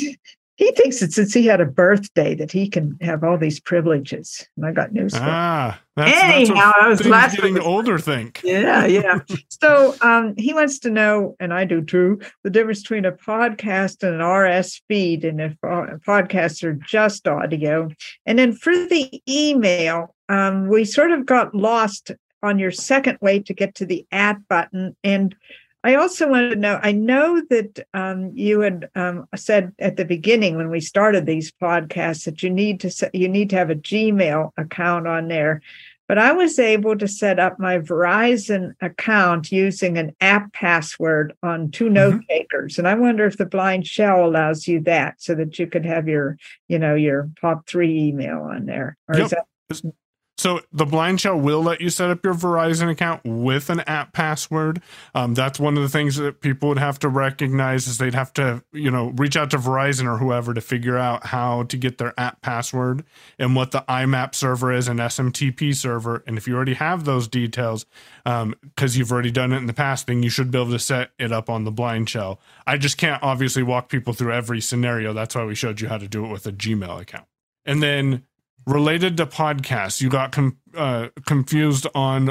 he 0.60 0.72
thinks 0.72 1.00
that 1.00 1.10
since 1.10 1.32
he 1.32 1.46
had 1.46 1.62
a 1.62 1.64
birthday 1.64 2.34
that 2.34 2.52
he 2.52 2.68
can 2.68 2.98
have 3.00 3.24
all 3.24 3.38
these 3.38 3.58
privileges. 3.58 4.46
And 4.58 4.66
I 4.66 4.72
got 4.72 4.92
news. 4.92 5.14
Ah, 5.14 5.80
that's, 5.96 6.22
Anyhow, 6.22 6.54
that's 6.54 6.76
I 6.82 6.88
was 6.88 7.06
laughing 7.06 7.54
getting 7.54 7.58
older 7.58 7.98
think. 7.98 8.42
Yeah, 8.44 8.84
yeah. 8.84 9.20
so 9.48 9.96
um, 10.02 10.34
he 10.36 10.52
wants 10.52 10.78
to 10.80 10.90
know, 10.90 11.34
and 11.40 11.54
I 11.54 11.64
do 11.64 11.80
too, 11.80 12.20
the 12.44 12.50
difference 12.50 12.82
between 12.82 13.06
a 13.06 13.12
podcast 13.12 14.02
and 14.02 14.16
an 14.16 14.20
RSS 14.20 14.82
feed, 14.86 15.24
and 15.24 15.40
if 15.40 15.52
uh, 15.64 15.96
podcasts 16.06 16.62
are 16.62 16.74
just 16.74 17.26
audio. 17.26 17.88
And 18.26 18.38
then 18.38 18.52
for 18.52 18.74
the 18.74 19.22
email, 19.26 20.14
um, 20.28 20.68
we 20.68 20.84
sort 20.84 21.10
of 21.10 21.24
got 21.24 21.54
lost 21.54 22.10
on 22.42 22.58
your 22.58 22.70
second 22.70 23.16
way 23.22 23.40
to 23.40 23.54
get 23.54 23.74
to 23.76 23.86
the 23.86 24.06
at 24.12 24.46
button. 24.46 24.94
And 25.02 25.34
I 25.82 25.94
also 25.94 26.28
wanted 26.28 26.50
to 26.50 26.56
know 26.56 26.78
I 26.82 26.92
know 26.92 27.42
that 27.48 27.86
um, 27.94 28.32
you 28.34 28.60
had 28.60 28.90
um, 28.94 29.26
said 29.34 29.72
at 29.78 29.96
the 29.96 30.04
beginning 30.04 30.56
when 30.56 30.70
we 30.70 30.80
started 30.80 31.24
these 31.24 31.52
podcasts 31.52 32.24
that 32.24 32.42
you 32.42 32.50
need 32.50 32.80
to 32.80 33.10
you 33.14 33.28
need 33.28 33.50
to 33.50 33.56
have 33.56 33.70
a 33.70 33.74
Gmail 33.74 34.50
account 34.58 35.06
on 35.06 35.28
there. 35.28 35.62
But 36.06 36.18
I 36.18 36.32
was 36.32 36.58
able 36.58 36.98
to 36.98 37.06
set 37.06 37.38
up 37.38 37.60
my 37.60 37.78
Verizon 37.78 38.72
account 38.80 39.52
using 39.52 39.96
an 39.96 40.14
app 40.20 40.52
password 40.52 41.34
on 41.40 41.70
two 41.70 41.88
note 41.88 42.20
takers. 42.28 42.78
And 42.78 42.88
I 42.88 42.94
wonder 42.94 43.26
if 43.26 43.36
the 43.36 43.46
blind 43.46 43.86
shell 43.86 44.26
allows 44.26 44.66
you 44.66 44.80
that 44.80 45.22
so 45.22 45.36
that 45.36 45.56
you 45.60 45.68
could 45.68 45.86
have 45.86 46.08
your, 46.08 46.36
you 46.66 46.80
know, 46.80 46.96
your 46.96 47.30
pop 47.40 47.68
three 47.68 48.08
email 48.08 48.40
on 48.40 48.66
there. 48.66 48.96
Or 49.06 49.20
is 49.20 49.30
Yep. 49.30 49.46
that 49.70 49.92
So 50.40 50.60
the 50.72 50.86
blind 50.86 51.20
shell 51.20 51.38
will 51.38 51.62
let 51.62 51.82
you 51.82 51.90
set 51.90 52.08
up 52.08 52.24
your 52.24 52.32
Verizon 52.32 52.90
account 52.90 53.20
with 53.26 53.68
an 53.68 53.80
app 53.80 54.14
password. 54.14 54.80
Um, 55.14 55.34
that's 55.34 55.60
one 55.60 55.76
of 55.76 55.82
the 55.82 55.88
things 55.90 56.16
that 56.16 56.40
people 56.40 56.70
would 56.70 56.78
have 56.78 56.98
to 57.00 57.10
recognize 57.10 57.86
is 57.86 57.98
they'd 57.98 58.14
have 58.14 58.32
to, 58.32 58.64
you 58.72 58.90
know, 58.90 59.12
reach 59.16 59.36
out 59.36 59.50
to 59.50 59.58
Verizon 59.58 60.06
or 60.06 60.16
whoever 60.16 60.54
to 60.54 60.62
figure 60.62 60.96
out 60.96 61.26
how 61.26 61.64
to 61.64 61.76
get 61.76 61.98
their 61.98 62.18
app 62.18 62.40
password 62.40 63.04
and 63.38 63.54
what 63.54 63.72
the 63.72 63.84
IMAP 63.86 64.34
server 64.34 64.72
is, 64.72 64.88
and 64.88 64.98
SMTP 64.98 65.76
server. 65.76 66.24
And 66.26 66.38
if 66.38 66.48
you 66.48 66.56
already 66.56 66.72
have 66.72 67.04
those 67.04 67.28
details, 67.28 67.84
because 68.24 68.96
you've 68.96 69.12
already 69.12 69.30
done 69.30 69.52
it 69.52 69.58
in 69.58 69.66
the 69.66 69.74
past, 69.74 70.06
then 70.06 70.22
you 70.22 70.30
should 70.30 70.50
be 70.50 70.58
able 70.58 70.70
to 70.70 70.78
set 70.78 71.10
it 71.18 71.32
up 71.32 71.50
on 71.50 71.64
the 71.64 71.70
blind 71.70 72.08
shell. 72.08 72.40
I 72.66 72.78
just 72.78 72.96
can't 72.96 73.22
obviously 73.22 73.62
walk 73.62 73.90
people 73.90 74.14
through 74.14 74.32
every 74.32 74.62
scenario. 74.62 75.12
That's 75.12 75.34
why 75.34 75.44
we 75.44 75.54
showed 75.54 75.82
you 75.82 75.88
how 75.88 75.98
to 75.98 76.08
do 76.08 76.24
it 76.24 76.28
with 76.28 76.46
a 76.46 76.52
Gmail 76.52 76.98
account. 76.98 77.26
And 77.66 77.82
then 77.82 78.24
related 78.66 79.16
to 79.18 79.26
podcasts, 79.26 80.00
you 80.00 80.08
got 80.08 80.32
com- 80.32 80.56
uh, 80.76 81.08
confused 81.26 81.86
on 81.94 82.28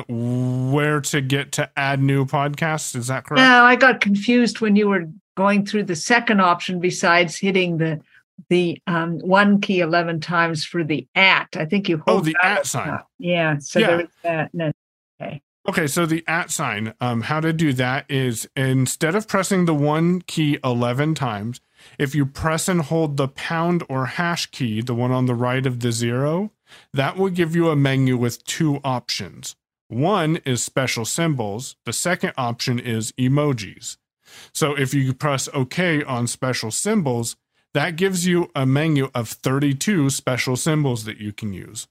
where 0.72 1.02
to 1.02 1.22
get 1.22 1.52
to 1.54 1.70
add 1.78 2.02
new 2.02 2.26
podcasts. 2.26 2.96
Is 2.96 3.08
that 3.08 3.26
correct? 3.26 3.40
No, 3.42 3.64
I 3.64 3.76
got 3.76 4.02
confused 4.02 4.62
when 4.62 4.76
you 4.76 4.88
were 4.88 5.06
going 5.36 5.66
through 5.66 5.84
the 5.84 5.96
second 5.96 6.42
option 6.42 6.80
besides 6.80 7.38
hitting 7.38 7.78
the 7.78 8.02
the 8.48 8.82
um, 8.88 9.20
one 9.20 9.60
key 9.60 9.82
11 9.82 10.22
times 10.22 10.64
for 10.64 10.82
the 10.82 11.06
at. 11.14 11.50
I 11.58 11.66
think 11.66 11.90
you 11.90 12.02
Oh, 12.08 12.22
the 12.22 12.38
at 12.42 12.66
sign. 12.66 12.90
up. 12.90 13.08
Yeah. 13.20 13.58
So 13.60 13.80
Yeah. 13.80 13.88
there 13.88 13.98
was 13.98 14.08
that. 14.24 14.54
No, 14.54 14.72
okay. 15.22 15.42
Okay, 15.68 15.88
so 15.88 16.06
the 16.06 16.24
at 16.26 16.50
sign, 16.50 16.94
um, 17.02 17.22
how 17.24 17.42
to 17.42 17.52
do 17.52 17.74
that 17.74 18.06
is 18.10 18.50
instead 18.56 19.14
of 19.14 19.28
pressing 19.28 19.66
the 19.66 19.74
one 19.74 20.22
key 20.22 20.58
11 20.64 21.16
times, 21.16 21.60
if 21.98 22.14
you 22.14 22.26
press 22.26 22.68
and 22.68 22.82
hold 22.82 23.18
the 23.18 23.28
pound 23.28 23.84
or 23.90 24.06
hash 24.06 24.48
key, 24.48 24.82
the 24.82 24.94
one 24.94 25.12
on 25.12 25.26
the 25.26 25.36
right 25.36 25.66
of 25.66 25.80
the 25.80 25.92
zero, 25.92 26.52
that 26.94 27.18
will 27.18 27.30
give 27.30 27.56
you 27.56 27.70
a 27.70 27.76
menu 27.76 28.18
with 28.18 28.44
two 28.44 28.80
options. 28.84 29.56
One 29.88 30.38
is 30.46 30.62
special 30.62 31.06
symbols, 31.06 31.76
the 31.86 31.94
second 31.94 32.34
option 32.38 32.80
is 32.80 33.12
emojis. 33.14 33.98
So 34.54 34.76
if 34.78 34.94
you 34.94 35.14
press 35.14 35.50
OK 35.54 36.04
on 36.04 36.28
special 36.28 36.70
symbols, 36.70 37.36
that 37.74 37.96
gives 37.96 38.28
you 38.28 38.52
a 38.56 38.66
menu 38.66 39.10
of 39.16 39.30
32 39.30 40.12
special 40.12 40.56
symbols 40.56 41.06
that 41.06 41.18
you 41.18 41.34
can 41.34 41.54
use 41.54 41.88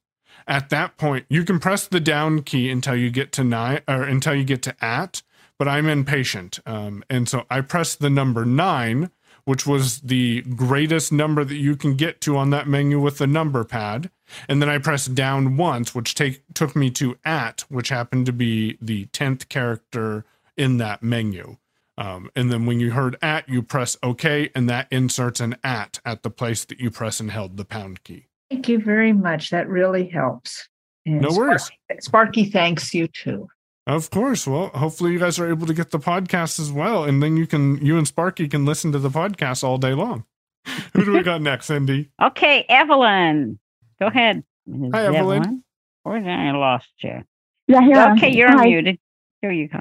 at 0.49 0.71
that 0.71 0.97
point 0.97 1.27
you 1.29 1.45
can 1.45 1.61
press 1.61 1.87
the 1.87 2.01
down 2.01 2.43
key 2.43 2.71
until 2.71 2.97
you 2.97 3.11
get 3.11 3.31
to 3.33 3.45
nine 3.45 3.81
or 3.87 4.03
until 4.03 4.35
you 4.35 4.45
get 4.45 4.63
to 4.63 4.75
at 4.85 5.23
but 5.59 5.69
i'm 5.69 5.89
impatient 5.89 6.59
um, 6.67 7.05
and 7.09 7.29
so 7.29 7.45
i 7.51 7.61
pressed 7.61 8.01
the 8.01 8.11
number 8.11 8.45
nine 8.45 9.11
which 9.49 9.67
was 9.67 10.01
the 10.01 10.43
greatest 10.43 11.11
number 11.11 11.45
that 11.45 11.57
you 11.57 11.75
can 11.75 11.95
get 11.95 12.21
to 12.21 12.37
on 12.37 12.51
that 12.51 12.69
menu 12.69 13.01
with 13.01 13.19
the 13.19 13.27
number 13.27 13.65
pad 13.65 14.11
and 14.49 14.61
then 14.61 14.69
i 14.69 14.79
pressed 14.79 15.15
down 15.15 15.57
once 15.57 15.95
which 15.95 16.15
take 16.15 16.43
took 16.55 16.77
me 16.77 16.91
to 16.91 17.17
at 17.25 17.65
which 17.69 17.89
happened 17.89 18.27
to 18.27 18.33
be 18.33 18.77
the 18.81 19.07
10th 19.07 19.49
character 19.49 20.25
in 20.57 20.77
that 20.77 21.03
menu 21.03 21.57
um, 21.97 22.31
and 22.37 22.53
then 22.53 22.65
when 22.65 22.79
you 22.79 22.93
heard 22.93 23.17
at 23.23 23.49
you 23.49 23.63
press 23.63 23.97
ok 24.03 24.51
and 24.55 24.69
that 24.69 24.87
inserts 24.91 25.41
an 25.41 25.57
at 25.65 25.99
at 26.05 26.23
the 26.23 26.31
place 26.31 26.65
that 26.65 26.79
you 26.79 26.91
press 26.91 27.21
and 27.21 27.31
held 27.31 27.57
the 27.57 27.65
pound 27.65 28.05
key 28.05 28.29
Thank 28.51 28.69
you 28.69 28.79
very 28.81 29.13
much. 29.13 29.51
That 29.51 29.69
really 29.69 30.09
helps. 30.09 30.69
And 31.05 31.21
No 31.21 31.31
worries. 31.31 31.65
Sparky, 31.65 32.01
Sparky 32.01 32.45
thanks 32.45 32.95
you 32.95 33.09
too. 33.09 33.49
Of 33.89 34.11
course. 34.11 34.47
Well, 34.47 34.69
hopefully 34.69 35.13
you 35.13 35.19
guys 35.19 35.39
are 35.39 35.49
able 35.49 35.67
to 35.67 35.73
get 35.73 35.91
the 35.93 35.99
podcast 35.99 36.61
as 36.61 36.71
well, 36.71 37.05
and 37.05 37.23
then 37.23 37.39
you 37.39 37.47
can 37.47 37.85
you 37.85 37.97
and 37.97 38.07
Sparky 38.07 38.47
can 38.47 38.67
listen 38.67 38.93
to 38.93 38.99
the 38.99 39.09
podcast 39.09 39.65
all 39.65 39.79
day 39.79 39.95
long. 39.95 40.25
Who 40.93 41.07
do 41.07 41.13
we 41.13 41.23
got 41.23 41.41
next, 41.41 41.67
Cindy? 41.67 42.11
Okay, 42.23 42.67
Evelyn. 42.69 43.59
Go 43.99 44.09
ahead. 44.09 44.45
Ms. 44.67 44.91
Hi, 44.95 45.07
Evelyn. 45.07 45.65
Where's 46.03 46.27
I 46.27 46.51
lost 46.51 46.89
you? 46.99 47.25
Yeah, 47.67 47.81
here. 47.81 48.13
Okay, 48.13 48.31
you're 48.31 48.51
Hi. 48.51 48.67
muted. 48.67 48.99
Here 49.41 49.53
you 49.53 49.69
go. 49.69 49.81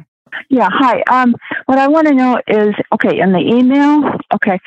Yeah, 0.49 0.70
hi. 0.72 1.03
Um, 1.12 1.36
what 1.66 1.78
I 1.78 1.88
want 1.88 2.08
to 2.08 2.14
know 2.14 2.39
is 2.47 2.76
okay 2.93 3.20
in 3.20 3.34
the 3.34 3.39
email. 3.39 4.10
Okay, 4.34 4.60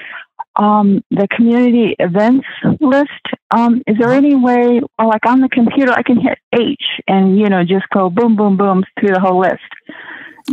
um, 0.56 1.02
the 1.10 1.28
community 1.34 1.96
events 1.98 2.46
list. 2.80 3.10
Um, 3.50 3.82
is 3.86 3.96
there 3.98 4.12
any 4.12 4.34
way, 4.34 4.80
like 4.98 5.26
on 5.26 5.40
the 5.40 5.48
computer, 5.48 5.92
I 5.92 6.02
can 6.02 6.20
hit 6.20 6.38
H 6.52 6.82
and 7.08 7.38
you 7.38 7.48
know 7.48 7.64
just 7.64 7.88
go 7.92 8.10
boom, 8.10 8.36
boom, 8.36 8.56
boom 8.56 8.84
through 8.98 9.14
the 9.14 9.20
whole 9.20 9.40
list. 9.40 9.62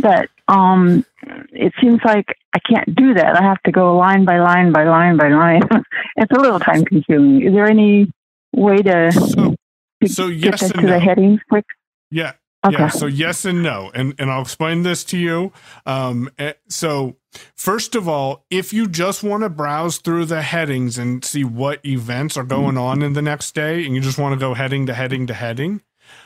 But 0.00 0.28
um, 0.48 1.04
it 1.52 1.72
seems 1.80 2.00
like 2.04 2.26
I 2.54 2.58
can't 2.60 2.94
do 2.94 3.14
that. 3.14 3.36
I 3.36 3.42
have 3.42 3.62
to 3.64 3.72
go 3.72 3.96
line 3.96 4.24
by 4.24 4.38
line 4.38 4.72
by 4.72 4.84
line 4.84 5.16
by 5.16 5.28
line. 5.28 5.62
it's 6.16 6.32
a 6.32 6.40
little 6.40 6.60
time 6.60 6.84
consuming. 6.84 7.42
Is 7.46 7.52
there 7.52 7.68
any 7.68 8.10
way 8.54 8.78
to, 8.78 9.12
So, 9.12 9.54
to 10.02 10.08
so 10.08 10.28
get 10.28 10.38
yes 10.38 10.60
that 10.60 10.74
to 10.74 10.82
no. 10.82 10.92
the 10.92 11.00
headings 11.00 11.40
quick? 11.48 11.66
Yeah. 12.10 12.32
Okay. 12.66 12.76
Yeah. 12.76 12.88
So 12.88 13.06
yes 13.06 13.44
and 13.44 13.62
no, 13.62 13.90
and 13.94 14.14
and 14.18 14.30
I'll 14.30 14.42
explain 14.42 14.82
this 14.82 15.04
to 15.04 15.18
you. 15.18 15.52
Um, 15.86 16.28
eh, 16.38 16.54
so 16.68 17.16
first 17.54 17.94
of 17.94 18.08
all, 18.08 18.44
if 18.50 18.72
you 18.72 18.88
just 18.88 19.22
want 19.22 19.44
to 19.44 19.48
browse 19.48 19.98
through 19.98 20.24
the 20.24 20.42
headings 20.42 20.98
and 20.98 21.24
see 21.24 21.44
what 21.44 21.84
events 21.86 22.36
are 22.36 22.44
going 22.44 22.76
on 22.76 23.02
in 23.02 23.12
the 23.12 23.22
next 23.22 23.54
day, 23.54 23.86
and 23.86 23.94
you 23.94 24.00
just 24.00 24.18
want 24.18 24.32
to 24.32 24.38
go 24.38 24.54
heading 24.54 24.86
to 24.86 24.94
heading 24.94 25.28
to 25.28 25.34
heading, 25.34 25.82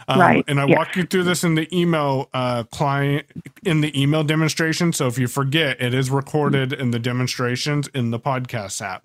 um, 0.09 0.21
Right, 0.21 0.45
And 0.49 0.61
I 0.61 0.67
yeah. 0.67 0.77
walk 0.77 0.97
you 0.97 1.05
through 1.05 1.25
this 1.25 1.45
in 1.45 1.55
the 1.55 1.69
email 1.77 2.29
uh, 2.35 2.65
client 2.65 3.27
in 3.65 3.81
the 3.81 4.01
email 4.01 4.25
demonstration. 4.25 4.93
So 4.93 5.07
if 5.07 5.19
you 5.19 5.29
forget, 5.29 5.81
it 5.81 5.95
is 5.95 6.11
recorded 6.11 6.73
in 6.73 6.91
the 6.91 6.99
demonstrations 6.99 7.89
in 7.89 8.11
the 8.11 8.19
podcast 8.19 8.81
app. 8.83 9.05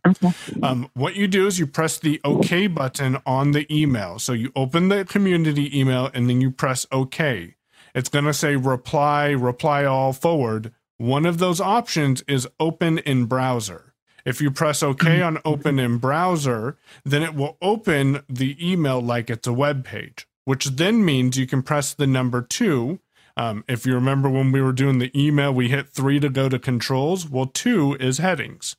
Um, 0.64 0.90
what 0.94 1.16
you 1.16 1.28
do 1.28 1.48
is 1.48 1.60
you 1.60 1.68
press 1.68 1.98
the 1.98 2.20
OK 2.24 2.68
button 2.68 3.18
on 3.26 3.52
the 3.52 3.72
email. 3.74 4.20
So 4.20 4.34
you 4.34 4.52
open 4.56 4.90
the 4.90 5.06
community 5.06 5.78
email 5.78 6.10
and 6.14 6.30
then 6.30 6.42
you 6.42 6.52
press 6.52 6.86
OK. 6.92 7.56
It's 7.94 8.10
going 8.10 8.26
to 8.26 8.34
say 8.34 8.56
reply, 8.56 9.30
reply 9.30 9.86
all 9.86 10.14
forward. 10.14 10.74
One 10.98 11.26
of 11.26 11.38
those 11.38 11.62
options 11.62 12.24
is 12.28 12.48
open 12.60 12.98
in 13.00 13.26
browser. 13.26 13.94
If 14.26 14.42
you 14.42 14.52
press 14.52 14.84
OK 14.84 15.22
on 15.22 15.40
open 15.46 15.80
in 15.80 16.00
browser, 16.00 16.78
then 17.06 17.24
it 17.24 17.34
will 17.34 17.58
open 17.62 18.24
the 18.28 18.58
email 18.60 19.00
like 19.00 19.30
it's 19.30 19.48
a 19.48 19.54
web 19.54 19.86
page, 19.86 20.27
which 20.48 20.64
then 20.78 21.04
means 21.04 21.36
you 21.38 21.46
can 21.46 21.62
press 21.62 21.94
the 21.94 22.08
number 22.08 22.42
two. 22.42 23.00
Um, 23.36 23.66
if 23.68 23.86
you 23.86 23.94
remember 23.94 24.30
when 24.30 24.54
we 24.54 24.62
were 24.62 24.72
doing 24.72 24.98
the 25.00 25.12
email, 25.14 25.54
we 25.54 25.68
hit 25.68 25.90
three 25.90 26.22
to 26.22 26.30
go 26.30 26.48
to 26.48 26.58
controls. 26.58 27.28
Well, 27.30 27.48
two 27.48 27.96
is 28.00 28.20
headings. 28.20 28.78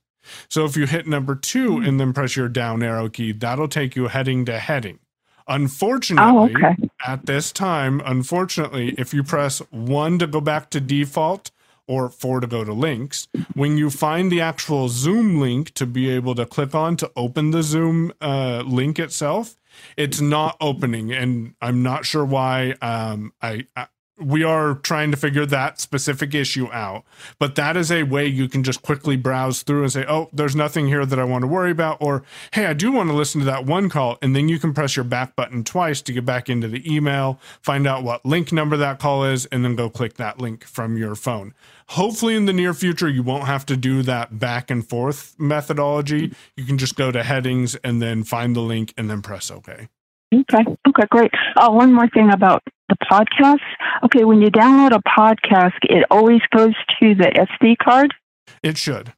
So 0.48 0.64
if 0.64 0.78
you 0.78 0.86
hit 0.86 1.06
number 1.06 1.34
two 1.34 1.76
and 1.76 2.00
then 2.00 2.14
press 2.14 2.36
your 2.36 2.48
down 2.48 2.82
arrow 2.82 3.10
key, 3.10 3.32
that'll 3.32 3.68
take 3.68 3.94
you 3.96 4.08
heading 4.08 4.46
to 4.46 4.58
heading. 4.58 4.98
Unfortunately, 5.46 6.54
Oh, 6.56 6.68
okay. 6.70 6.88
at 7.06 7.26
this 7.26 7.52
time, 7.52 8.00
unfortunately, 8.02 8.94
if 8.96 9.12
you 9.12 9.22
press 9.22 9.58
one 9.70 10.18
to 10.20 10.26
go 10.26 10.40
back 10.40 10.70
to 10.70 10.80
default 10.80 11.50
or 11.86 12.08
four 12.08 12.40
to 12.40 12.46
go 12.46 12.64
to 12.64 12.72
links, 12.72 13.28
when 13.52 13.76
you 13.76 13.90
find 13.90 14.32
the 14.32 14.40
actual 14.40 14.88
Zoom 14.88 15.38
link 15.38 15.74
to 15.74 15.84
be 15.84 16.08
able 16.08 16.34
to 16.34 16.46
click 16.46 16.74
on 16.74 16.96
to 16.96 17.10
open 17.14 17.50
the 17.50 17.62
Zoom 17.62 18.10
uh, 18.22 18.62
link 18.66 18.98
itself, 18.98 19.56
it's 19.96 20.20
not 20.20 20.56
opening, 20.60 21.12
and 21.12 21.54
I'm 21.60 21.82
not 21.82 22.04
sure 22.04 22.24
why. 22.24 22.74
Um, 22.80 23.32
I, 23.42 23.66
I 23.76 23.86
we 24.20 24.42
are 24.42 24.74
trying 24.74 25.10
to 25.10 25.16
figure 25.16 25.46
that 25.46 25.80
specific 25.80 26.34
issue 26.34 26.68
out, 26.72 27.04
but 27.38 27.54
that 27.54 27.76
is 27.76 27.90
a 27.90 28.02
way 28.02 28.26
you 28.26 28.48
can 28.48 28.62
just 28.62 28.82
quickly 28.82 29.16
browse 29.16 29.62
through 29.62 29.82
and 29.82 29.92
say, 29.92 30.04
"Oh, 30.08 30.28
there's 30.32 30.56
nothing 30.56 30.86
here 30.86 31.06
that 31.06 31.18
I 31.18 31.24
want 31.24 31.42
to 31.42 31.48
worry 31.48 31.70
about," 31.70 31.98
or 32.00 32.24
"Hey, 32.52 32.66
I 32.66 32.72
do 32.72 32.90
want 32.92 33.10
to 33.10 33.14
listen 33.14 33.40
to 33.40 33.44
that 33.46 33.66
one 33.66 33.88
call," 33.88 34.18
and 34.20 34.34
then 34.34 34.48
you 34.48 34.58
can 34.58 34.74
press 34.74 34.96
your 34.96 35.04
back 35.04 35.36
button 35.36 35.64
twice 35.64 36.02
to 36.02 36.12
get 36.12 36.24
back 36.24 36.48
into 36.48 36.68
the 36.68 36.82
email, 36.92 37.40
find 37.62 37.86
out 37.86 38.02
what 38.02 38.24
link 38.26 38.52
number 38.52 38.76
that 38.76 38.98
call 38.98 39.24
is, 39.24 39.46
and 39.46 39.64
then 39.64 39.76
go 39.76 39.88
click 39.88 40.14
that 40.14 40.40
link 40.40 40.64
from 40.64 40.96
your 40.96 41.14
phone. 41.14 41.54
Hopefully, 41.88 42.36
in 42.36 42.44
the 42.46 42.52
near 42.52 42.74
future, 42.74 43.08
you 43.08 43.22
won't 43.22 43.44
have 43.44 43.64
to 43.66 43.76
do 43.76 44.02
that 44.02 44.38
back 44.38 44.70
and 44.70 44.86
forth 44.86 45.34
methodology. 45.38 46.34
You 46.56 46.64
can 46.64 46.76
just 46.76 46.96
go 46.96 47.10
to 47.10 47.22
headings 47.22 47.76
and 47.76 48.02
then 48.02 48.24
find 48.24 48.54
the 48.54 48.60
link 48.60 48.92
and 48.98 49.08
then 49.08 49.22
press 49.22 49.50
OK. 49.50 49.88
Okay. 50.34 50.64
Okay, 50.86 51.06
great. 51.10 51.30
Oh, 51.58 51.72
one 51.72 51.94
more 51.94 52.08
thing 52.08 52.30
about 52.30 52.62
the 52.88 52.96
podcast. 53.10 53.58
Okay, 54.04 54.24
when 54.24 54.40
you 54.40 54.50
download 54.50 54.96
a 54.96 55.02
podcast, 55.02 55.78
it 55.82 56.04
always 56.10 56.40
goes 56.54 56.74
to 57.00 57.14
the 57.14 57.46
SD 57.62 57.76
card. 57.78 58.14
It 58.62 58.76
should. 58.76 59.12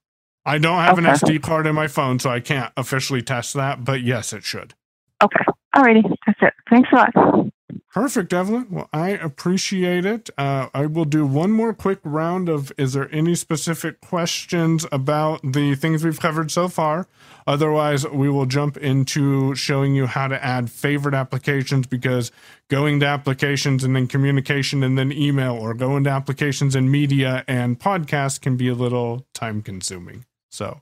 I 0.45 0.59
don't 0.59 0.79
have 0.79 0.99
an 0.99 1.05
SD 1.05 1.43
card 1.43 1.66
in 1.66 1.75
my 1.75 1.87
phone, 1.87 2.18
so 2.18 2.31
I 2.31 2.41
can't 2.41 2.73
officially 2.77 3.23
test 3.23 3.55
that, 3.55 3.85
but 3.85 4.01
yes, 4.03 4.33
it 4.33 4.43
should. 4.43 4.75
Okay. 5.23 5.45
Alrighty. 5.77 6.03
That's 6.27 6.39
it. 6.43 6.55
Thanks 6.68 6.89
a 6.93 6.97
lot. 6.97 7.51
Perfect, 7.93 8.33
Evelyn. 8.33 8.66
Well, 8.71 8.89
I 8.93 9.11
appreciate 9.11 10.05
it. 10.05 10.31
Uh, 10.39 10.68
I 10.75 10.87
will 10.87 11.05
do 11.05 11.27
one 11.27 11.51
more 11.53 11.75
quick 11.75 11.99
round 12.05 12.49
of 12.49 12.73
is 12.79 12.93
there 12.93 13.12
any 13.14 13.35
specific 13.35 14.01
questions 14.01 14.87
about 14.93 15.41
the 15.43 15.75
things 15.75 16.05
we've 16.05 16.21
covered 16.21 16.51
so 16.51 16.68
far? 16.68 17.07
Otherwise, 17.47 18.07
we 18.07 18.29
will 18.29 18.47
jump 18.47 18.77
into 18.77 19.55
showing 19.55 19.95
you 19.95 20.07
how 20.07 20.29
to 20.29 20.45
add 20.45 20.71
favorite 20.71 21.14
applications 21.14 21.87
because 21.87 22.31
going 22.68 23.01
to 23.01 23.07
applications 23.07 23.83
and 23.83 23.97
then 23.97 24.07
communication 24.07 24.83
and 24.83 24.97
then 24.97 25.11
email 25.12 25.55
or 25.55 25.75
going 25.75 26.05
to 26.05 26.11
applications 26.11 26.75
and 26.75 26.91
media 26.91 27.45
and 27.49 27.81
podcast 27.81 28.41
can 28.41 28.57
be 28.57 28.68
a 28.68 28.75
little 28.75 29.27
time 29.35 29.62
consuming. 29.62 30.25
So, 30.51 30.81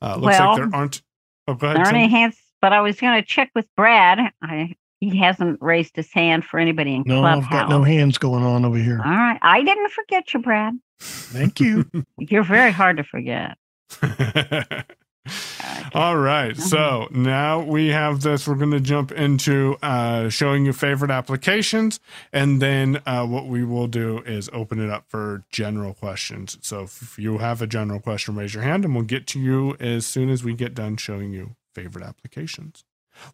uh, 0.00 0.16
looks 0.16 0.38
Well, 0.38 0.48
like 0.48 0.56
there 0.56 0.70
aren't. 0.72 1.02
Oh, 1.48 1.54
go 1.54 1.66
ahead. 1.66 1.76
There 1.76 1.84
aren't 1.84 1.96
any 1.96 2.08
hands, 2.08 2.36
but 2.60 2.72
I 2.72 2.80
was 2.80 3.00
going 3.00 3.20
to 3.20 3.26
check 3.26 3.50
with 3.54 3.66
Brad. 3.76 4.18
I 4.42 4.74
He 5.00 5.18
hasn't 5.18 5.60
raised 5.60 5.94
his 5.94 6.12
hand 6.12 6.44
for 6.44 6.58
anybody 6.58 6.94
in 6.94 7.02
No, 7.06 7.22
I've 7.22 7.50
got 7.50 7.68
no 7.68 7.82
hands 7.82 8.16
going 8.18 8.44
on 8.44 8.64
over 8.64 8.78
here. 8.78 9.00
All 9.04 9.10
right. 9.10 9.38
I 9.42 9.62
didn't 9.62 9.90
forget 9.90 10.32
you, 10.32 10.40
Brad. 10.40 10.78
Thank 11.00 11.60
you. 11.60 11.90
You're 12.18 12.44
very 12.44 12.72
hard 12.72 12.96
to 12.96 13.04
forget. 13.04 13.58
All 15.94 16.16
right. 16.16 16.56
So 16.56 17.08
now 17.10 17.60
we 17.60 17.88
have 17.88 18.22
this. 18.22 18.46
We're 18.46 18.54
going 18.54 18.70
to 18.70 18.80
jump 18.80 19.12
into 19.12 19.76
uh, 19.82 20.28
showing 20.28 20.64
you 20.64 20.72
favorite 20.72 21.10
applications. 21.10 22.00
And 22.32 22.62
then 22.62 23.02
uh, 23.06 23.26
what 23.26 23.46
we 23.46 23.64
will 23.64 23.86
do 23.86 24.18
is 24.20 24.48
open 24.52 24.80
it 24.80 24.90
up 24.90 25.04
for 25.08 25.44
general 25.50 25.94
questions. 25.94 26.58
So 26.62 26.84
if 26.84 27.18
you 27.18 27.38
have 27.38 27.60
a 27.62 27.66
general 27.66 28.00
question, 28.00 28.34
raise 28.34 28.54
your 28.54 28.62
hand 28.62 28.84
and 28.84 28.94
we'll 28.94 29.04
get 29.04 29.26
to 29.28 29.40
you 29.40 29.76
as 29.78 30.06
soon 30.06 30.30
as 30.30 30.42
we 30.44 30.54
get 30.54 30.74
done 30.74 30.96
showing 30.96 31.32
you 31.32 31.56
favorite 31.74 32.04
applications. 32.04 32.84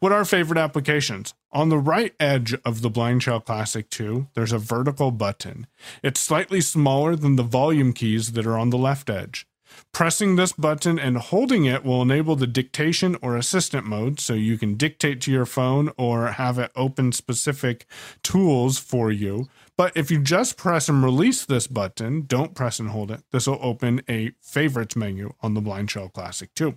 What 0.01 0.12
are 0.12 0.24
favorite 0.24 0.59
applications? 0.59 1.35
On 1.53 1.68
the 1.68 1.78
right 1.78 2.14
edge 2.18 2.55
of 2.64 2.83
the 2.83 2.91
Blind 2.91 3.22
Shell 3.22 3.41
Classic 3.41 3.89
2, 3.91 4.28
there's 4.35 4.53
a 4.53 4.59
vertical 4.59 5.11
button. 5.11 5.66
It's 6.03 6.20
slightly 6.20 6.61
smaller 6.61 7.16
than 7.16 7.37
the 7.37 7.43
volume 7.43 7.93
keys 7.93 8.33
that 8.33 8.47
are 8.47 8.59
on 8.59 8.70
the 8.70 8.78
left 8.78 9.11
edge. 9.11 9.47
Pressing 9.93 10.37
this 10.37 10.53
button 10.53 10.99
and 10.99 11.16
holding 11.16 11.64
it 11.64 11.85
will 11.85 12.03
enable 12.03 12.37
the 12.37 12.47
dictation 12.47 13.16
or 13.22 13.37
assistant 13.37 13.87
mode, 13.87 14.20
so 14.20 14.35
you 14.35 14.59
can 14.59 14.74
dictate 14.74 15.20
to 15.22 15.33
your 15.33 15.47
phone 15.47 15.91
or 15.97 16.28
have 16.28 16.59
it 16.59 16.70
open 16.76 17.12
specific 17.12 17.87
tools 18.22 18.78
for 18.78 19.11
you. 19.11 19.49
But 19.76 19.97
if 19.97 20.11
you 20.11 20.20
just 20.20 20.57
press 20.57 20.89
and 20.89 21.03
release 21.03 21.45
this 21.45 21.66
button, 21.66 22.22
don't 22.26 22.55
press 22.55 22.78
and 22.78 22.91
hold 22.91 23.11
it, 23.11 23.22
this 23.33 23.47
will 23.47 23.59
open 23.62 24.03
a 24.09 24.33
favorites 24.41 24.97
menu 24.97 25.33
on 25.41 25.55
the 25.55 25.61
Blind 25.61 25.91
Shell 25.91 26.11
Classic 26.11 26.53
2. 26.55 26.76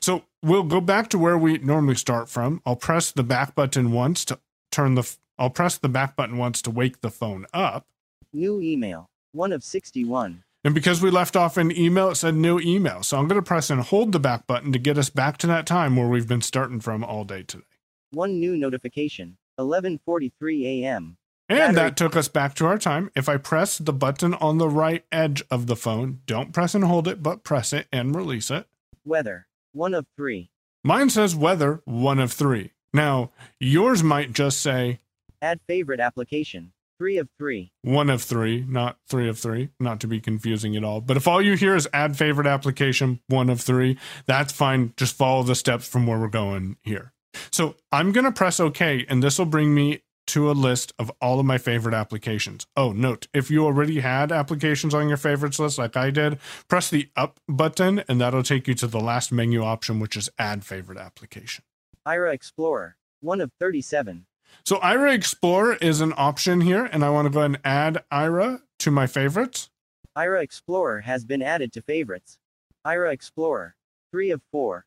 So 0.00 0.24
we'll 0.46 0.62
go 0.62 0.80
back 0.80 1.08
to 1.10 1.18
where 1.18 1.36
we 1.36 1.58
normally 1.58 1.96
start 1.96 2.28
from. 2.28 2.62
I'll 2.64 2.76
press 2.76 3.12
the 3.12 3.22
back 3.22 3.54
button 3.54 3.92
once 3.92 4.24
to 4.26 4.38
turn 4.70 4.94
the. 4.94 5.02
f- 5.02 5.18
I'll 5.38 5.50
press 5.50 5.76
the 5.76 5.88
back 5.88 6.16
button 6.16 6.38
once 6.38 6.62
to 6.62 6.70
wake 6.70 7.00
the 7.00 7.10
phone 7.10 7.46
up. 7.52 7.86
New 8.32 8.60
email. 8.60 9.10
One 9.32 9.52
of 9.52 9.62
61. 9.62 10.44
And 10.64 10.74
because 10.74 11.02
we 11.02 11.10
left 11.10 11.36
off 11.36 11.58
in 11.58 11.70
email, 11.76 12.10
it 12.10 12.16
said 12.16 12.34
new 12.34 12.58
email. 12.58 13.02
So 13.02 13.18
I'm 13.18 13.28
going 13.28 13.40
to 13.40 13.46
press 13.46 13.70
and 13.70 13.80
hold 13.80 14.12
the 14.12 14.18
back 14.18 14.46
button 14.46 14.72
to 14.72 14.78
get 14.78 14.98
us 14.98 15.10
back 15.10 15.36
to 15.38 15.46
that 15.46 15.66
time 15.66 15.94
where 15.94 16.08
we've 16.08 16.26
been 16.26 16.42
starting 16.42 16.80
from 16.80 17.04
all 17.04 17.24
day 17.24 17.42
today. 17.42 17.64
One 18.10 18.40
new 18.40 18.56
notification. 18.56 19.36
11:43 19.58 20.82
a.m. 20.82 21.18
And 21.48 21.76
that 21.76 21.96
took 21.96 22.16
us 22.16 22.28
back 22.28 22.54
to 22.54 22.66
our 22.66 22.78
time. 22.78 23.10
If 23.14 23.28
I 23.28 23.36
press 23.36 23.78
the 23.78 23.92
button 23.92 24.34
on 24.34 24.58
the 24.58 24.68
right 24.68 25.04
edge 25.12 25.42
of 25.50 25.68
the 25.68 25.76
phone, 25.76 26.20
don't 26.26 26.52
press 26.52 26.74
and 26.74 26.84
hold 26.84 27.06
it, 27.06 27.22
but 27.22 27.44
press 27.44 27.72
it 27.72 27.86
and 27.92 28.14
release 28.14 28.50
it. 28.50 28.66
Weather. 29.04 29.45
One 29.76 29.92
of 29.92 30.06
3. 30.16 30.48
Mine 30.84 31.10
says 31.10 31.36
weather, 31.36 31.82
one 31.84 32.18
of 32.18 32.32
three. 32.32 32.70
Now, 32.94 33.30
yours 33.60 34.02
might 34.02 34.32
just 34.32 34.62
say 34.62 35.00
Add 35.42 35.60
favorite 35.68 36.00
application. 36.00 36.72
3 36.98 37.18
of 37.18 37.28
3. 37.38 37.70
one 37.82 38.08
of 38.08 38.22
three, 38.22 38.64
not 38.66 38.96
three 39.06 39.28
of 39.28 39.38
three, 39.38 39.68
not 39.78 40.00
to 40.00 40.06
be 40.06 40.18
confusing 40.18 40.74
at 40.76 40.82
all. 40.82 41.02
But 41.02 41.18
if 41.18 41.28
all 41.28 41.42
you 41.42 41.56
hear 41.58 41.76
is 41.76 41.86
add 41.92 42.16
favorite 42.16 42.46
application, 42.46 43.20
one 43.26 43.50
of 43.50 43.60
three, 43.60 43.98
that's 44.24 44.50
fine. 44.50 44.94
Just 44.96 45.14
follow 45.14 45.42
the 45.42 45.54
steps 45.54 45.86
from 45.86 46.06
where 46.06 46.18
we're 46.18 46.28
going 46.28 46.78
here. 46.82 47.12
So 47.52 47.76
I'm 47.92 48.12
going 48.12 48.24
to 48.24 48.32
press 48.32 48.58
OK, 48.58 49.04
and 49.10 49.22
this 49.22 49.38
will 49.38 49.44
bring 49.44 49.74
me 49.74 50.00
to 50.26 50.50
a 50.50 50.52
list 50.52 50.92
of 50.98 51.10
all 51.20 51.40
of 51.40 51.46
my 51.46 51.58
favorite 51.58 51.94
applications. 51.94 52.66
Oh, 52.76 52.92
note 52.92 53.28
if 53.32 53.50
you 53.50 53.64
already 53.64 54.00
had 54.00 54.32
applications 54.32 54.94
on 54.94 55.08
your 55.08 55.16
favorites 55.16 55.58
list, 55.58 55.78
like 55.78 55.96
I 55.96 56.10
did, 56.10 56.38
press 56.68 56.90
the 56.90 57.08
up 57.16 57.40
button, 57.48 58.02
and 58.08 58.20
that'll 58.20 58.42
take 58.42 58.68
you 58.68 58.74
to 58.74 58.86
the 58.86 59.00
last 59.00 59.32
menu 59.32 59.62
option, 59.62 60.00
which 60.00 60.16
is 60.16 60.28
add 60.38 60.64
favorite 60.64 60.98
application. 60.98 61.64
Aira 62.06 62.32
Explorer. 62.32 62.96
1 63.20 63.40
of 63.40 63.50
37. 63.58 64.26
So 64.64 64.76
Aira 64.76 65.12
Explorer 65.14 65.76
is 65.80 66.00
an 66.00 66.12
option 66.16 66.60
here, 66.60 66.84
and 66.84 67.04
I 67.04 67.10
want 67.10 67.26
to 67.26 67.30
go 67.30 67.40
ahead 67.40 67.50
and 67.50 67.60
add 67.64 68.04
Aira 68.12 68.62
to 68.80 68.90
my 68.90 69.06
favorites. 69.06 69.70
Aira 70.16 70.42
Explorer 70.42 71.00
has 71.00 71.24
been 71.24 71.42
added 71.42 71.72
to 71.72 71.82
favorites. 71.82 72.38
Aira 72.86 73.12
Explorer. 73.12 73.74
3 74.12 74.30
of 74.30 74.42
4. 74.52 74.86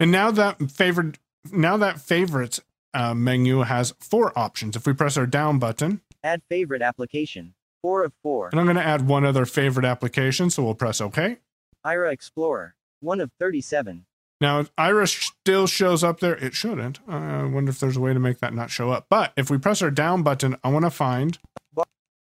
And 0.00 0.10
now 0.10 0.30
that 0.30 0.70
favorite, 0.70 1.18
now 1.52 1.76
that 1.76 2.00
favorites 2.00 2.60
uh, 2.94 3.14
menu 3.14 3.60
has 3.60 3.94
four 4.00 4.36
options. 4.38 4.76
If 4.76 4.86
we 4.86 4.92
press 4.92 5.16
our 5.16 5.26
down 5.26 5.58
button, 5.58 6.00
Add 6.22 6.42
favorite 6.48 6.80
application. 6.82 7.54
4 7.82 8.04
of 8.04 8.12
4. 8.22 8.48
and 8.52 8.58
I'm 8.60 8.64
going 8.64 8.76
to 8.76 8.82
add 8.82 9.06
one 9.06 9.26
other 9.26 9.44
favorite 9.44 9.84
application, 9.84 10.48
so 10.48 10.62
we'll 10.64 10.74
press 10.74 11.02
OK. 11.02 11.36
Aira 11.84 12.10
Explorer. 12.12 12.76
1 13.00 13.20
of 13.20 13.30
37. 13.38 14.06
Now, 14.40 14.60
if 14.60 14.74
Aira 14.76 15.06
still 15.06 15.66
shows 15.66 16.02
up 16.02 16.20
there. 16.20 16.34
It 16.36 16.54
shouldn't. 16.54 17.00
Uh, 17.06 17.12
I 17.12 17.44
wonder 17.44 17.70
if 17.70 17.80
there's 17.80 17.98
a 17.98 18.00
way 18.00 18.14
to 18.14 18.18
make 18.18 18.38
that 18.38 18.54
not 18.54 18.70
show 18.70 18.90
up. 18.90 19.06
But 19.10 19.34
if 19.36 19.50
we 19.50 19.58
press 19.58 19.82
our 19.82 19.90
down 19.90 20.22
button, 20.22 20.56
I 20.64 20.68
want 20.70 20.86
to 20.86 20.90
find 20.90 21.38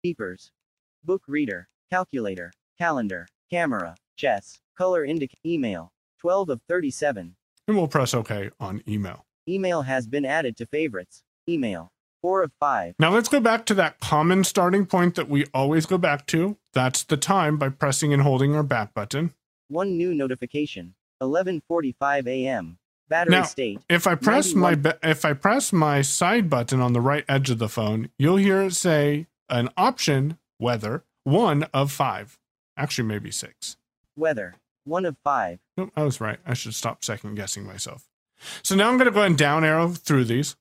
Keepers. 0.04 0.52
Book 1.04 1.24
reader. 1.28 1.70
Calculator. 1.90 2.52
Calendar. 2.78 3.28
Camera. 3.50 3.96
Chess. 4.18 4.60
Color 4.78 5.08
indic. 5.08 5.32
Email. 5.46 5.94
12 6.20 6.50
of 6.50 6.62
37. 6.68 7.36
and 7.68 7.78
we'll 7.78 7.88
press 7.88 8.14
OK 8.14 8.50
on 8.60 8.84
email. 8.88 9.26
Email 9.48 9.82
has 9.84 10.08
been 10.08 10.26
added 10.26 10.58
to 10.58 10.66
favorites. 10.66 11.24
Email. 11.48 11.91
4 12.22 12.44
of 12.44 12.52
5. 12.60 12.96
Now 13.00 13.10
let's 13.10 13.28
go 13.28 13.41
back 13.41 13.66
to 13.66 13.74
that 13.74 14.00
common 14.00 14.44
starting 14.46 14.86
point 14.86 15.16
that 15.16 15.28
we 15.28 15.46
always 15.54 15.86
go 15.86 15.98
back 15.98 16.26
to. 16.28 16.58
That's 16.74 17.04
the 17.04 17.18
time 17.18 17.58
by 17.58 17.70
pressing 17.70 18.14
and 18.14 18.22
holding 18.22 18.56
our 18.56 18.64
back 18.64 18.94
button. 18.94 19.34
One 19.68 19.98
new 19.98 20.14
notification. 20.14 20.96
11:45 21.22 22.28
a.m. 22.28 22.78
Battery 23.10 23.32
Now, 23.32 23.44
state. 23.44 23.80
if 23.89 24.08
I 24.08 24.16
press 24.16 24.54
my 24.54 24.78
if 25.04 25.26
I 25.26 25.34
press 25.34 25.74
my 25.74 26.02
side 26.02 26.50
button 26.50 26.80
on 26.80 26.94
the 26.94 27.02
right 27.02 27.26
edge 27.28 27.50
of 27.50 27.60
the 27.60 27.70
phone, 27.70 28.10
you'll 28.18 28.38
hear 28.38 28.62
it 28.62 28.74
say 28.74 29.28
an 29.50 29.70
option 29.76 30.38
weather 30.60 31.04
one 31.24 31.64
of 31.74 31.91
five, 31.91 32.39
actually 32.78 33.08
maybe 33.08 33.32
six. 33.32 33.78
Weather. 34.16 34.56
1 34.86 35.06
of 35.06 35.16
5. 35.24 35.60
Nope, 35.78 35.91
I 35.96 36.04
was 36.04 36.20
right. 36.20 36.39
I 36.46 36.54
should 36.54 36.76
stop 36.76 37.06
second 37.06 37.36
guessing 37.36 37.66
myself. 37.66 38.10
So 38.64 38.76
now 38.76 38.89
I'm 38.89 38.98
going 38.98 39.06
to 39.06 39.12
go 39.12 39.20
ahead 39.20 39.32
and 39.32 39.38
down 39.38 39.64
arrow 39.64 39.89
through 39.89 40.26
these. 40.26 40.56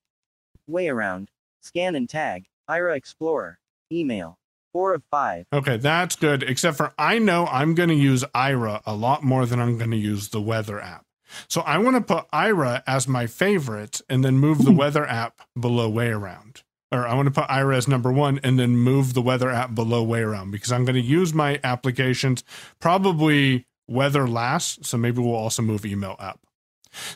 Way 0.67 0.89
around. 0.89 1.31
Scan 1.61 1.95
and 1.95 2.09
tag. 2.09 2.47
Aira 2.69 2.97
Explorer. 2.97 3.59
Email. 3.91 4.39
4 4.73 4.95
of 4.95 5.03
5. 5.11 5.47
Okay, 5.53 5.77
that's 5.77 6.17
good. 6.17 6.43
Except 6.43 6.77
for 6.77 6.95
I 6.99 7.19
know 7.19 7.47
I'm 7.47 7.75
going 7.75 7.91
to 7.91 7.95
use 7.95 8.25
Aira 8.35 8.83
a 8.87 8.95
lot 8.95 9.23
more 9.23 9.45
than 9.45 9.61
I'm 9.61 9.77
going 9.77 9.91
to 9.91 9.97
use 9.97 10.29
the 10.29 10.41
weather 10.41 10.81
app. 10.81 11.05
So 11.49 11.63
I 11.63 11.79
want 11.79 11.97
to 11.97 12.03
put 12.03 12.31
Aira 12.31 12.83
as 12.87 13.09
my 13.09 13.27
favorite 13.27 14.01
and 14.09 14.25
then 14.25 14.39
move 14.39 14.65
the 14.65 14.71
hmm. 14.71 14.77
weather 14.77 15.07
app 15.07 15.41
below 15.59 15.89
way 15.89 16.09
around. 16.09 16.63
Or 16.91 17.07
I 17.07 17.15
want 17.15 17.27
to 17.27 17.41
put 17.41 17.49
Aira 17.49 17.77
as 17.77 17.89
number 17.89 18.13
one 18.13 18.39
and 18.43 18.59
then 18.59 18.77
move 18.77 19.15
the 19.15 19.23
weather 19.23 19.51
app 19.51 19.75
below 19.75 20.03
way 20.03 20.21
around 20.21 20.51
because 20.51 20.73
I'm 20.73 20.85
going 20.85 20.95
to 20.95 21.01
use 21.01 21.33
my 21.33 21.59
applications 21.65 22.45
probably 22.81 23.67
weather 23.89 24.29
last. 24.29 24.85
So 24.85 24.99
maybe 24.99 25.21
we'll 25.23 25.35
also 25.35 25.63
move 25.63 25.87
email 25.87 26.17
up. 26.19 26.41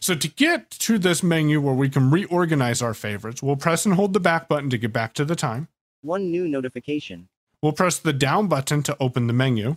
So 0.01 0.15
to 0.15 0.29
get 0.29 0.71
to 0.71 0.99
this 0.99 1.23
menu 1.23 1.61
where 1.61 1.75
we 1.75 1.89
can 1.89 2.11
reorganize 2.11 2.83
our 2.83 2.95
favorites, 2.95 3.43
we'll 3.43 3.57
press 3.57 3.85
and 3.87 3.95
hold 3.95 4.13
the 4.13 4.21
back 4.21 4.49
button 4.49 4.71
to 4.71 4.79
get 4.79 4.93
back 4.93 5.13
to 5.15 5.25
the 5.25 5.37
time. 5.37 5.69
One 6.03 6.31
new 6.31 6.47
notification. 6.49 7.29
We'll 7.63 7.73
press 7.73 7.99
the 7.99 8.13
down 8.13 8.49
button 8.49 8.83
to 8.85 8.97
open 9.01 9.27
the 9.27 9.33
menu. 9.33 9.77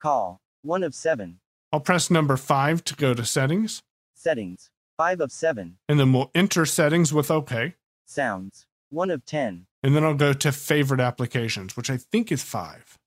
Call. 0.00 0.40
1 0.62 0.82
of 0.82 0.94
7. 0.94 1.38
I'll 1.72 1.80
press 1.80 2.10
number 2.10 2.36
five 2.36 2.84
to 2.84 2.94
go 2.96 3.14
to 3.14 3.24
settings, 3.24 3.82
Settings. 4.14 4.70
5 4.98 5.20
of 5.20 5.32
7. 5.32 5.78
and 5.88 5.98
then 6.00 6.12
we'll 6.12 6.30
enter 6.34 6.66
settings 6.66 7.12
with 7.12 7.30
OK. 7.30 7.74
Sounds. 8.06 8.66
1 8.90 9.10
of 9.10 9.24
10. 9.24 9.66
And 9.82 9.96
then 9.96 10.04
I'll 10.04 10.14
go 10.14 10.32
to 10.34 10.52
favorite 10.52 11.00
applications, 11.00 11.76
which 11.76 11.88
I 11.88 11.96
think 11.96 12.30
is 12.30 12.42
five. 12.42 12.98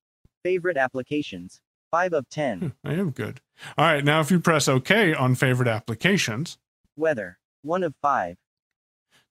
Favorite 0.44 0.78
applications. 0.78 1.62
5 1.94 2.14
of 2.14 2.28
10. 2.30 2.60
Hmm, 2.60 2.68
I 2.84 2.94
am 2.96 3.12
good. 3.12 3.40
All 3.78 3.86
right, 3.86 4.04
now 4.04 4.20
if 4.20 4.32
you 4.32 4.40
press 4.40 4.68
OK 4.68 5.14
on 5.14 5.36
favorite 5.36 5.68
applications, 5.68 6.58
Weather. 6.98 7.38
1 7.62 7.84
of 7.84 7.94
5. 8.02 8.36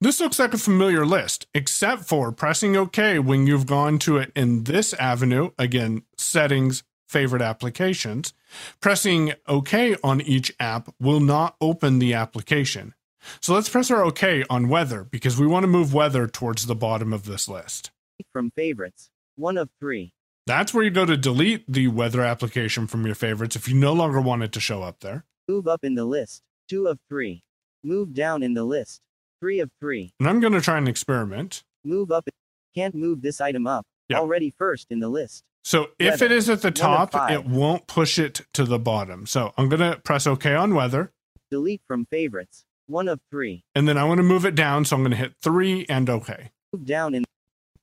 this 0.00 0.20
looks 0.20 0.38
like 0.38 0.54
a 0.54 0.58
familiar 0.58 1.04
list, 1.04 1.48
except 1.54 2.04
for 2.04 2.30
pressing 2.30 2.76
OK 2.76 3.18
when 3.18 3.48
you've 3.48 3.66
gone 3.66 3.98
to 3.98 4.16
it 4.16 4.30
in 4.36 4.62
this 4.62 4.94
avenue. 4.94 5.50
Again, 5.58 6.04
settings, 6.16 6.84
favorite 7.08 7.42
applications. 7.42 8.32
Pressing 8.80 9.32
OK 9.48 9.96
on 10.04 10.20
each 10.20 10.54
app 10.60 10.94
will 11.00 11.18
not 11.20 11.56
open 11.60 11.98
the 11.98 12.14
application. 12.14 12.94
So 13.40 13.54
let's 13.54 13.68
press 13.68 13.90
our 13.90 14.04
OK 14.04 14.44
on 14.48 14.68
weather 14.68 15.02
because 15.02 15.36
we 15.36 15.48
want 15.48 15.64
to 15.64 15.68
move 15.68 15.92
weather 15.92 16.28
towards 16.28 16.66
the 16.66 16.76
bottom 16.76 17.12
of 17.12 17.24
this 17.24 17.48
list. 17.48 17.90
From 18.32 18.52
favorites. 18.52 19.10
1 19.34 19.58
of 19.58 19.68
3. 19.80 20.12
That's 20.46 20.74
where 20.74 20.82
you 20.82 20.90
go 20.90 21.06
to 21.06 21.16
delete 21.16 21.64
the 21.68 21.86
weather 21.88 22.22
application 22.22 22.88
from 22.88 23.06
your 23.06 23.14
favorites 23.14 23.54
if 23.54 23.68
you 23.68 23.74
no 23.74 23.92
longer 23.92 24.20
want 24.20 24.42
it 24.42 24.50
to 24.52 24.60
show 24.60 24.82
up 24.82 25.00
there. 25.00 25.24
Move 25.48 25.68
up 25.68 25.84
in 25.84 25.94
the 25.94 26.04
list. 26.04 26.42
2 26.68 26.88
of 26.88 26.98
3. 27.08 27.44
Move 27.84 28.12
down 28.12 28.42
in 28.42 28.54
the 28.54 28.64
list. 28.64 29.00
3 29.40 29.60
of 29.60 29.70
3. 29.80 30.12
And 30.18 30.28
I'm 30.28 30.40
going 30.40 30.52
to 30.52 30.60
try 30.60 30.78
and 30.78 30.88
experiment. 30.88 31.62
Move 31.84 32.10
up. 32.10 32.28
Can't 32.74 32.94
move 32.94 33.22
this 33.22 33.40
item 33.40 33.66
up. 33.66 33.86
Yeah. 34.08 34.18
Already 34.18 34.50
first 34.50 34.88
in 34.90 34.98
the 34.98 35.08
list. 35.08 35.44
So 35.64 35.90
if 35.98 36.14
Weather. 36.14 36.24
it 36.26 36.32
is 36.32 36.50
at 36.50 36.62
the 36.62 36.72
top, 36.72 37.14
it 37.30 37.44
won't 37.46 37.86
push 37.86 38.18
it 38.18 38.40
to 38.54 38.64
the 38.64 38.80
bottom. 38.80 39.26
So 39.26 39.52
I'm 39.56 39.68
going 39.68 39.92
to 39.92 40.00
press 40.00 40.26
OK 40.26 40.52
on 40.54 40.74
weather. 40.74 41.12
Delete 41.52 41.82
from 41.86 42.06
favorites. 42.06 42.64
One 42.86 43.08
of 43.08 43.20
three. 43.30 43.64
And 43.76 43.86
then 43.86 43.96
I 43.96 44.02
want 44.04 44.18
to 44.18 44.24
move 44.24 44.44
it 44.44 44.56
down. 44.56 44.84
So 44.84 44.96
I'm 44.96 45.02
going 45.02 45.12
to 45.12 45.16
hit 45.16 45.34
three 45.40 45.86
and 45.88 46.10
OK. 46.10 46.50
Move 46.72 46.84
down 46.84 47.14
in. 47.14 47.24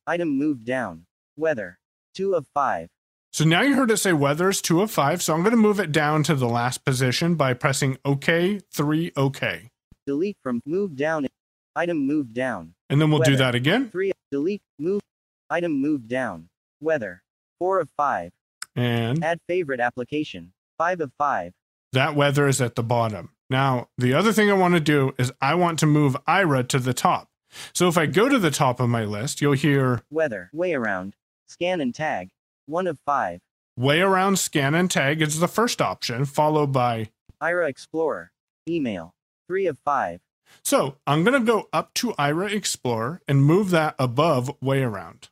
Item 0.06 0.38
moved 0.38 0.66
down. 0.66 1.06
Weather. 1.38 1.80
Two 2.14 2.34
of 2.36 2.48
five. 2.54 2.90
So 3.32 3.46
now 3.46 3.62
you 3.62 3.76
heard 3.76 3.92
it 3.92 3.98
say 3.98 4.12
weather 4.14 4.50
is 4.50 4.62
two 4.62 4.82
of 4.82 4.90
five. 4.92 5.22
So 5.22 5.34
I'm 5.34 5.42
going 5.42 5.52
to 5.52 5.58
move 5.58 5.80
it 5.80 5.92
down 5.92 6.24
to 6.24 6.36
the 6.36 6.48
last 6.48 6.84
position 6.84 7.36
by 7.36 7.54
pressing 7.54 7.98
OK, 8.04 8.60
three, 8.74 9.12
OK. 9.16 9.70
Delete 10.08 10.38
from 10.42 10.62
move 10.66 10.96
down. 10.96 11.28
Item 11.76 12.00
moved 12.08 12.34
down. 12.34 12.74
And 12.90 13.00
then 13.00 13.12
we'll 13.12 13.22
do 13.22 13.36
that 13.36 13.54
again. 13.56 13.90
Three. 13.90 14.12
Delete. 14.32 14.62
Move. 14.80 15.02
Item 15.50 15.74
moved 15.74 16.08
down. 16.08 16.50
Weather. 16.82 17.22
Four 17.60 17.80
of 17.80 17.90
five. 17.96 18.32
And 18.76 19.24
Add 19.24 19.40
favorite 19.48 19.80
application. 19.80 20.54
Five 20.78 21.00
of 21.02 21.12
five. 21.18 21.54
that 21.94 22.16
weather 22.16 22.48
is 22.48 22.62
at 22.62 22.76
the 22.76 22.84
bottom. 22.84 23.32
Now, 23.50 23.90
the 23.98 24.14
other 24.14 24.32
thing 24.32 24.50
I 24.50 24.54
want 24.54 24.76
to 24.76 24.80
do 24.80 25.14
is 25.18 25.32
I 25.42 25.56
want 25.56 25.80
to 25.80 25.86
move 25.86 26.16
Aira 26.28 26.68
to 26.70 26.80
the 26.80 26.94
top. 26.94 27.28
So 27.74 27.88
if 27.88 27.98
I 27.98 28.06
go 28.06 28.30
to 28.30 28.38
the 28.40 28.52
top 28.52 28.80
of 28.80 28.90
my 28.90 29.04
list, 29.06 29.42
you'll 29.42 29.54
hear 29.54 30.02
Weather. 30.12 30.50
Way 30.54 30.74
around. 30.74 31.16
Scan 31.50 31.82
and 31.82 31.94
tag. 31.96 32.30
One 32.68 32.86
of 32.88 33.00
five. 33.06 33.40
way 33.76 34.02
around 34.02 34.38
scan 34.38 34.76
and 34.76 34.90
tag 34.92 35.22
is 35.22 35.40
the 35.40 35.48
first 35.48 35.82
option, 35.82 36.26
followed 36.26 36.72
by. 36.72 37.10
Aira 37.42 37.68
Explorer. 37.68 38.32
Email. 38.68 39.14
Three 39.48 39.66
of 39.66 39.80
five. 39.84 40.20
So 40.64 40.98
I'm 41.08 41.24
going 41.24 41.40
to 41.40 41.46
go 41.46 41.68
up 41.74 41.94
to 41.96 42.12
Aira 42.20 42.52
Explorer 42.52 43.22
and 43.28 43.44
move 43.44 43.72
that 43.72 43.96
above 43.98 44.52
way 44.62 44.84
around. 44.84 45.30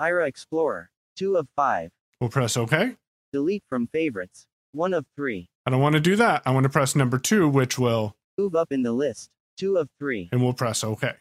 Aira 0.00 0.26
Explorer. 0.26 0.90
Two 1.16 1.36
of 1.36 1.46
five. 1.54 1.92
We'll 2.20 2.30
press 2.30 2.56
OK. 2.56 2.96
Delete 3.32 3.62
from 3.68 3.86
favorites. 3.86 4.46
One 4.72 4.92
of 4.94 5.06
three. 5.14 5.48
I 5.66 5.70
don't 5.70 5.80
want 5.80 5.94
to 5.94 6.00
do 6.00 6.16
that. 6.16 6.42
I 6.44 6.50
want 6.50 6.64
to 6.64 6.70
press 6.70 6.96
number 6.96 7.18
two, 7.18 7.48
which 7.48 7.78
will, 7.78 8.16
Move 8.38 8.56
up 8.56 8.72
in 8.72 8.82
the 8.82 8.92
list. 8.92 9.30
Two 9.56 9.76
of 9.76 9.88
three. 9.98 10.28
and 10.32 10.42
we'll 10.42 10.54
press 10.54 10.82
OK. 10.82 11.12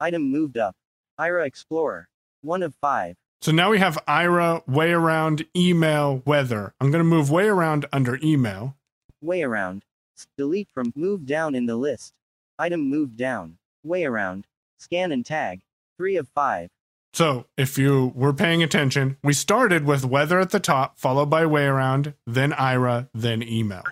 Item 0.00 0.30
moved 0.30 0.58
up. 0.58 0.74
Aira 1.18 1.46
Explorer. 1.46 2.08
One 2.42 2.62
of 2.62 2.74
five. 2.80 3.16
So 3.44 3.52
now 3.52 3.68
we 3.68 3.78
have 3.78 3.98
Aira, 4.08 4.66
way 4.66 4.92
around, 4.92 5.44
email, 5.54 6.22
weather. 6.24 6.72
I'm 6.80 6.90
going 6.90 7.04
to 7.04 7.04
move 7.04 7.30
way 7.30 7.44
around 7.44 7.84
under 7.92 8.18
email. 8.22 8.74
Way 9.20 9.42
around. 9.42 9.84
Delete 10.38 10.70
from 10.72 10.94
move 10.96 11.26
down 11.26 11.54
in 11.54 11.66
the 11.66 11.76
list. 11.76 12.14
Item 12.58 12.88
moved 12.88 13.18
down. 13.18 13.58
Way 13.82 14.06
around. 14.06 14.46
Scan 14.78 15.12
and 15.12 15.26
tag. 15.26 15.60
Three 15.98 16.16
of 16.16 16.26
five. 16.28 16.70
So 17.12 17.44
if 17.58 17.76
you 17.76 18.12
were 18.14 18.32
paying 18.32 18.62
attention, 18.62 19.18
we 19.22 19.34
started 19.34 19.84
with 19.84 20.06
weather 20.06 20.40
at 20.40 20.48
the 20.48 20.58
top, 20.58 20.98
followed 20.98 21.28
by 21.28 21.44
way 21.44 21.66
around, 21.66 22.14
then 22.26 22.52
Aira, 22.52 23.10
then 23.12 23.42
email. 23.42 23.82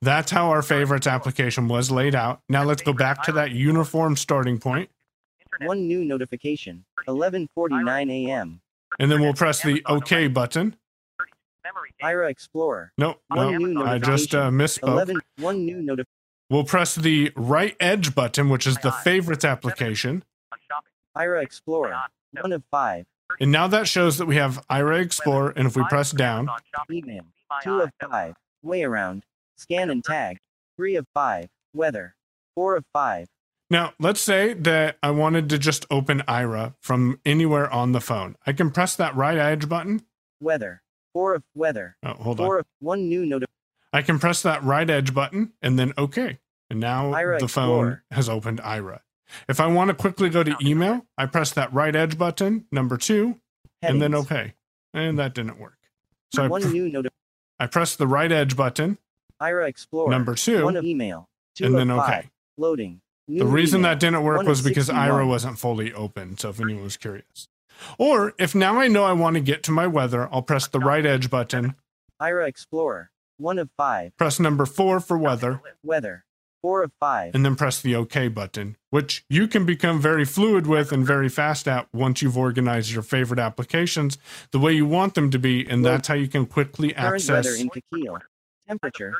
That's 0.00 0.30
how 0.30 0.50
our 0.50 0.62
favorites 0.62 1.08
application 1.08 1.66
was 1.66 1.90
laid 1.90 2.14
out. 2.14 2.40
Now 2.48 2.62
let's 2.62 2.82
go 2.82 2.92
back 2.92 3.24
to 3.24 3.32
that 3.32 3.50
uniform 3.50 4.14
starting 4.14 4.60
point. 4.60 4.90
point, 5.50 5.68
One 5.68 5.88
new 5.88 6.04
notification. 6.04 6.84
11:49 7.08 8.28
a.m. 8.28 8.60
and 8.98 9.10
then 9.10 9.20
we'll 9.20 9.34
press 9.34 9.62
the 9.62 9.82
OK 9.86 10.28
button. 10.28 10.76
Aira 12.02 12.30
Explorer. 12.30 12.92
No, 12.98 13.16
One 13.28 13.56
new 13.56 13.68
no, 13.74 13.84
I 13.84 13.98
just 13.98 14.34
uh, 14.34 14.50
notification. 14.50 14.88
misspoke. 14.88 14.92
11. 14.92 15.20
One 15.38 15.64
new 15.64 15.76
notification. 15.82 16.06
We'll 16.50 16.64
press 16.64 16.94
the 16.94 17.32
right 17.34 17.74
edge 17.80 18.14
button, 18.14 18.48
which 18.50 18.66
is 18.66 18.76
the 18.78 18.92
favorites 18.92 19.44
application. 19.44 20.22
Aira 21.16 21.42
Explorer. 21.42 21.96
One 22.40 22.52
of 22.52 22.62
five. 22.70 23.06
And 23.40 23.50
now 23.50 23.66
that 23.68 23.88
shows 23.88 24.18
that 24.18 24.26
we 24.26 24.36
have 24.36 24.64
Aira 24.70 25.00
Explorer. 25.00 25.54
And 25.56 25.66
if 25.66 25.76
we 25.76 25.84
press 25.84 26.12
down, 26.12 26.48
Email. 26.90 27.24
Two 27.62 27.80
of 27.80 27.90
five. 28.00 28.34
Way 28.62 28.84
around. 28.84 29.24
Scan 29.56 29.90
and 29.90 30.04
tag. 30.04 30.38
Three 30.76 30.96
of 30.96 31.06
five. 31.14 31.48
Weather. 31.74 32.14
Four 32.54 32.76
of 32.76 32.84
five. 32.92 33.26
Now 33.70 33.92
let's 33.98 34.20
say 34.20 34.52
that 34.54 34.96
I 35.02 35.10
wanted 35.10 35.48
to 35.50 35.58
just 35.58 35.86
open 35.90 36.20
Aira 36.28 36.74
from 36.80 37.20
anywhere 37.24 37.70
on 37.70 37.92
the 37.92 38.00
phone. 38.00 38.36
I 38.46 38.52
can 38.52 38.70
press 38.70 38.94
that 38.96 39.16
right 39.16 39.36
edge 39.36 39.68
button. 39.68 40.02
Weather. 40.40 40.82
Or 41.14 41.34
of 41.34 41.42
weather. 41.54 41.96
Oh, 42.04 42.12
hold 42.14 42.40
on. 42.40 42.46
Four 42.46 42.58
of 42.60 42.66
one 42.80 43.08
new 43.08 43.24
notification. 43.26 43.52
I 43.92 44.02
can 44.02 44.18
press 44.18 44.42
that 44.42 44.62
right 44.62 44.88
edge 44.88 45.14
button 45.14 45.52
and 45.62 45.78
then 45.78 45.94
OK. 45.98 46.38
And 46.70 46.80
now 46.80 47.12
Aira 47.12 47.38
the 47.38 47.48
phone 47.48 47.68
Explorer. 47.70 48.04
has 48.10 48.28
opened 48.28 48.60
Aira. 48.60 49.00
If 49.48 49.58
I 49.58 49.66
want 49.66 49.88
to 49.88 49.94
quickly 49.94 50.28
go 50.28 50.42
to 50.44 50.54
email, 50.62 51.04
I 51.18 51.26
press 51.26 51.52
that 51.52 51.72
right 51.72 51.94
edge 51.96 52.16
button, 52.18 52.66
number 52.70 52.96
two, 52.96 53.40
and 53.82 54.00
then 54.00 54.14
OK. 54.14 54.54
And 54.94 55.18
that 55.18 55.34
didn't 55.34 55.58
work. 55.58 55.78
So 56.34 56.44
I, 56.44 56.48
pr- 56.48 56.68
new 56.68 56.84
notification. 56.88 57.12
I 57.58 57.66
press 57.66 57.96
the 57.96 58.06
right 58.06 58.30
edge 58.30 58.54
button, 58.56 58.98
Aira 59.40 59.66
Explorer. 59.68 60.10
number 60.10 60.34
two, 60.34 60.64
One 60.64 60.76
of 60.76 60.84
email. 60.84 61.28
Two 61.56 61.64
and 61.66 61.74
then 61.76 61.90
OK. 61.90 62.06
five. 62.06 62.30
The 63.28 63.46
reason 63.46 63.82
that 63.82 63.98
didn't 64.00 64.22
work 64.22 64.46
was 64.46 64.62
because 64.62 64.86
61. 64.86 65.08
Aira 65.10 65.26
wasn't 65.28 65.58
fully 65.58 65.92
open. 65.92 66.38
So 66.38 66.50
if 66.50 66.60
anyone 66.60 66.84
was 66.84 66.96
curious. 66.96 67.48
Or 67.98 68.32
if 68.38 68.54
now 68.54 68.78
I 68.80 68.88
know 68.88 69.04
I 69.04 69.12
want 69.12 69.34
to 69.34 69.40
get 69.40 69.62
to 69.64 69.70
my 69.72 69.86
weather, 69.86 70.28
I'll 70.32 70.42
press 70.42 70.66
the 70.66 70.80
right 70.80 71.04
edge 71.04 71.28
button, 71.28 71.74
Aira 72.22 72.46
Explorer. 72.48 73.10
One 73.38 73.58
of 73.58 73.68
five. 73.76 74.16
press 74.16 74.40
number 74.40 74.64
four 74.64 74.98
for 75.00 75.18
weather, 75.18 75.60
Weather. 75.82 76.24
Four 76.62 76.82
of 76.84 76.92
five. 76.98 77.34
and 77.34 77.44
then 77.44 77.54
press 77.54 77.82
the 77.82 77.94
OK 77.94 78.28
button, 78.28 78.76
which 78.90 79.24
you 79.28 79.46
can 79.46 79.66
become 79.66 80.00
very 80.00 80.24
fluid 80.24 80.66
with 80.66 80.90
and 80.90 81.06
very 81.06 81.28
fast 81.28 81.68
at 81.68 81.86
once 81.92 82.22
you've 82.22 82.38
organized 82.38 82.90
your 82.92 83.02
favorite 83.02 83.38
applications 83.38 84.16
the 84.52 84.58
way 84.58 84.72
you 84.72 84.86
want 84.86 85.14
them 85.14 85.30
to 85.32 85.38
be. 85.38 85.68
And 85.68 85.84
that's 85.84 86.08
how 86.08 86.14
you 86.14 86.28
can 86.28 86.46
quickly 86.46 86.94
access. 86.94 87.28
Current 87.28 87.44
weather 87.46 87.56
in 87.60 87.68
Kikil. 87.68 88.20
Temperature. 88.66 89.14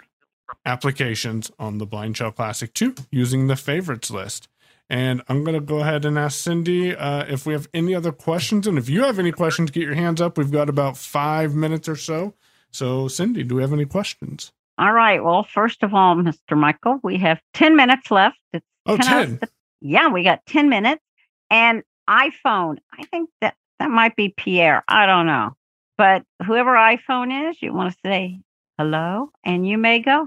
Applications 0.65 1.51
on 1.59 1.79
the 1.79 1.87
Blind 1.87 2.17
Shell 2.17 2.33
Classic 2.33 2.73
2 2.75 2.95
using 3.11 3.47
the 3.47 3.57
favorites 3.57 4.11
list. 4.11 4.49
And 4.89 5.23
I'm 5.29 5.43
going 5.43 5.55
to 5.59 5.65
go 5.65 5.79
ahead 5.81 6.05
and 6.05 6.17
ask 6.17 6.39
Cindy 6.39 6.95
uh, 6.95 7.25
if 7.29 7.45
we 7.47 7.53
have 7.53 7.69
any 7.75 7.95
other 7.95 8.13
questions. 8.13 8.67
And 8.69 8.79
if 8.79 8.89
you 8.89 9.03
have 9.03 9.19
any 9.19 9.33
questions, 9.33 9.71
get 9.73 9.83
your 9.83 9.95
hands 9.95 10.21
up. 10.21 10.39
We've 10.39 10.51
got 10.53 10.69
about 10.69 10.97
five 10.97 11.55
minutes 11.55 11.89
or 11.89 11.97
so. 11.97 12.35
So, 12.71 13.09
Cindy, 13.09 13.43
do 13.43 13.57
we 13.57 13.63
have 13.63 13.73
any 13.73 13.85
questions? 13.87 14.53
All 14.79 14.93
right. 14.93 15.25
Well, 15.25 15.43
first 15.43 15.83
of 15.83 15.93
all, 15.95 16.15
Mr. 16.15 16.57
Michael, 16.57 17.01
we 17.03 17.19
have 17.19 17.41
10 17.55 17.75
minutes 17.77 18.11
left. 18.11 18.39
It's 18.53 18.65
Oh, 18.87 18.97
10 18.97 19.07
hours- 19.13 19.27
10. 19.41 19.41
Yeah, 19.81 20.09
we 20.09 20.23
got 20.23 20.45
10 20.47 20.69
minutes. 20.69 21.03
And 21.51 21.83
iPhone, 22.09 22.77
I 22.93 23.05
think 23.07 23.31
that 23.41 23.57
that 23.81 23.91
might 23.91 24.15
be 24.15 24.29
Pierre. 24.37 24.85
I 24.87 25.07
don't 25.07 25.27
know. 25.27 25.57
But 25.99 26.23
whoever 26.45 26.75
iPhone 26.75 27.51
is, 27.51 27.61
you 27.61 27.73
want 27.73 27.93
to 27.93 27.99
say 28.05 28.39
hello 28.79 29.31
and 29.45 29.67
you 29.67 29.79
may 29.79 29.99
go. 30.01 30.27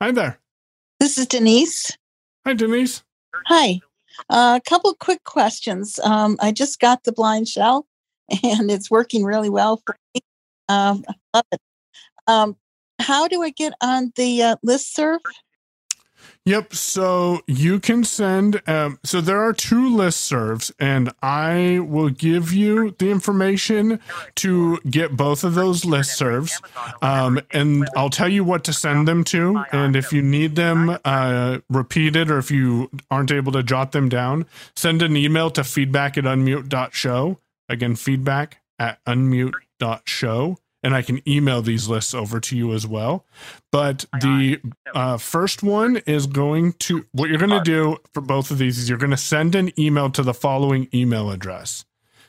Hi 0.00 0.10
there. 0.12 0.38
This 1.00 1.18
is 1.18 1.26
Denise. 1.26 1.96
Hi, 2.46 2.54
Denise. 2.54 3.02
Hi. 3.46 3.80
Uh, 4.30 4.58
a 4.64 4.68
couple 4.68 4.90
of 4.90 4.98
quick 4.98 5.24
questions. 5.24 5.98
Um, 6.00 6.36
I 6.40 6.52
just 6.52 6.78
got 6.78 7.04
the 7.04 7.12
blind 7.12 7.48
shell 7.48 7.86
and 8.42 8.70
it's 8.70 8.90
working 8.90 9.24
really 9.24 9.50
well 9.50 9.82
for 9.84 9.96
me. 10.14 10.20
Um, 10.68 11.04
I 11.08 11.14
love 11.34 11.46
it. 11.52 11.60
Um, 12.26 12.56
how 13.00 13.26
do 13.28 13.42
I 13.42 13.50
get 13.50 13.74
on 13.82 14.12
the 14.16 14.42
uh, 14.42 14.56
list 14.62 14.94
serve? 14.94 15.20
Yep. 16.44 16.74
So 16.74 17.40
you 17.46 17.80
can 17.80 18.04
send. 18.04 18.62
Um, 18.68 18.98
so 19.02 19.20
there 19.20 19.40
are 19.40 19.52
two 19.52 19.88
listservs, 19.88 20.70
and 20.78 21.12
I 21.22 21.78
will 21.80 22.10
give 22.10 22.52
you 22.52 22.94
the 22.98 23.10
information 23.10 24.00
to 24.36 24.78
get 24.88 25.16
both 25.16 25.42
of 25.42 25.54
those 25.54 25.82
listservs. 25.82 26.62
Um, 27.02 27.40
and 27.50 27.88
I'll 27.96 28.10
tell 28.10 28.28
you 28.30 28.44
what 28.44 28.64
to 28.64 28.72
send 28.72 29.08
them 29.08 29.24
to. 29.24 29.64
And 29.72 29.96
if 29.96 30.12
you 30.12 30.22
need 30.22 30.56
them 30.56 30.98
uh, 31.04 31.58
repeated 31.70 32.30
or 32.30 32.38
if 32.38 32.50
you 32.50 32.90
aren't 33.10 33.32
able 33.32 33.52
to 33.52 33.62
jot 33.62 33.92
them 33.92 34.08
down, 34.08 34.46
send 34.76 35.02
an 35.02 35.16
email 35.16 35.50
to 35.50 35.64
feedback 35.64 36.18
at 36.18 36.24
unmute.show. 36.24 37.38
Again, 37.68 37.96
feedback 37.96 38.60
at 38.78 39.02
unmute.show. 39.06 40.58
And 40.84 40.94
I 40.94 41.00
can 41.00 41.26
email 41.26 41.62
these 41.62 41.88
lists 41.88 42.12
over 42.12 42.38
to 42.40 42.54
you 42.54 42.74
as 42.74 42.86
well. 42.86 43.24
But 43.72 44.04
the 44.20 44.60
uh, 44.94 45.16
first 45.16 45.62
one 45.62 45.96
is 46.06 46.26
going 46.26 46.74
to, 46.74 47.06
what 47.12 47.30
you're 47.30 47.38
going 47.38 47.48
to 47.48 47.62
do 47.62 47.96
for 48.12 48.20
both 48.20 48.50
of 48.50 48.58
these 48.58 48.78
is 48.78 48.88
you're 48.88 48.98
going 48.98 49.10
to 49.10 49.16
send 49.16 49.54
an 49.54 49.72
email 49.80 50.10
to 50.10 50.22
the 50.22 50.34
following 50.34 50.88
email 50.92 51.30
address. 51.30 51.86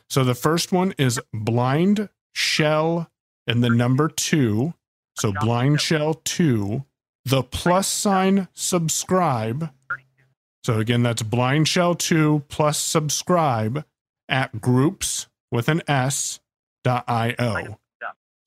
So 0.08 0.24
the 0.24 0.34
first 0.34 0.72
one 0.72 0.94
is 0.96 1.20
blind 1.34 2.08
shell 2.32 3.10
and 3.46 3.62
the 3.62 3.68
number 3.68 4.08
two. 4.08 4.72
So 5.18 5.32
blind 5.32 5.82
shell 5.82 6.14
two, 6.14 6.86
the 7.26 7.42
plus 7.42 7.86
sign 7.86 8.48
subscribe. 8.54 9.70
So 10.64 10.78
again, 10.78 11.02
that's 11.02 11.22
blind 11.22 11.68
shell 11.68 11.94
two 11.94 12.42
plus 12.48 12.78
subscribe 12.78 13.84
at 14.30 14.62
groups 14.62 15.26
with 15.52 15.68
an 15.68 15.82
S 15.86 16.40
dot 16.84 17.04
io. 17.06 17.78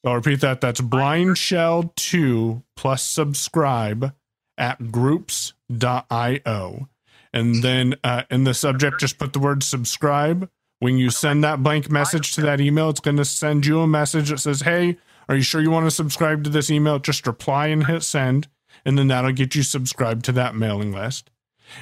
So 0.04 0.12
I'll 0.12 0.16
repeat 0.16 0.42
that. 0.42 0.62
That's 0.62 0.82
blind 0.82 1.38
shell 1.38 1.92
two 1.96 2.64
plus 2.76 3.04
subscribe 3.04 4.14
at 4.58 4.92
groups.io. 4.92 6.90
And 7.32 7.64
then 7.64 7.96
uh, 8.04 8.24
in 8.32 8.44
the 8.44 8.54
subject, 8.54 9.00
just 9.00 9.18
put 9.18 9.34
the 9.34 9.40
word 9.40 9.64
subscribe. 9.64 10.50
When 10.80 10.98
you 10.98 11.10
send 11.10 11.44
that 11.44 11.62
blank 11.62 11.92
message 11.92 12.34
to 12.36 12.42
that 12.42 12.62
email, 12.62 12.90
it's 12.90 13.02
going 13.02 13.18
to 13.18 13.26
send 13.26 13.66
you 13.66 13.82
a 13.82 13.88
message 13.88 14.30
that 14.30 14.40
says, 14.40 14.62
Hey, 14.62 14.98
are 15.28 15.36
you 15.36 15.42
sure 15.42 15.62
you 15.62 15.70
want 15.70 15.86
to 15.86 15.92
subscribe 15.92 16.44
to 16.46 16.50
this 16.50 16.72
email? 16.72 16.98
Just 17.00 17.28
reply 17.28 17.68
and 17.68 17.86
hit 17.86 18.04
send. 18.04 18.48
And 18.86 18.98
then 18.98 19.08
that'll 19.10 19.34
get 19.34 19.56
you 19.56 19.64
subscribed 19.64 20.24
to 20.26 20.32
that 20.34 20.56
mailing 20.56 20.94
list. 20.94 21.30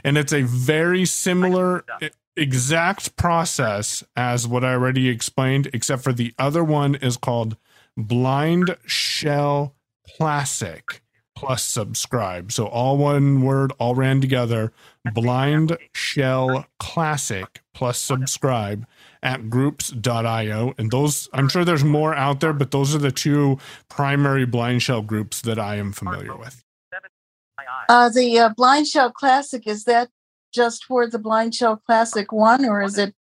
And 0.04 0.18
it's 0.18 0.34
a 0.34 0.42
very 0.42 1.06
similar 1.06 1.86
exact 2.36 3.16
process 3.16 4.04
as 4.16 4.48
what 4.48 4.66
I 4.66 4.74
already 4.74 5.08
explained, 5.08 5.70
except 5.74 6.04
for 6.04 6.12
the 6.12 6.34
other 6.38 6.64
one 6.64 6.96
is 6.96 7.18
called 7.18 7.56
Blind 7.98 8.78
Shell 8.86 9.76
Classic 10.16 11.02
plus 11.36 11.64
subscribe. 11.64 12.52
So 12.52 12.66
all 12.66 12.98
one 12.98 13.42
word, 13.44 13.72
all 13.78 13.94
ran 13.94 14.22
together. 14.22 14.74
Blind 15.14 15.78
Shell 15.94 16.66
Classic 16.80 17.62
plus 17.76 18.00
subscribe 18.00 18.88
at 19.22 19.50
groups.io. 19.50 20.74
And 20.80 20.90
those, 20.90 21.30
I'm 21.34 21.48
sure 21.48 21.64
there's 21.64 21.84
more 21.84 22.16
out 22.16 22.40
there, 22.40 22.54
but 22.54 22.72
those 22.72 22.96
are 22.96 23.00
the 23.00 23.12
two 23.12 23.60
primary 23.88 24.46
blind 24.46 24.82
shell 24.82 25.04
groups 25.04 25.42
that 25.42 25.60
I 25.60 25.76
am 25.76 25.92
familiar 25.92 26.36
with. 26.36 26.64
Uh, 27.88 28.10
the 28.10 28.40
uh, 28.40 28.50
Blind 28.58 28.88
Shell 28.88 29.12
Classic, 29.12 29.68
is 29.68 29.84
that 29.84 30.10
just 30.54 30.86
for 30.86 31.08
the 31.08 31.20
Blind 31.20 31.54
Shell 31.54 31.84
Classic 31.86 32.32
one 32.32 32.66
or 32.66 32.82
is 32.82 32.98
it 32.98 33.14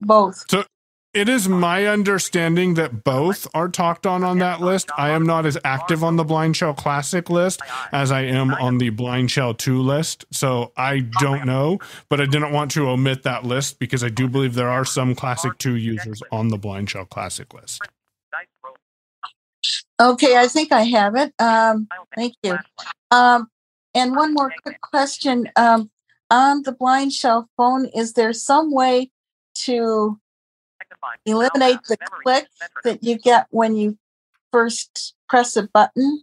both? 0.00 0.44
So 0.50 0.64
it 1.12 1.28
is 1.28 1.48
my 1.48 1.86
understanding 1.86 2.74
that 2.74 3.02
both 3.02 3.48
are 3.52 3.68
talked 3.68 4.06
on 4.06 4.22
on 4.22 4.38
that 4.38 4.60
list. 4.60 4.90
I 4.96 5.10
am 5.10 5.24
not 5.24 5.44
as 5.44 5.58
active 5.64 6.04
on 6.04 6.16
the 6.16 6.24
Blind 6.24 6.56
Shell 6.56 6.74
Classic 6.74 7.28
list 7.28 7.60
as 7.90 8.12
I 8.12 8.22
am 8.22 8.54
on 8.54 8.78
the 8.78 8.90
Blind 8.90 9.30
Shell 9.30 9.54
2 9.54 9.80
list. 9.82 10.24
So 10.30 10.72
I 10.76 11.00
don't 11.00 11.46
know, 11.46 11.78
but 12.08 12.20
I 12.20 12.26
didn't 12.26 12.52
want 12.52 12.70
to 12.72 12.88
omit 12.88 13.24
that 13.24 13.44
list 13.44 13.80
because 13.80 14.04
I 14.04 14.08
do 14.08 14.28
believe 14.28 14.54
there 14.54 14.68
are 14.68 14.84
some 14.84 15.16
Classic 15.16 15.56
2 15.58 15.74
users 15.74 16.22
on 16.30 16.48
the 16.48 16.58
Blind 16.58 16.90
Shell 16.90 17.06
Classic 17.06 17.52
list. 17.52 17.82
Okay, 20.00 20.36
I 20.36 20.46
think 20.46 20.70
I 20.70 20.82
have 20.82 21.16
it. 21.16 21.34
Um, 21.40 21.88
thank 22.14 22.34
you. 22.44 22.56
Um, 23.10 23.48
and 23.94 24.14
one 24.14 24.32
more 24.32 24.52
quick 24.62 24.80
question. 24.80 25.50
Um, 25.56 25.90
on 26.30 26.62
the 26.62 26.70
blind 26.70 27.12
shell 27.12 27.48
phone, 27.56 27.86
is 27.86 28.12
there 28.12 28.32
some 28.32 28.72
way 28.72 29.10
to 29.56 30.20
eliminate 31.26 31.78
the 31.88 31.96
click 31.96 32.46
that 32.84 33.02
you 33.02 33.18
get 33.18 33.46
when 33.50 33.76
you 33.76 33.98
first 34.52 35.14
press 35.28 35.56
a 35.56 35.64
button? 35.64 36.22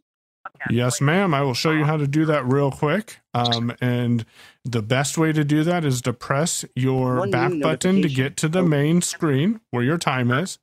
Yes, 0.69 1.01
ma'am. 1.01 1.33
I 1.33 1.41
will 1.41 1.53
show 1.53 1.71
you 1.71 1.83
how 1.83 1.97
to 1.97 2.07
do 2.07 2.25
that 2.25 2.45
real 2.45 2.71
quick. 2.71 3.19
Um, 3.33 3.73
and 3.81 4.25
the 4.63 4.81
best 4.81 5.17
way 5.17 5.31
to 5.33 5.43
do 5.43 5.63
that 5.63 5.85
is 5.85 6.01
to 6.03 6.13
press 6.13 6.65
your 6.75 7.17
One 7.17 7.31
back 7.31 7.51
button 7.61 8.01
to 8.01 8.09
get 8.09 8.37
to 8.37 8.47
the 8.47 8.63
main 8.63 9.01
screen 9.01 9.61
where 9.71 9.83
your 9.83 9.97
time 9.97 10.31
is. 10.31 10.57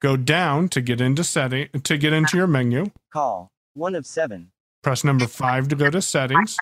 Go 0.00 0.16
down 0.16 0.68
to 0.68 0.80
get 0.80 1.00
into 1.00 1.24
setting 1.24 1.68
to 1.82 1.96
get 1.96 2.12
into 2.12 2.36
your 2.36 2.46
menu. 2.46 2.90
Call. 3.12 3.50
One 3.74 3.94
of 3.94 4.06
seven. 4.06 4.52
Press 4.82 5.02
number 5.02 5.26
five 5.26 5.68
to 5.68 5.76
go 5.76 5.90
to 5.90 6.02
settings. 6.02 6.56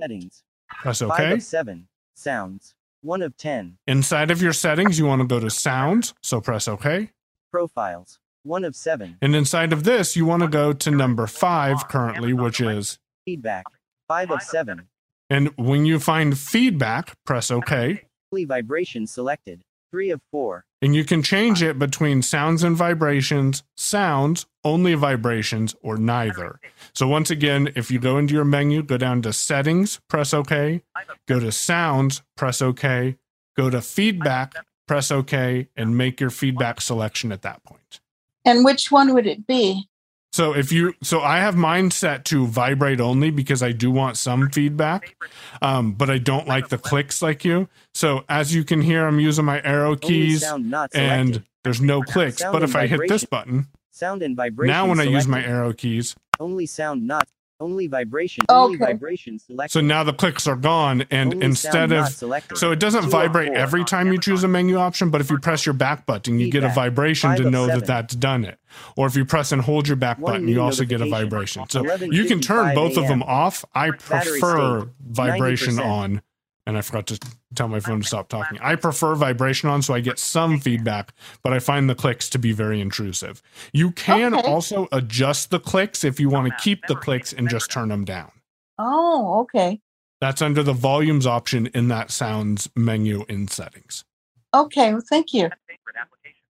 Settings. 0.00 0.42
Press 0.68 1.00
Five 1.00 1.32
of 1.32 1.42
seven. 1.42 1.88
Sounds. 2.14 2.74
One 3.06 3.22
of 3.22 3.36
ten. 3.36 3.78
Inside 3.86 4.32
of 4.32 4.42
your 4.42 4.52
settings, 4.52 4.98
you 4.98 5.06
want 5.06 5.22
to 5.22 5.28
go 5.28 5.38
to 5.38 5.48
sound, 5.48 6.12
So 6.24 6.40
press 6.40 6.66
OK. 6.66 7.10
Profiles. 7.52 8.18
One 8.42 8.64
of 8.64 8.74
seven. 8.74 9.16
And 9.22 9.36
inside 9.36 9.72
of 9.72 9.84
this, 9.84 10.16
you 10.16 10.26
want 10.26 10.42
to 10.42 10.48
go 10.48 10.72
to 10.72 10.90
number 10.90 11.28
five 11.28 11.86
currently, 11.86 12.32
which 12.32 12.60
is, 12.60 12.98
Feedback. 13.24 13.64
Five 14.08 14.32
of 14.32 14.42
seven. 14.42 14.88
and 15.30 15.56
when 15.56 15.86
you 15.86 16.00
find 16.00 16.36
feedback, 16.36 17.14
press 17.24 17.52
OK. 17.52 18.02
Vibration 18.32 19.06
selected. 19.06 19.62
Three 19.92 20.10
of 20.10 20.20
four. 20.32 20.65
And 20.82 20.94
you 20.94 21.04
can 21.04 21.22
change 21.22 21.62
it 21.62 21.78
between 21.78 22.20
sounds 22.20 22.62
and 22.62 22.76
vibrations, 22.76 23.62
sounds, 23.76 24.46
only 24.62 24.94
vibrations, 24.94 25.74
or 25.82 25.96
neither. 25.96 26.60
So, 26.92 27.08
once 27.08 27.30
again, 27.30 27.72
if 27.74 27.90
you 27.90 27.98
go 27.98 28.18
into 28.18 28.34
your 28.34 28.44
menu, 28.44 28.82
go 28.82 28.98
down 28.98 29.22
to 29.22 29.32
settings, 29.32 30.00
press 30.08 30.34
OK, 30.34 30.82
go 31.26 31.40
to 31.40 31.50
sounds, 31.50 32.22
press 32.36 32.60
OK, 32.60 33.16
go 33.56 33.70
to 33.70 33.80
feedback, 33.80 34.54
press 34.86 35.10
OK, 35.10 35.68
and 35.76 35.96
make 35.96 36.20
your 36.20 36.30
feedback 36.30 36.80
selection 36.82 37.32
at 37.32 37.42
that 37.42 37.64
point. 37.64 38.00
And 38.44 38.64
which 38.64 38.90
one 38.90 39.14
would 39.14 39.26
it 39.26 39.46
be? 39.46 39.88
So 40.36 40.54
if 40.54 40.70
you, 40.70 40.92
so 41.02 41.22
I 41.22 41.38
have 41.38 41.56
mine 41.56 41.90
set 41.90 42.26
to 42.26 42.46
vibrate 42.46 43.00
only 43.00 43.30
because 43.30 43.62
I 43.62 43.72
do 43.72 43.90
want 43.90 44.18
some 44.18 44.50
feedback, 44.50 45.16
um, 45.62 45.94
but 45.94 46.10
I 46.10 46.18
don't 46.18 46.46
like 46.46 46.68
the 46.68 46.76
clicks 46.76 47.22
like 47.22 47.42
you. 47.42 47.70
So 47.94 48.22
as 48.28 48.54
you 48.54 48.62
can 48.62 48.82
hear, 48.82 49.06
I'm 49.06 49.18
using 49.18 49.46
my 49.46 49.62
arrow 49.62 49.96
keys 49.96 50.44
and 50.92 51.42
there's 51.64 51.80
no 51.80 52.02
clicks. 52.02 52.40
Sound 52.40 52.52
But 52.52 52.62
if 52.64 52.76
I 52.76 52.86
hit 52.86 53.00
this 53.08 53.24
button, 53.24 53.68
Sound 53.92 54.20
and 54.20 54.36
vibration. 54.36 54.70
now 54.70 54.86
when 54.86 55.00
I 55.00 55.04
use 55.04 55.26
my 55.26 55.42
arrow 55.42 55.72
keys, 55.72 56.14
Only 56.38 56.66
sound 56.66 57.06
not. 57.06 57.26
Only 57.58 57.86
vibration. 57.86 58.44
Only 58.50 58.76
Okay. 58.76 58.92
vibration 58.92 59.38
selected. 59.38 59.72
so 59.72 59.80
now 59.80 60.04
the 60.04 60.12
clicks 60.12 60.46
are 60.46 60.56
gone. 60.56 61.04
And 61.10 61.32
Only 61.34 61.46
instead 61.46 61.90
of, 61.90 62.08
so 62.54 62.70
it 62.70 62.78
doesn't 62.78 63.04
Two 63.04 63.08
vibrate 63.10 63.48
four. 63.48 63.56
every 63.56 63.84
time 63.84 64.12
you 64.12 64.18
choose 64.18 64.44
a 64.44 64.48
menu 64.48 64.76
option, 64.76 65.08
but 65.10 65.20
if 65.22 65.30
you 65.30 65.38
press 65.38 65.64
your 65.64 65.72
back 65.72 66.04
button, 66.04 66.38
you 66.38 66.50
get 66.50 66.64
a 66.64 66.68
vibration 66.68 67.30
to 67.30 67.36
Five 67.38 67.46
of 67.46 67.52
know 67.52 67.66
that 67.66 67.86
that's 67.86 68.14
done 68.14 68.44
it. 68.44 68.58
Or 68.96 69.06
if 69.06 69.16
you 69.16 69.24
press 69.24 69.52
and 69.52 69.62
hold 69.62 69.88
your 69.88 69.96
back 69.96 70.18
One 70.18 70.32
button, 70.34 70.48
you 70.48 70.60
also 70.60 70.84
get 70.84 71.00
a 71.00 71.06
vibration. 71.08 71.64
So 71.70 71.82
you 72.04 72.26
can 72.26 72.40
turn 72.40 72.74
both 72.74 72.96
of 72.98 73.08
them 73.08 73.22
off. 73.22 73.64
I 73.74 73.90
prefer 73.90 74.80
state, 74.82 74.88
vibration 75.08 75.76
90%. 75.76 75.84
on. 75.86 76.22
And 76.66 76.76
I 76.76 76.80
forgot 76.80 77.06
to 77.08 77.20
tell 77.54 77.68
my 77.68 77.78
phone 77.78 78.00
to 78.00 78.06
stop 78.06 78.28
talking. 78.28 78.58
I 78.60 78.74
prefer 78.74 79.14
vibration 79.14 79.68
on 79.68 79.82
so 79.82 79.94
I 79.94 80.00
get 80.00 80.18
some 80.18 80.58
feedback, 80.58 81.12
but 81.44 81.52
I 81.52 81.60
find 81.60 81.88
the 81.88 81.94
clicks 81.94 82.28
to 82.30 82.38
be 82.40 82.50
very 82.52 82.80
intrusive. 82.80 83.40
You 83.72 83.92
can 83.92 84.34
Okay. 84.34 84.48
also 84.50 84.88
adjust 84.90 85.50
the 85.50 85.60
clicks 85.60 86.02
if 86.02 86.18
you 86.18 86.28
want 86.28 86.48
to 86.48 86.54
keep 86.62 86.86
the 86.88 86.96
clicks 86.96 87.32
and 87.32 87.48
just 87.48 87.70
turn 87.70 87.88
them 87.88 88.04
down. 88.04 88.32
Oh, 88.78 89.40
okay. 89.42 89.80
That's 90.20 90.42
under 90.42 90.62
the 90.64 90.72
volumes 90.72 91.26
option 91.26 91.66
in 91.68 91.88
that 91.88 92.10
sounds 92.10 92.68
menu 92.74 93.24
in 93.28 93.46
settings. 93.48 94.04
Okay, 94.52 94.92
well, 94.92 95.02
thank 95.08 95.32
you. 95.32 95.50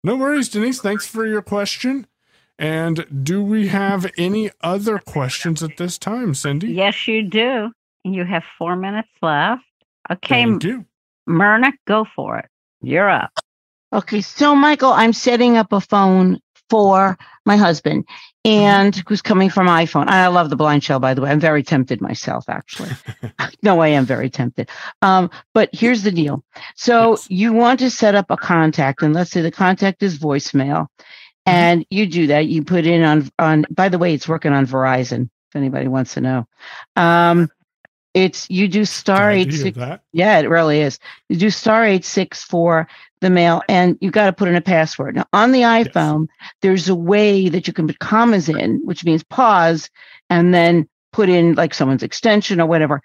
No 0.03 0.15
worries, 0.15 0.47
Denise. 0.47 0.79
Thanks 0.79 1.05
for 1.05 1.25
your 1.25 1.41
question. 1.41 2.07
And 2.59 3.23
do 3.23 3.43
we 3.43 3.67
have 3.67 4.09
any 4.17 4.51
other 4.61 4.99
questions 4.99 5.61
at 5.61 5.77
this 5.77 5.97
time, 5.97 6.33
Cindy? 6.33 6.71
Yes, 6.71 7.07
you 7.07 7.23
do. 7.23 7.71
You 8.03 8.23
have 8.23 8.43
four 8.57 8.75
minutes 8.75 9.09
left. 9.21 9.63
Okay, 10.11 10.43
Thank 10.43 10.63
you. 10.63 10.85
Myrna, 11.27 11.73
go 11.87 12.05
for 12.15 12.37
it. 12.39 12.45
You're 12.81 13.09
up. 13.09 13.31
Okay, 13.93 14.21
so 14.21 14.55
Michael, 14.55 14.91
I'm 14.93 15.13
setting 15.13 15.57
up 15.57 15.73
a 15.73 15.81
phone 15.81 16.39
for 16.69 17.17
my 17.45 17.57
husband 17.57 18.05
and 18.45 18.95
who's 19.07 19.21
coming 19.21 19.49
from 19.49 19.67
iPhone. 19.67 20.07
I 20.07 20.27
love 20.27 20.49
the 20.49 20.55
blind 20.55 20.83
shell, 20.83 20.99
by 20.99 21.13
the 21.13 21.21
way. 21.21 21.31
I'm 21.31 21.39
very 21.39 21.63
tempted 21.63 22.01
myself, 22.01 22.45
actually. 22.49 22.91
no, 23.63 23.79
I 23.81 23.89
am 23.89 24.05
very 24.05 24.29
tempted. 24.29 24.69
Um, 25.01 25.29
but 25.53 25.69
here's 25.73 26.03
the 26.03 26.11
deal. 26.11 26.43
So 26.75 27.11
Yes. 27.11 27.27
you 27.29 27.53
want 27.53 27.79
to 27.79 27.89
set 27.89 28.15
up 28.15 28.27
a 28.29 28.37
contact, 28.37 29.01
and 29.01 29.13
let's 29.13 29.31
say 29.31 29.41
the 29.41 29.51
contact 29.51 30.03
is 30.03 30.19
voicemail, 30.19 30.87
and 31.45 31.85
you 31.89 32.05
do 32.07 32.27
that. 32.27 32.47
You 32.47 32.63
put 32.63 32.85
in 32.85 33.03
on 33.03 33.29
on. 33.39 33.65
By 33.71 33.89
the 33.89 33.97
way, 33.99 34.13
it's 34.13 34.27
working 34.27 34.53
on 34.53 34.67
Verizon. 34.67 35.29
If 35.49 35.55
anybody 35.55 35.87
wants 35.87 36.15
to 36.15 36.21
know, 36.21 36.47
um, 36.97 37.49
it's 38.17 38.49
you 38.49 38.67
do 38.67 38.85
star 38.85 39.31
eight 39.31 39.53
six. 39.53 39.77
that. 39.77 40.01
Yeah, 40.11 40.39
it 40.39 40.49
really 40.49 40.81
is. 40.81 40.99
You 41.29 41.37
do 41.37 41.49
star 41.49 41.85
eight 41.85 42.05
six 42.05 42.43
for 42.43 42.87
the 43.21 43.29
mail, 43.29 43.61
and 43.67 43.97
you 44.01 44.11
got 44.11 44.27
to 44.27 44.33
put 44.33 44.47
in 44.47 44.55
a 44.55 44.61
password. 44.61 45.15
Now, 45.15 45.25
on 45.33 45.51
the 45.51 45.61
iPhone, 45.61 46.27
there's 46.61 46.89
a 46.89 46.95
way 46.95 47.49
that 47.49 47.67
you 47.67 47.73
can 47.73 47.87
put 47.87 47.99
commas 47.99 48.49
in, 48.49 48.81
which 48.85 49.05
means 49.05 49.23
pause, 49.23 49.89
and 50.29 50.53
then 50.53 50.87
put 51.13 51.29
in 51.29 51.55
like 51.55 51.73
someone's 51.73 52.03
extension 52.03 52.61
or 52.61 52.67
whatever. 52.67 53.01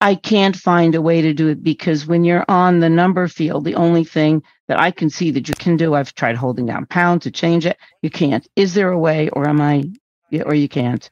I 0.00 0.16
can't 0.16 0.56
find 0.56 0.94
a 0.94 1.02
way 1.02 1.22
to 1.22 1.32
do 1.32 1.48
it 1.48 1.62
because 1.62 2.06
when 2.06 2.24
you're 2.24 2.44
on 2.48 2.80
the 2.80 2.90
number 2.90 3.26
field, 3.28 3.64
the 3.64 3.76
only 3.76 4.04
thing 4.04 4.42
that 4.68 4.78
I 4.78 4.90
can 4.90 5.08
see 5.08 5.30
that 5.30 5.48
you 5.48 5.54
can 5.54 5.76
do, 5.76 5.94
I've 5.94 6.14
tried 6.14 6.36
holding 6.36 6.66
down 6.66 6.86
pound 6.86 7.22
to 7.22 7.30
change 7.30 7.64
it. 7.64 7.78
You 8.02 8.10
can't. 8.10 8.46
Is 8.56 8.74
there 8.74 8.90
a 8.90 8.98
way, 8.98 9.28
or 9.30 9.48
am 9.48 9.60
I, 9.60 9.84
yeah, 10.30 10.42
or 10.42 10.54
you 10.54 10.68
can't? 10.68 11.08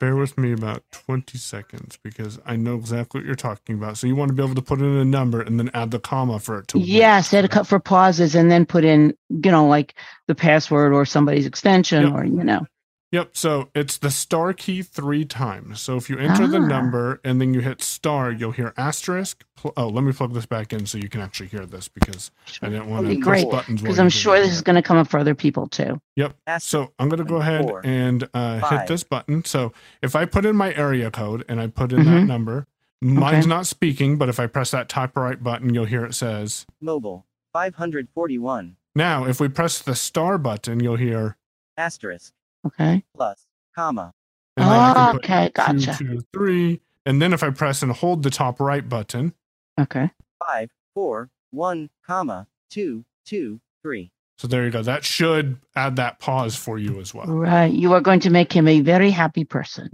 Bear 0.00 0.14
with 0.14 0.38
me 0.38 0.52
about 0.52 0.84
20 0.92 1.36
seconds 1.38 1.98
because 2.02 2.38
I 2.46 2.54
know 2.54 2.76
exactly 2.76 3.20
what 3.20 3.26
you're 3.26 3.34
talking 3.34 3.74
about. 3.74 3.98
So 3.98 4.06
you 4.06 4.14
want 4.14 4.28
to 4.28 4.34
be 4.34 4.44
able 4.44 4.54
to 4.54 4.62
put 4.62 4.78
in 4.78 4.84
a 4.84 5.04
number 5.04 5.40
and 5.40 5.58
then 5.58 5.70
add 5.74 5.90
the 5.90 5.98
comma 5.98 6.38
for 6.38 6.60
it 6.60 6.68
to. 6.68 6.78
Yes, 6.78 7.32
had 7.32 7.42
to 7.42 7.48
cut 7.48 7.66
for 7.66 7.80
pauses 7.80 8.36
and 8.36 8.48
then 8.48 8.64
put 8.64 8.84
in, 8.84 9.14
you 9.28 9.50
know, 9.50 9.66
like 9.66 9.94
the 10.28 10.36
password 10.36 10.92
or 10.92 11.04
somebody's 11.04 11.46
extension 11.46 12.04
Yep. 12.04 12.12
or, 12.12 12.24
you 12.24 12.44
know. 12.44 12.64
Yep. 13.10 13.30
So 13.32 13.70
it's 13.74 13.96
the 13.96 14.10
star 14.10 14.52
key 14.52 14.82
three 14.82 15.24
times. 15.24 15.80
So 15.80 15.96
if 15.96 16.10
you 16.10 16.18
enter 16.18 16.46
the 16.46 16.58
Ah. 16.58 16.66
number 16.66 17.20
and 17.24 17.40
then 17.40 17.54
you 17.54 17.60
hit 17.60 17.80
star, 17.80 18.30
you'll 18.30 18.50
hear 18.52 18.74
asterisk. 18.76 19.44
Pl- 19.56 19.72
Oh, 19.78 19.88
let 19.88 20.04
me 20.04 20.12
plug 20.12 20.34
this 20.34 20.44
back 20.44 20.74
in 20.74 20.84
so 20.84 20.98
you 20.98 21.08
can 21.08 21.22
actually 21.22 21.46
hear 21.48 21.64
this 21.64 21.88
because 21.88 22.30
I 22.60 22.68
didn't 22.68 22.90
want 22.90 23.06
Okay, 23.06 23.14
to 23.16 23.20
great. 23.22 23.44
push 23.44 23.50
buttons. 23.52 23.80
Because 23.80 23.98
I'm 23.98 24.10
sure 24.10 24.38
this 24.38 24.52
is 24.52 24.60
going 24.60 24.76
to 24.76 24.82
come 24.82 24.98
up 24.98 25.08
for 25.08 25.18
other 25.18 25.34
people 25.34 25.68
too. 25.68 26.00
Yep. 26.16 26.36
Asterisk. 26.46 26.70
So 26.70 26.92
I'm 26.98 27.08
going 27.08 27.18
to 27.18 27.24
go 27.24 27.36
ahead 27.36 27.62
Four. 27.62 27.80
and 27.84 28.28
uh, 28.34 28.68
hit 28.68 28.86
this 28.88 29.04
button. 29.04 29.42
So 29.46 29.72
if 30.02 30.14
I 30.14 30.26
put 30.26 30.44
in 30.44 30.54
my 30.54 30.74
area 30.74 31.10
code 31.10 31.44
and 31.48 31.60
I 31.60 31.66
put 31.68 31.92
in 31.92 32.04
that 32.04 32.24
Mhm. 32.24 32.26
number, 32.26 32.66
mine's 33.00 33.46
Okay. 33.46 33.48
not 33.48 33.66
speaking, 33.66 34.18
but 34.18 34.28
if 34.28 34.38
I 34.38 34.46
press 34.46 34.70
that 34.72 34.90
top 34.90 35.16
right 35.16 35.42
button, 35.42 35.72
you'll 35.72 35.86
hear 35.86 36.04
it 36.04 36.14
says. 36.14 36.66
Mobile. 36.78 37.24
541. 37.54 38.76
Now, 38.94 39.24
if 39.24 39.40
we 39.40 39.48
press 39.48 39.78
the 39.80 39.94
star 39.94 40.36
button, 40.36 40.80
you'll 40.80 40.96
hear. 40.96 41.36
Asterisk. 41.76 42.34
Okay. 42.66 43.04
Plus. 43.14 43.46
Comma. 43.74 44.12
And 44.56 44.66
then 44.66 44.72
I 44.72 44.92
can 44.92 45.02
ah, 45.02 45.12
put 45.12 45.24
Okay, 45.24 45.50
gotcha. 45.54 45.96
two, 45.96 46.20
three. 46.32 46.80
And 47.06 47.22
then 47.22 47.32
if 47.32 47.42
I 47.42 47.50
press 47.50 47.82
and 47.82 47.92
hold 47.92 48.22
the 48.22 48.30
top 48.30 48.60
right 48.60 48.86
button, 48.86 49.32
Okay. 49.80 50.10
five, 50.44 50.70
four, 50.94 51.30
one, 51.50 51.90
comma, 52.04 52.48
two, 52.70 53.04
two, 53.24 53.60
three. 53.82 54.10
So 54.38 54.46
there 54.46 54.64
you 54.64 54.70
go. 54.70 54.82
That 54.82 55.04
should 55.04 55.58
add 55.74 55.96
that 55.96 56.20
pause 56.20 56.54
for 56.54 56.78
you 56.78 57.00
as 57.00 57.12
well. 57.12 57.26
Right. 57.26 57.72
You 57.72 57.92
are 57.94 58.00
going 58.00 58.20
to 58.20 58.30
make 58.30 58.52
him 58.52 58.68
a 58.68 58.80
very 58.80 59.10
happy 59.10 59.44
person. 59.44 59.90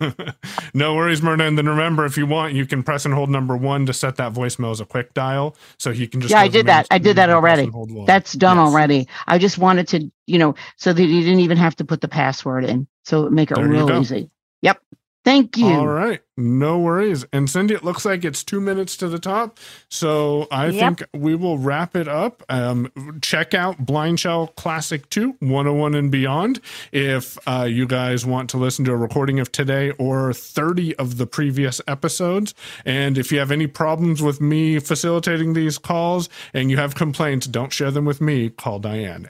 no 0.74 0.94
worries, 0.94 1.20
Myrna. 1.20 1.44
And 1.44 1.58
then 1.58 1.68
remember, 1.68 2.04
if 2.04 2.16
you 2.16 2.24
want, 2.26 2.54
you 2.54 2.64
can 2.64 2.84
press 2.84 3.04
and 3.04 3.12
hold 3.12 3.28
number 3.28 3.56
one 3.56 3.84
to 3.86 3.92
set 3.92 4.16
that 4.16 4.32
voicemail 4.32 4.70
as 4.70 4.80
a 4.80 4.86
quick 4.86 5.14
dial. 5.14 5.56
So 5.78 5.92
he 5.92 6.06
can 6.06 6.20
just. 6.20 6.30
yeah, 6.30 6.40
I 6.40 6.48
did 6.48 6.66
that. 6.66 6.86
I 6.92 6.98
did 6.98 7.16
that 7.16 7.24
screen 7.26 7.36
and 7.36 7.42
press 7.42 7.50
already. 7.50 7.62
and 7.64 7.72
hold 7.72 7.90
one. 7.92 8.06
That's 8.06 8.32
done 8.34 8.56
Yes. 8.56 8.66
already. 8.68 9.08
I 9.26 9.38
just 9.38 9.58
wanted 9.58 9.88
to, 9.88 10.10
you 10.26 10.38
know, 10.38 10.54
so 10.76 10.92
that 10.92 11.02
you 11.02 11.20
didn't 11.22 11.40
even 11.40 11.58
have 11.58 11.76
to 11.76 11.84
put 11.84 12.00
the 12.00 12.08
password 12.08 12.64
in. 12.64 12.86
So 13.04 13.28
make 13.30 13.50
it 13.50 13.56
There 13.56 13.66
real 13.66 13.90
easy. 14.00 14.30
Yep. 14.62 14.80
Thank 15.24 15.56
you. 15.58 15.66
All 15.66 15.88
right. 15.88 16.20
No 16.36 16.78
worries. 16.78 17.24
And 17.32 17.50
Cindy, 17.50 17.74
it 17.74 17.84
looks 17.84 18.04
like 18.04 18.24
it's 18.24 18.44
two 18.44 18.60
minutes 18.60 18.96
to 18.98 19.08
the 19.08 19.18
top. 19.18 19.58
So 19.88 20.48
I 20.52 20.70
Yep. 20.70 20.98
think 20.98 21.04
we 21.14 21.34
will 21.34 21.58
wrap 21.58 21.96
it 21.96 22.08
up. 22.08 22.42
Um, 22.48 22.92
check 23.22 23.54
out 23.54 23.86
Blind 23.86 24.20
Shell 24.20 24.48
Classic 24.56 25.08
2 25.10 25.36
101 25.40 25.94
and 25.94 26.10
beyond. 26.10 26.60
If 26.92 27.38
uh, 27.48 27.64
you 27.70 27.86
guys 27.86 28.26
want 28.26 28.50
to 28.50 28.58
listen 28.58 28.84
to 28.86 28.92
a 28.92 28.96
recording 28.96 29.40
of 29.40 29.52
today 29.52 29.92
or 29.98 30.32
30 30.32 30.96
of 30.96 31.18
the 31.18 31.26
previous 31.26 31.80
episodes. 31.88 32.54
And 32.84 33.18
if 33.18 33.32
you 33.32 33.38
have 33.40 33.52
any 33.52 33.66
problems 33.68 34.22
with 34.22 34.40
me 34.40 34.78
facilitating 34.80 35.54
these 35.54 35.78
calls 35.78 36.28
and 36.54 36.70
you 36.70 36.78
have 36.78 36.94
complaints, 36.94 37.46
don't 37.46 37.72
share 37.72 37.90
them 37.92 38.04
with 38.06 38.20
me. 38.20 38.50
Call 38.50 38.80
Diane 38.80 39.28